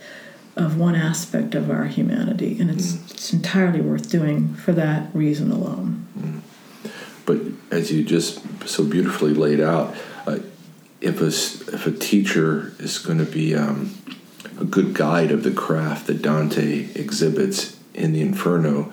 of 0.54 0.78
one 0.78 0.94
aspect 0.94 1.56
of 1.56 1.68
our 1.68 1.86
humanity, 1.86 2.60
and 2.60 2.70
it's, 2.70 2.92
mm. 2.92 3.10
it's 3.10 3.32
entirely 3.32 3.80
worth 3.80 4.08
doing 4.08 4.54
for 4.54 4.72
that 4.72 5.12
reason 5.14 5.50
alone. 5.50 6.06
Mm. 6.16 6.40
But 7.26 7.40
as 7.76 7.90
you 7.90 8.04
just 8.04 8.68
so 8.68 8.84
beautifully 8.84 9.34
laid 9.34 9.60
out, 9.60 9.96
uh, 10.26 10.38
if 11.00 11.20
a 11.20 11.26
if 11.74 11.86
a 11.88 11.92
teacher 11.92 12.72
is 12.78 12.98
going 12.98 13.18
to 13.18 13.24
be 13.24 13.56
um, 13.56 13.94
a 14.58 14.64
good 14.64 14.94
guide 14.94 15.30
of 15.30 15.42
the 15.42 15.50
craft 15.50 16.06
that 16.06 16.22
Dante 16.22 16.88
exhibits 16.94 17.76
in 17.94 18.12
the 18.12 18.20
Inferno, 18.20 18.92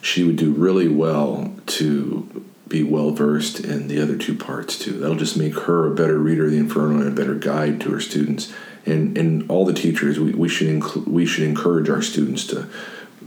she 0.00 0.24
would 0.24 0.36
do 0.36 0.52
really 0.52 0.88
well 0.88 1.54
to 1.66 2.44
be 2.68 2.82
well 2.82 3.10
versed 3.10 3.60
in 3.60 3.88
the 3.88 4.00
other 4.00 4.16
two 4.16 4.34
parts 4.34 4.78
too. 4.78 4.92
That'll 4.92 5.16
just 5.16 5.36
make 5.36 5.54
her 5.60 5.86
a 5.86 5.94
better 5.94 6.18
reader 6.18 6.46
of 6.46 6.52
the 6.52 6.56
Inferno 6.56 7.00
and 7.00 7.08
a 7.08 7.10
better 7.10 7.34
guide 7.34 7.80
to 7.82 7.90
her 7.90 8.00
students. 8.00 8.52
And 8.84 9.16
and 9.16 9.48
all 9.50 9.64
the 9.64 9.74
teachers, 9.74 10.18
we, 10.18 10.32
we 10.32 10.48
should 10.48 10.82
we 11.06 11.24
should 11.26 11.44
encourage 11.44 11.88
our 11.88 12.02
students 12.02 12.46
to 12.48 12.68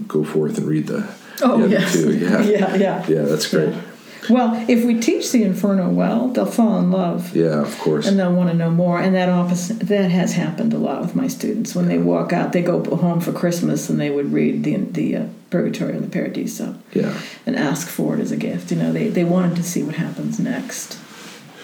go 0.08 0.26
forth 0.26 0.58
and 0.58 0.68
read 0.68 0.88
the 0.88 1.16
oh 1.42 1.62
the 1.62 1.70
yes. 1.70 1.96
Yeah. 1.96 2.42
yeah, 2.42 2.76
yeah, 2.76 3.08
yeah. 3.08 3.22
That's 3.22 3.50
great. 3.50 3.70
Yeah. 3.70 3.82
Well, 4.30 4.66
if 4.70 4.86
we 4.86 5.00
teach 5.00 5.32
the 5.32 5.44
Inferno 5.44 5.90
well, 5.90 6.30
they'll 6.30 6.46
fall 6.46 6.80
in 6.80 6.92
love. 6.92 7.36
Yeah, 7.36 7.62
of 7.62 7.78
course. 7.80 8.08
And 8.08 8.20
they'll 8.20 8.34
want 8.34 8.50
to 8.50 8.56
know 8.56 8.70
more. 8.70 9.00
And 9.00 9.16
that 9.16 9.30
office 9.30 9.70
that 9.70 10.12
has 10.12 10.34
happened 10.34 10.74
a 10.74 10.78
lot 10.78 11.02
with 11.02 11.16
my 11.16 11.28
students. 11.28 11.76
When 11.76 11.88
they 11.88 11.98
walk 11.98 12.34
out, 12.34 12.54
they 12.54 12.62
go 12.62 12.84
home 12.96 13.22
for 13.22 13.32
Christmas 13.32 13.90
and 13.90 14.00
they 14.00 14.10
would 14.10 14.32
read 14.32 14.64
the 14.64 14.78
the 14.78 15.16
uh, 15.18 15.26
Purgatorio 15.50 15.96
and 15.96 16.04
the 16.06 16.10
Paradiso. 16.10 16.76
Yeah. 16.94 17.20
And 17.46 17.56
ask 17.56 17.88
for 17.88 18.16
it 18.16 18.22
as 18.22 18.32
a 18.32 18.38
gift. 18.38 18.72
You 18.72 18.78
know, 18.78 18.92
they 18.92 19.10
they 19.10 19.24
wanted 19.24 19.56
to 19.58 19.64
see 19.64 19.84
what 19.84 19.96
happens 19.96 20.40
next. 20.40 21.00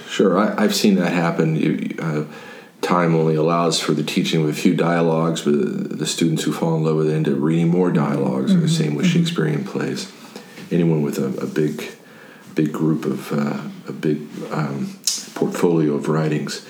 Sure, 0.07 0.37
I, 0.37 0.61
have 0.61 0.75
seen 0.75 0.95
that 0.95 1.13
happen. 1.13 1.97
Uh, 1.97 2.25
time 2.81 3.15
only 3.15 3.35
allows 3.35 3.79
for 3.79 3.93
the 3.93 4.03
teaching 4.03 4.43
of 4.43 4.49
a 4.49 4.53
few 4.53 4.75
dialogues, 4.75 5.43
but 5.43 5.97
the 5.97 6.05
students 6.05 6.43
who 6.43 6.51
fall 6.51 6.75
in 6.75 6.83
love 6.83 6.97
with 6.97 7.09
it 7.09 7.13
end 7.13 7.29
up 7.29 7.35
reading 7.37 7.69
more 7.69 7.91
dialogs. 7.91 8.51
Mm-hmm. 8.51 8.61
The 8.61 8.69
same 8.69 8.95
with 8.95 9.05
mm-hmm. 9.05 9.19
Shakespearean 9.19 9.63
plays. 9.63 10.11
Anyone 10.69 11.01
with 11.01 11.17
a, 11.17 11.27
a 11.41 11.47
big 11.47 11.81
big 12.55 12.71
group 12.71 13.05
of 13.05 13.31
uh, 13.31 13.61
a 13.87 13.93
big 13.93 14.27
um, 14.51 14.97
portfolio 15.35 15.93
of 15.93 16.07
writings. 16.07 16.65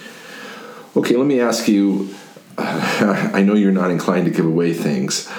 Okay, 0.95 1.15
let 1.15 1.27
me 1.27 1.39
ask 1.39 1.67
you. 1.67 2.13
Uh, 2.57 3.31
I 3.33 3.41
know 3.41 3.53
you're 3.53 3.71
not 3.71 3.91
inclined 3.91 4.25
to 4.25 4.31
give 4.31 4.45
away 4.45 4.73
things, 4.73 5.29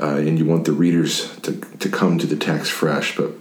uh, 0.00 0.16
and 0.16 0.38
you 0.38 0.44
want 0.44 0.64
the 0.64 0.72
readers 0.72 1.36
to 1.40 1.52
to 1.52 1.88
come 1.88 2.18
to 2.18 2.26
the 2.26 2.36
text 2.36 2.72
fresh, 2.72 3.16
but 3.16 3.32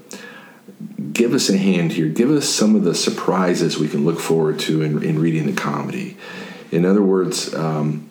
give 1.14 1.34
us 1.34 1.50
a 1.50 1.58
hand 1.58 1.93
here. 1.93 2.08
Give 2.08 2.30
us 2.30 2.48
some 2.48 2.76
of 2.76 2.84
the 2.84 2.93
surprises 2.93 3.78
we 3.78 3.88
can 3.88 4.06
look 4.06 4.20
forward 4.20 4.60
to 4.62 4.82
in, 4.82 5.02
in 5.02 5.20
reading 5.20 5.46
the 5.46 5.54
comedy. 5.54 6.18
In 6.72 6.86
other 6.86 7.02
words, 7.02 7.54
um, 7.56 8.10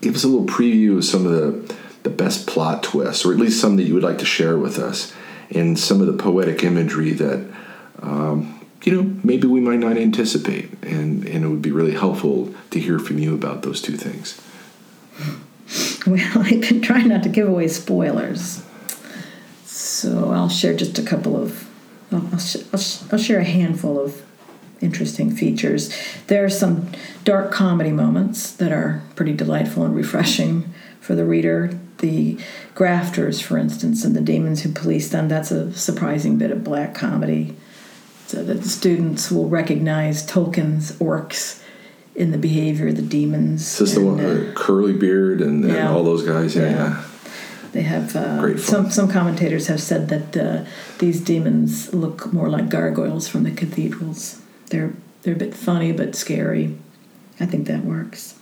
give 0.00 0.14
us 0.14 0.24
a 0.24 0.28
little 0.28 0.46
preview 0.46 0.96
of 0.96 1.04
some 1.04 1.26
of 1.26 1.32
the, 1.32 1.74
the 2.02 2.10
best 2.10 2.46
plot 2.46 2.82
twists, 2.82 3.24
or 3.24 3.32
at 3.32 3.38
least 3.38 3.60
some 3.60 3.76
that 3.76 3.82
you 3.84 3.94
would 3.94 4.02
like 4.02 4.18
to 4.18 4.24
share 4.24 4.56
with 4.56 4.78
us 4.78 5.12
and 5.50 5.78
some 5.78 6.00
of 6.00 6.06
the 6.06 6.12
poetic 6.12 6.64
imagery 6.64 7.12
that 7.12 7.46
um, 8.02 8.60
you 8.82 8.94
know 8.94 9.14
maybe 9.22 9.46
we 9.46 9.60
might 9.60 9.78
not 9.78 9.96
anticipate, 9.96 10.70
and 10.82 11.24
and 11.26 11.44
it 11.44 11.48
would 11.48 11.62
be 11.62 11.70
really 11.70 11.94
helpful 11.94 12.54
to 12.70 12.80
hear 12.80 12.98
from 12.98 13.18
you 13.18 13.34
about 13.34 13.62
those 13.62 13.80
two 13.80 13.96
things. 13.96 14.40
Well, 16.06 16.20
I've 16.34 16.60
been 16.60 16.82
trying 16.82 17.08
not 17.08 17.22
to 17.22 17.30
give 17.30 17.48
away 17.48 17.66
spoilers, 17.66 18.62
so 19.64 20.32
I'll 20.32 20.50
share 20.50 20.74
just 20.74 20.98
a 20.98 21.02
couple 21.02 21.34
of. 21.34 21.66
I'll, 22.12 22.18
I'll, 22.26 22.40
I'll, 22.74 22.80
I'll 23.10 23.18
share 23.18 23.38
a 23.38 23.44
handful 23.44 23.98
of 23.98 24.22
interesting 24.82 25.34
features. 25.34 25.90
There 26.26 26.44
are 26.44 26.50
some 26.50 26.90
dark 27.24 27.52
comedy 27.52 27.90
moments 27.90 28.52
that 28.52 28.70
are 28.70 29.02
pretty 29.16 29.32
delightful 29.32 29.84
and 29.84 29.96
refreshing 29.96 30.74
for 31.00 31.14
the 31.14 31.24
reader 31.24 31.78
the 31.98 32.38
grafters, 32.74 33.40
for 33.40 33.58
instance, 33.58 34.04
and 34.04 34.14
the 34.14 34.20
demons 34.20 34.62
who 34.62 34.72
police 34.72 35.08
them. 35.10 35.28
That's 35.28 35.50
a 35.50 35.72
surprising 35.74 36.38
bit 36.38 36.50
of 36.50 36.64
black 36.64 36.94
comedy. 36.94 37.56
So 38.26 38.42
that 38.42 38.62
the 38.62 38.68
students 38.68 39.30
will 39.30 39.48
recognize 39.48 40.26
Tolkien's 40.26 40.92
orcs 40.98 41.62
in 42.14 42.30
the 42.30 42.38
behavior 42.38 42.88
of 42.88 42.96
the 42.96 43.02
demons. 43.02 43.62
Is 43.62 43.78
this 43.78 43.96
and, 43.96 44.06
the 44.06 44.10
one, 44.10 44.16
with 44.16 44.48
uh, 44.50 44.52
curly 44.52 44.92
beard 44.92 45.40
and, 45.40 45.64
yeah, 45.64 45.74
and, 45.74 45.88
all 45.88 46.04
those 46.04 46.22
guys? 46.22 46.56
Yeah. 46.56 46.70
yeah. 46.70 47.04
They 47.72 47.82
have 47.82 48.14
uh, 48.14 48.56
some 48.56 48.90
some 48.90 49.10
commentators 49.10 49.66
have 49.66 49.82
said 49.82 50.08
that 50.08 50.36
uh, 50.36 50.64
these 51.00 51.20
demons 51.20 51.92
look 51.92 52.32
more 52.32 52.48
like 52.48 52.68
gargoyles 52.68 53.26
from 53.26 53.42
the 53.42 53.50
cathedrals. 53.50 54.40
They're 54.70 54.92
they're 55.22 55.34
a 55.34 55.36
bit 55.36 55.54
funny 55.54 55.90
but 55.90 56.14
scary. 56.14 56.76
I 57.40 57.46
think 57.46 57.66
that 57.66 57.84
works. 57.84 58.38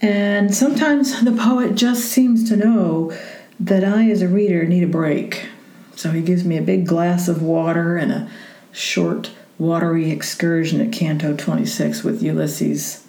And 0.00 0.54
sometimes 0.54 1.22
the 1.22 1.32
poet 1.32 1.74
just 1.74 2.04
seems 2.04 2.48
to 2.48 2.56
know 2.56 3.12
that 3.58 3.82
I, 3.82 4.10
as 4.10 4.22
a 4.22 4.28
reader, 4.28 4.64
need 4.64 4.84
a 4.84 4.88
break. 4.88 5.48
So 5.96 6.12
he 6.12 6.22
gives 6.22 6.44
me 6.44 6.56
a 6.56 6.62
big 6.62 6.86
glass 6.86 7.26
of 7.26 7.42
water 7.42 7.96
and 7.96 8.12
a 8.12 8.30
short, 8.70 9.32
watery 9.58 10.10
excursion 10.10 10.80
at 10.80 10.92
Canto 10.92 11.36
26 11.36 12.04
with 12.04 12.22
Ulysses' 12.22 13.04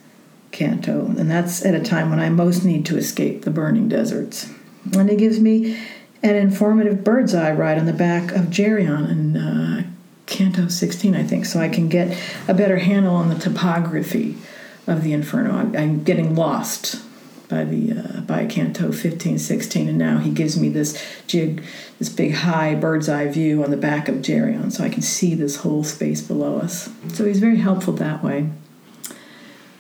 canto. 0.52 1.06
And 1.06 1.30
that's 1.30 1.64
at 1.64 1.76
a 1.76 1.84
time 1.84 2.10
when 2.10 2.20
I 2.20 2.30
most 2.30 2.66
need 2.66 2.86
to 2.88 2.98
escape 2.98 3.44
the 3.44 3.52
burning 3.52 3.88
deserts. 3.88 4.52
And 4.94 5.10
he 5.10 5.16
gives 5.16 5.40
me 5.40 5.80
an 6.24 6.36
informative 6.36 7.04
bird's 7.04 7.36
eye 7.36 7.52
ride 7.52 7.78
on 7.78 7.86
the 7.86 7.94
back 7.94 8.32
of 8.32 8.46
Geryon 8.46 9.10
in 9.12 9.38
uh, 9.38 9.84
Canto 10.26 10.68
16, 10.68 11.16
I 11.16 11.24
think, 11.24 11.46
so 11.46 11.60
I 11.60 11.70
can 11.70 11.88
get 11.88 12.18
a 12.48 12.56
better 12.56 12.78
handle 12.78 13.16
on 13.16 13.30
the 13.30 13.36
topography 13.36 14.36
of 14.90 15.04
the 15.04 15.14
Inferno. 15.14 15.52
I'm, 15.52 15.76
I'm 15.76 16.04
getting 16.04 16.36
lost 16.36 17.04
by 17.48 17.64
the 17.64 17.94
uh, 17.94 18.22
by 18.22 18.46
Canto 18.46 18.92
15, 18.92 19.40
16, 19.40 19.88
and 19.88 19.98
now 19.98 20.20
he 20.20 20.30
gives 20.30 20.60
me 20.60 20.70
this 20.70 21.02
jig, 21.28 21.64
this 21.98 22.10
big 22.10 22.34
high 22.34 22.76
bird's 22.76 23.10
eye 23.10 23.28
view 23.28 23.64
on 23.64 23.72
the 23.72 23.78
back 23.78 24.08
of 24.08 24.18
Geryon, 24.18 24.72
so 24.72 24.84
I 24.84 24.90
can 24.90 25.02
see 25.02 25.36
this 25.36 25.58
whole 25.58 25.84
space 25.84 26.22
below 26.22 26.58
us. 26.60 26.90
So 27.14 27.26
he's 27.26 27.40
very 27.40 27.58
helpful 27.58 27.94
that 27.94 28.24
way. 28.24 28.50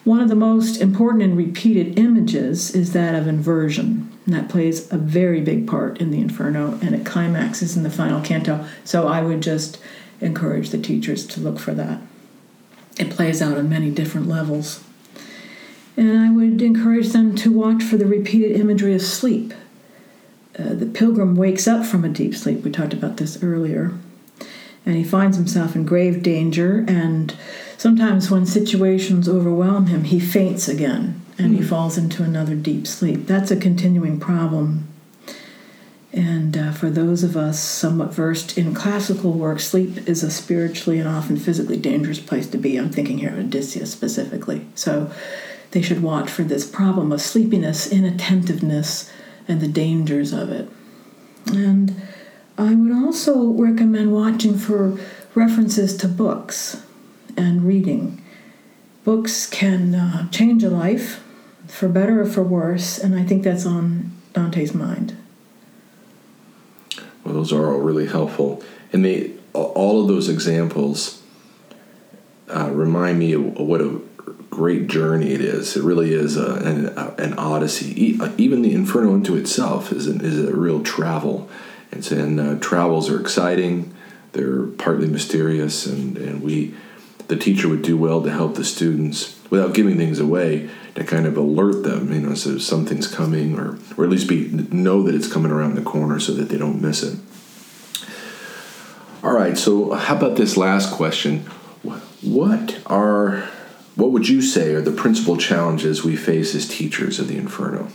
One 0.03 0.19
of 0.19 0.29
the 0.29 0.35
most 0.35 0.81
important 0.81 1.23
and 1.23 1.37
repeated 1.37 1.99
images 1.99 2.73
is 2.73 2.93
that 2.93 3.13
of 3.13 3.27
inversion, 3.27 4.11
and 4.25 4.33
that 4.33 4.49
plays 4.49 4.91
a 4.91 4.97
very 4.97 5.41
big 5.41 5.67
part 5.67 5.99
in 5.99 6.09
the 6.09 6.21
Inferno, 6.21 6.79
and 6.81 6.95
it 6.95 7.05
climaxes 7.05 7.77
in 7.77 7.83
the 7.83 7.91
final 7.91 8.21
canto. 8.21 8.65
So 8.83 9.07
I 9.07 9.21
would 9.21 9.41
just 9.41 9.79
encourage 10.21 10.71
the 10.71 10.79
teachers 10.79 11.27
to 11.27 11.39
look 11.39 11.59
for 11.59 11.73
that. 11.75 12.01
It 12.97 13.11
plays 13.11 13.41
out 13.41 13.57
on 13.57 13.69
many 13.69 13.91
different 13.91 14.27
levels. 14.27 14.83
And 15.97 16.17
I 16.17 16.31
would 16.31 16.61
encourage 16.61 17.09
them 17.09 17.35
to 17.37 17.51
watch 17.51 17.83
for 17.83 17.97
the 17.97 18.05
repeated 18.05 18.59
imagery 18.59 18.93
of 18.95 19.01
sleep. 19.01 19.53
Uh, 20.57 20.73
the 20.73 20.85
pilgrim 20.85 21.35
wakes 21.35 21.67
up 21.67 21.85
from 21.85 22.03
a 22.03 22.09
deep 22.09 22.35
sleep. 22.35 22.63
We 22.63 22.71
talked 22.71 22.93
about 22.93 23.17
this 23.17 23.41
earlier. 23.43 23.93
And 24.85 24.95
he 24.95 25.03
finds 25.03 25.37
himself 25.37 25.75
in 25.75 25.85
grave 25.85 26.23
danger. 26.23 26.85
And 26.87 27.35
sometimes, 27.77 28.31
when 28.31 28.45
situations 28.45 29.27
overwhelm 29.27 29.87
him, 29.87 30.05
he 30.05 30.19
faints 30.19 30.67
again 30.67 31.21
and 31.39 31.53
mm. 31.53 31.57
he 31.57 31.61
hmm. 31.61 31.69
falls 31.69 31.97
into 31.97 32.23
another 32.23 32.53
deep 32.53 32.85
sleep. 32.85 33.25
That's 33.25 33.49
a 33.49 33.55
continuing 33.55 34.19
problem. 34.19 34.87
And 36.11 36.57
uh, 36.57 36.71
for 36.71 36.89
those 36.89 37.23
of 37.23 37.37
us 37.37 37.59
somewhat 37.59 38.13
versed 38.13 38.57
in 38.57 38.73
classical 38.73 39.31
work, 39.31 39.59
sleep 39.59 40.09
is 40.09 40.23
a 40.23 40.31
spiritually 40.31 40.99
and 40.99 41.07
often 41.07 41.37
physically 41.37 41.77
dangerous 41.77 42.19
place 42.19 42.47
to 42.47 42.57
be. 42.57 42.77
I'm 42.77 42.89
thinking 42.89 43.19
here 43.19 43.29
of 43.29 43.37
Odysseus 43.37 43.91
specifically. 43.91 44.65
So 44.75 45.11
they 45.71 45.81
should 45.81 46.01
watch 46.01 46.29
for 46.29 46.43
this 46.43 46.67
problem 46.67 47.11
of 47.11 47.21
sleepiness, 47.21 47.91
inattentiveness, 47.91 49.11
and 49.47 49.61
the 49.61 49.67
dangers 49.67 50.33
of 50.33 50.49
it. 50.49 50.69
And 51.47 52.01
I 52.57 52.73
would 52.73 52.91
also 52.91 53.51
recommend 53.53 54.11
watching 54.11 54.57
for 54.57 54.99
references 55.35 55.95
to 55.97 56.07
books 56.07 56.83
and 57.37 57.65
reading. 57.65 58.21
Books 59.03 59.47
can 59.47 59.95
uh, 59.95 60.29
change 60.29 60.63
a 60.63 60.69
life 60.69 61.23
for 61.67 61.87
better 61.87 62.21
or 62.21 62.25
for 62.25 62.43
worse, 62.43 62.97
and 62.97 63.15
I 63.15 63.23
think 63.23 63.43
that's 63.43 63.65
on 63.65 64.11
Dante's 64.33 64.73
mind. 64.73 65.15
Well, 67.23 67.33
those 67.33 67.53
are 67.53 67.71
all 67.71 67.79
really 67.79 68.07
helpful, 68.07 68.63
and 68.91 69.05
they 69.05 69.33
all 69.53 70.01
of 70.01 70.07
those 70.07 70.29
examples 70.29 71.21
uh, 72.47 72.69
remind 72.71 73.19
me 73.19 73.33
of 73.33 73.59
what 73.59 73.81
a 73.81 73.99
great 74.59 74.87
journey 74.87 75.31
it 75.31 75.39
is. 75.39 75.77
It 75.77 75.83
really 75.85 76.13
is 76.13 76.35
a, 76.35 76.55
an, 76.55 76.87
a, 76.97 77.15
an 77.17 77.33
odyssey. 77.35 78.19
Even 78.37 78.61
the 78.61 78.73
Inferno 78.73 79.13
into 79.13 79.37
itself 79.37 79.93
is, 79.93 80.05
an, 80.05 80.19
is 80.19 80.37
a 80.37 80.53
real 80.53 80.83
travel. 80.83 81.49
It's, 81.93 82.11
and 82.11 82.37
uh, 82.41 82.55
travels 82.59 83.09
are 83.09 83.21
exciting. 83.21 83.93
They're 84.33 84.65
partly 84.65 85.07
mysterious, 85.07 85.85
and, 85.85 86.17
and 86.17 86.43
we, 86.43 86.75
the 87.29 87.37
teacher 87.37 87.69
would 87.69 87.83
do 87.83 87.95
well 87.95 88.21
to 88.21 88.29
help 88.29 88.55
the 88.55 88.65
students 88.65 89.39
without 89.49 89.73
giving 89.73 89.95
things 89.95 90.19
away 90.19 90.69
to 90.95 91.05
kind 91.05 91.25
of 91.25 91.37
alert 91.37 91.83
them, 91.83 92.11
you 92.11 92.19
know, 92.19 92.35
so 92.35 92.57
something's 92.57 93.07
coming, 93.07 93.57
or 93.57 93.79
or 93.95 94.03
at 94.03 94.09
least 94.09 94.27
be 94.27 94.49
know 94.71 95.03
that 95.03 95.15
it's 95.15 95.31
coming 95.31 95.53
around 95.53 95.75
the 95.75 95.81
corner 95.81 96.19
so 96.19 96.33
that 96.33 96.49
they 96.49 96.57
don't 96.57 96.81
miss 96.81 97.01
it. 97.01 97.17
All 99.23 99.33
right, 99.33 99.57
so 99.57 99.93
how 99.93 100.17
about 100.17 100.35
this 100.35 100.57
last 100.57 100.91
question? 100.91 101.45
What 102.21 102.81
are 102.87 103.49
what 103.95 104.11
would 104.11 104.29
you 104.29 104.41
say 104.41 104.73
are 104.73 104.81
the 104.81 104.91
principal 104.91 105.37
challenges 105.37 106.03
we 106.03 106.15
face 106.15 106.55
as 106.55 106.67
teachers 106.67 107.19
of 107.19 107.27
the 107.27 107.37
Inferno? 107.37 107.89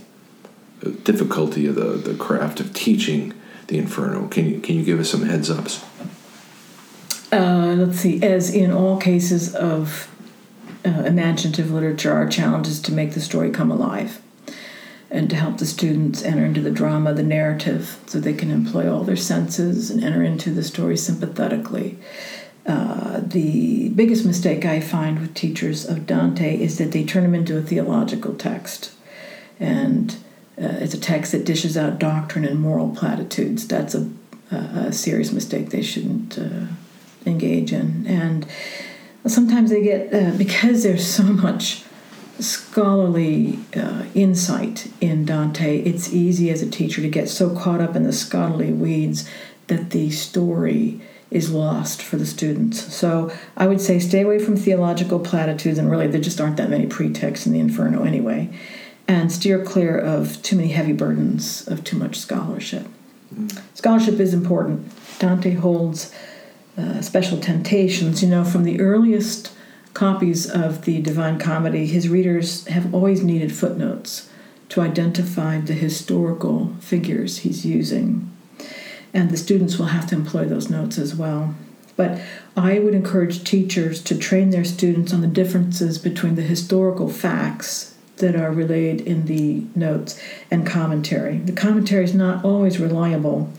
The 0.81 0.91
difficulty 0.91 1.67
of 1.67 1.77
the, 1.77 1.97
the 1.97 2.15
craft 2.15 2.61
of 2.61 2.75
teaching 2.75 3.33
the 3.69 3.79
Inferno. 3.79 4.29
Can 4.29 4.47
you 4.47 4.61
can 4.61 4.77
you 4.77 4.85
give 4.85 5.01
us 5.01 5.11
some 5.11 5.23
heads 5.23 5.51
ups? 5.51 5.85
Uh, 7.33 7.75
let's 7.79 7.99
see. 7.99 8.23
As 8.23 8.55
in 8.55 8.71
all 8.71 8.99
cases 8.99 9.55
of 9.55 10.11
uh, 10.85 10.91
imaginative 11.05 11.71
literature, 11.71 12.13
our 12.13 12.29
challenge 12.29 12.69
is 12.69 12.81
to 12.83 12.93
make 12.93 13.13
the 13.13 13.21
story 13.21 13.51
come 13.51 13.71
alive 13.71 14.21
and 15.11 15.31
to 15.31 15.37
help 15.37 15.59
the 15.59 15.67
students 15.67 16.23
enter 16.23 16.45
into 16.45 16.61
the 16.61 16.71
drama, 16.71 17.15
the 17.15 17.23
narrative, 17.23 17.99
so 18.07 18.19
they 18.19 18.35
can 18.35 18.51
employ 18.51 18.93
all 18.93 19.05
their 19.05 19.17
senses 19.17 19.91
and 19.91 20.03
enter 20.03 20.23
into 20.23 20.51
the 20.51 20.63
story 20.63 20.97
sympathetically. 20.97 21.97
Uh, 22.67 23.21
the 23.21 23.91
biggest 23.91 24.25
mistake 24.25 24.65
I 24.65 24.81
find 24.81 25.21
with 25.21 25.35
teachers 25.35 25.85
of 25.85 26.07
Dante 26.07 26.57
is 26.57 26.79
that 26.79 26.93
they 26.93 27.05
turn 27.05 27.25
him 27.25 27.35
into 27.35 27.59
a 27.59 27.63
theological 27.63 28.35
text. 28.35 28.93
And 29.61 30.13
uh, 30.57 30.81
it's 30.81 30.95
a 30.95 31.01
text 31.01 31.33
that 31.33 31.45
dishes 31.45 31.77
out 31.77 31.99
doctrine 31.99 32.45
and 32.45 32.61
moral 32.61 32.95
platitudes. 32.95 33.69
That's 33.69 33.95
a, 33.95 34.11
a 34.51 34.93
serious 34.93 35.33
mistake 35.33 35.71
they 35.71 35.83
shouldn't 35.83 36.39
uh, 36.39 36.67
engage 37.27 37.73
in. 37.73 38.07
And 38.07 38.47
sometimes 39.27 39.71
they 39.71 39.83
get, 39.83 40.15
uh, 40.15 40.35
because 40.39 40.83
there's 40.83 41.07
so 41.07 41.25
much 41.25 41.85
scholarly 42.39 43.61
uh, 43.77 44.05
insight 44.15 44.91
in 45.01 45.25
Dante, 45.25 45.79
it's 45.83 46.13
easy 46.13 46.51
as 46.51 46.63
a 46.63 46.71
teacher 46.71 47.01
to 47.01 47.09
get 47.09 47.29
so 47.29 47.55
caught 47.55 47.81
up 47.81 47.95
in 47.95 48.05
the 48.05 48.13
scholarly 48.13 48.73
weeds 48.73 49.29
that 49.69 49.91
the 49.91 50.11
story 50.11 51.01
is 51.35 51.51
lost 51.51 52.01
for 52.01 52.17
the 52.17 52.25
students. 52.25 52.95
So 52.95 53.31
I 53.57 53.67
would 53.67 53.81
say 53.81 53.99
stay 53.99 54.23
away 54.23 54.39
from 54.39 54.57
theological 54.57 55.19
platitudes, 55.19 55.79
and 55.79 55.91
really 55.91 56.07
there 56.07 56.21
just 56.21 56.41
aren't 56.41 56.57
that 56.57 56.71
many 56.71 56.87
pretexts 56.87 57.47
in 57.47 57.53
the 57.53 57.59
Inferno 57.59 58.05
anyway, 58.05 58.57
and 59.09 59.31
steer 59.31 59.63
clear 59.63 59.99
of 59.99 60.41
too 60.43 60.57
many 60.57 60.69
heavy 60.69 60.93
burdens 60.93 61.67
of 61.67 61.83
too 61.83 61.99
much 61.99 62.17
scholarship. 62.17 62.87
Mm. 63.35 63.61
Scholarship 63.75 64.21
is 64.21 64.33
important. 64.33 64.91
Dante 65.19 65.55
holds 65.55 66.15
uh, 66.79 67.01
special 67.03 67.39
temptations. 67.39 68.23
You 68.23 68.29
know, 68.29 68.45
from 68.45 68.63
the 68.63 68.81
earliest 68.81 69.53
copies 69.93 70.49
of 70.49 70.85
the 70.85 71.01
Divine 71.03 71.39
Comedy, 71.39 71.87
his 71.87 72.09
readers 72.09 72.67
have 72.69 72.95
always 72.95 73.23
needed 73.23 73.55
footnotes 73.55 74.31
to 74.71 74.81
identify 74.81 75.61
the 75.61 75.75
historical 75.75 76.75
figures 76.81 77.39
he's 77.39 77.67
using. 77.67 78.34
And 79.15 79.31
the 79.31 79.39
students 79.39 79.79
will 79.79 79.87
have 79.87 80.07
to 80.09 80.15
employ 80.15 80.45
those 80.45 80.69
notes 80.69 80.99
as 80.99 81.15
well. 81.15 81.55
But 81.97 82.21
I 82.57 82.81
would 82.81 82.95
encourage 82.95 83.45
teachers 83.45 84.03
to 84.03 84.19
train 84.19 84.51
their 84.51 84.65
students 84.65 85.15
on 85.15 85.21
the 85.21 85.29
differences 85.29 85.97
between 85.97 86.35
the 86.35 86.43
historical 86.43 87.09
facts 87.09 87.95
that 88.17 88.37
are 88.37 88.53
relayed 88.53 89.01
in 89.01 89.27
the 89.27 89.65
notes 89.75 90.21
and 90.51 90.67
commentary. 90.67 91.39
The 91.39 91.53
commentary 91.53 92.05
is 92.05 92.15
not 92.15 92.45
always 92.45 92.79
reliable 92.81 93.53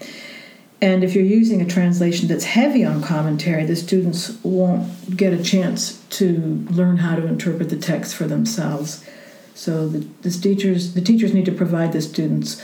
and 0.82 1.03
if 1.03 1.16
you're 1.16 1.24
using 1.24 1.62
a 1.62 1.66
translation 1.66 2.28
that's 2.28 2.43
heavy 2.43 2.84
on 2.84 3.01
commentary, 3.01 3.66
the 3.66 3.76
students 3.76 4.38
won't 4.43 5.18
get 5.18 5.34
a 5.34 5.41
chance 5.41 6.03
to 6.12 6.66
learn 6.70 6.97
how 6.97 7.16
to 7.16 7.26
interpret 7.26 7.70
the 7.70 7.78
text 7.78 8.16
for 8.16 8.26
themselves. 8.26 9.03
So 9.53 9.88
the, 9.88 10.06
the 10.22 10.30
teachers 10.30 10.93
the 10.93 11.01
teachers 11.01 11.34
need 11.34 11.45
to 11.45 11.51
provide 11.51 11.93
the 11.93 12.01
students 12.01 12.62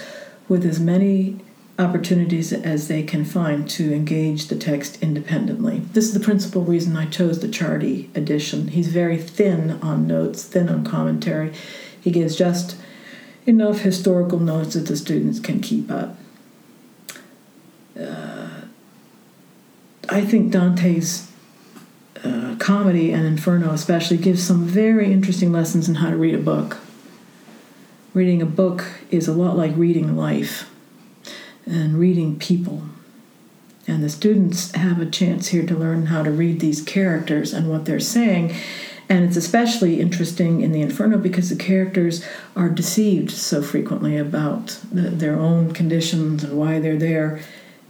with 0.49 0.65
as 0.65 0.79
many 0.79 1.39
opportunities 1.79 2.53
as 2.53 2.87
they 2.87 3.03
can 3.03 3.25
find 3.25 3.69
to 3.69 3.93
engage 3.93 4.47
the 4.47 4.55
text 4.55 5.01
independently. 5.01 5.79
This 5.93 6.05
is 6.05 6.13
the 6.13 6.19
principal 6.19 6.63
reason 6.63 6.95
I 6.95 7.05
chose 7.05 7.39
the 7.39 7.47
Ciardi 7.47 8.15
edition. 8.15 8.69
He's 8.69 8.89
very 8.89 9.17
thin 9.17 9.79
on 9.81 10.07
notes, 10.07 10.43
thin 10.43 10.69
on 10.69 10.85
commentary. 10.85 11.53
He 11.99 12.11
gives 12.11 12.35
just 12.35 12.77
enough 13.45 13.79
historical 13.79 14.39
notes 14.39 14.73
that 14.75 14.87
the 14.87 14.97
students 14.97 15.39
can 15.39 15.61
keep 15.61 15.89
up 15.89 16.17
uh, 17.99 18.49
I 20.09 20.21
think 20.21 20.51
Dante's 20.51 21.31
uh, 22.23 22.55
comedy 22.59 23.11
and 23.11 23.25
Inferno, 23.25 23.71
especially, 23.71 24.17
gives 24.17 24.45
some 24.45 24.65
very 24.65 25.11
interesting 25.11 25.51
lessons 25.51 25.89
in 25.89 25.95
how 25.95 26.09
to 26.09 26.15
read 26.15 26.35
a 26.35 26.39
book. 26.39 26.77
Reading 28.13 28.41
a 28.41 28.45
book 28.45 28.85
is 29.09 29.27
a 29.27 29.33
lot 29.33 29.57
like 29.57 29.75
reading 29.75 30.17
life 30.17 30.69
and 31.65 31.97
reading 31.97 32.37
people. 32.37 32.83
And 33.87 34.03
the 34.03 34.09
students 34.09 34.71
have 34.73 35.01
a 35.01 35.05
chance 35.05 35.49
here 35.49 35.65
to 35.65 35.75
learn 35.75 36.07
how 36.07 36.23
to 36.23 36.31
read 36.31 36.59
these 36.59 36.81
characters 36.81 37.53
and 37.53 37.69
what 37.69 37.85
they're 37.85 37.99
saying. 37.99 38.55
And 39.09 39.25
it's 39.25 39.35
especially 39.35 39.99
interesting 39.99 40.61
in 40.61 40.71
the 40.71 40.81
Inferno 40.81 41.17
because 41.17 41.49
the 41.49 41.55
characters 41.55 42.25
are 42.55 42.69
deceived 42.69 43.31
so 43.31 43.61
frequently 43.61 44.17
about 44.17 44.79
the, 44.91 45.09
their 45.09 45.37
own 45.37 45.73
conditions 45.73 46.43
and 46.43 46.57
why 46.57 46.79
they're 46.79 46.97
there 46.97 47.41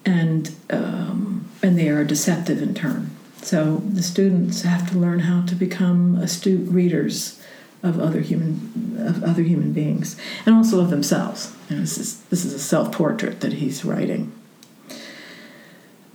and 0.06 0.56
um, 0.70 1.50
and 1.62 1.78
they 1.78 1.90
are 1.90 2.04
deceptive 2.04 2.62
in 2.62 2.74
turn. 2.74 3.12
So 3.42 3.78
the 3.78 4.04
students 4.04 4.64
have 4.64 4.90
to 4.92 4.98
learn 4.98 5.20
how 5.20 5.46
to 5.46 5.56
become 5.56 6.16
astute 6.16 6.68
readers 6.70 7.41
of 7.84 8.00
other 8.00 8.22
human 8.22 8.96
of 9.00 9.24
other 9.24 9.42
human 9.42 9.74
beings 9.74 10.16
and 10.46 10.54
also 10.54 10.80
of 10.80 10.90
themselves. 10.90 11.54
Know, 11.70 11.80
this 11.80 11.98
is 11.98 12.22
this 12.24 12.46
is 12.46 12.54
a 12.54 12.60
self 12.60 12.92
portrait 12.92 13.42
that 13.42 13.54
he's 13.54 13.84
writing. 13.84 14.32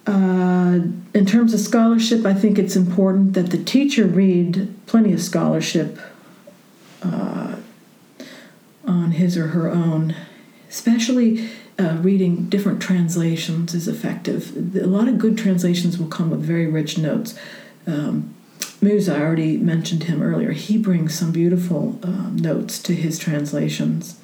Uh, 0.06 0.78
in 1.14 1.26
terms 1.26 1.52
of 1.52 1.58
scholarship, 1.58 2.24
I 2.24 2.32
think 2.32 2.58
it's 2.58 2.76
important 2.76 3.34
that 3.34 3.50
the 3.50 3.62
teacher 3.62 4.06
read 4.06 4.72
plenty 4.86 5.12
of 5.12 5.20
scholarship 5.20 5.98
uh, 7.02 7.56
on 8.84 9.10
his 9.12 9.36
or 9.36 9.48
her 9.48 9.68
own, 9.68 10.14
especially 10.68 11.48
uh, 11.78 11.98
reading 12.00 12.48
different 12.48 12.80
translations 12.80 13.74
is 13.74 13.88
effective. 13.88 14.76
A 14.76 14.86
lot 14.86 15.08
of 15.08 15.18
good 15.18 15.36
translations 15.36 15.98
will 15.98 16.06
come 16.06 16.30
with 16.30 16.40
very 16.40 16.68
rich 16.68 16.98
notes. 16.98 17.36
Um, 17.88 18.35
Musa, 18.80 19.16
I 19.16 19.20
already 19.20 19.56
mentioned 19.56 20.04
him 20.04 20.22
earlier. 20.22 20.52
He 20.52 20.76
brings 20.76 21.18
some 21.18 21.32
beautiful 21.32 21.98
um, 22.02 22.36
notes 22.36 22.80
to 22.82 22.94
his 22.94 23.18
translations, 23.18 24.20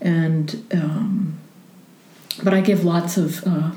and 0.00 0.66
um, 0.72 1.38
but 2.42 2.52
I 2.52 2.60
give 2.60 2.84
lots 2.84 3.16
of 3.16 3.44
uh, 3.46 3.72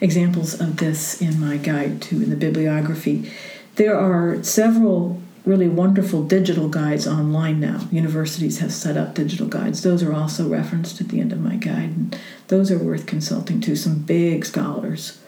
examples 0.00 0.58
of 0.58 0.78
this 0.78 1.20
in 1.20 1.38
my 1.38 1.58
guide 1.58 2.00
to 2.02 2.16
in 2.16 2.30
the 2.30 2.36
bibliography. 2.36 3.30
There 3.76 3.96
are 3.96 4.42
several 4.42 5.20
really 5.44 5.68
wonderful 5.68 6.22
digital 6.22 6.68
guides 6.68 7.06
online 7.06 7.60
now. 7.60 7.88
Universities 7.90 8.60
have 8.60 8.72
set 8.72 8.96
up 8.96 9.14
digital 9.14 9.48
guides. 9.48 9.82
Those 9.82 10.02
are 10.02 10.12
also 10.12 10.48
referenced 10.48 11.00
at 11.00 11.08
the 11.08 11.20
end 11.20 11.32
of 11.32 11.40
my 11.40 11.56
guide. 11.56 11.90
And 11.90 12.20
those 12.48 12.70
are 12.70 12.78
worth 12.78 13.06
consulting 13.06 13.60
to. 13.62 13.74
Some 13.74 14.00
big 14.00 14.44
scholars 14.44 15.20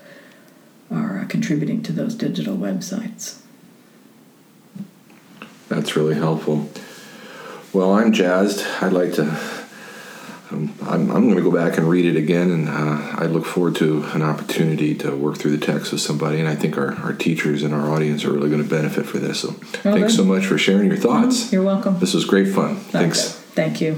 are 0.91 1.21
uh, 1.21 1.27
contributing 1.27 1.83
to 1.83 1.93
those 1.93 2.15
digital 2.15 2.57
websites. 2.57 3.41
That's 5.75 5.97
really 5.97 6.15
helpful. 6.15 6.71
Well, 7.73 7.93
I'm 7.93 8.13
jazzed. 8.13 8.65
I'd 8.81 8.93
like 8.93 9.15
to 9.15 9.25
um, 10.51 10.75
I'm, 10.83 11.11
I'm 11.11 11.25
going 11.25 11.37
to 11.37 11.43
go 11.43 11.51
back 11.51 11.79
and 11.79 11.89
read 11.89 12.05
it 12.05 12.17
again, 12.17 12.51
and 12.51 12.69
uh, 12.69 13.17
I 13.17 13.27
look 13.27 13.45
forward 13.45 13.77
to 13.77 14.05
an 14.13 14.23
opportunity 14.23 14.95
to 14.97 15.17
work 15.17 15.39
through 15.39 15.57
the 15.57 15.67
text 15.67 15.93
with 15.93 16.01
somebody. 16.01 16.39
And 16.39 16.49
I 16.49 16.55
think 16.55 16.77
our, 16.77 16.95
our 16.97 17.13
teachers 17.13 17.63
and 17.63 17.75
our 17.75 17.91
audience 17.91 18.25
are 18.25 18.33
really 18.33 18.51
going 18.51 18.63
to 18.63 18.69
benefit 18.69 19.07
for 19.07 19.19
this. 19.19 19.41
So 19.41 19.49
well, 19.49 19.95
thanks 19.95 20.13
good. 20.13 20.17
so 20.17 20.25
much 20.25 20.47
for 20.47 20.59
sharing 20.59 20.89
your 20.89 20.99
thoughts. 20.99 21.53
You're 21.53 21.63
welcome. 21.63 21.99
This 21.99 22.15
was 22.15 22.25
great 22.25 22.49
fun. 22.49 22.77
Thanks. 22.77 23.33
Thank 23.33 23.81
you. 23.81 23.97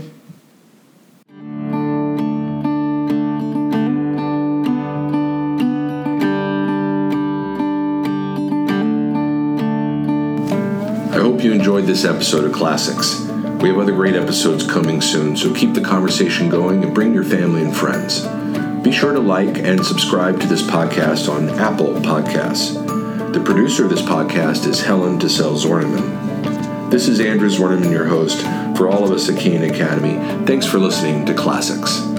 You 11.46 11.52
enjoyed 11.52 11.84
this 11.84 12.04
episode 12.04 12.42
of 12.42 12.50
Classics. 12.50 13.20
We 13.60 13.68
have 13.68 13.78
other 13.78 13.92
great 13.92 14.16
episodes 14.16 14.66
coming 14.66 15.00
soon, 15.00 15.36
so 15.36 15.54
keep 15.54 15.74
the 15.74 15.80
conversation 15.80 16.48
going 16.48 16.82
and 16.82 16.92
bring 16.92 17.14
your 17.14 17.22
family 17.22 17.62
and 17.62 17.74
friends. 17.74 18.26
Be 18.82 18.90
sure 18.90 19.12
to 19.12 19.20
like 19.20 19.58
and 19.58 19.86
subscribe 19.86 20.40
to 20.40 20.48
this 20.48 20.62
podcast 20.62 21.32
on 21.32 21.48
Apple 21.50 21.94
Podcasts. 22.00 22.74
The 23.32 23.38
producer 23.38 23.84
of 23.84 23.90
this 23.90 24.02
podcast 24.02 24.66
is 24.66 24.80
Helen 24.80 25.20
DeCelles 25.20 25.64
Zwerneman. 25.64 26.90
This 26.90 27.06
is 27.06 27.20
Andrew 27.20 27.48
Zwerneman, 27.48 27.92
your 27.92 28.06
host. 28.06 28.40
For 28.76 28.88
all 28.88 29.04
of 29.04 29.12
us 29.12 29.28
at 29.28 29.38
Cana 29.38 29.66
Academy, 29.72 30.16
thanks 30.46 30.66
for 30.66 30.80
listening 30.80 31.26
to 31.26 31.32
Classics. 31.32 32.15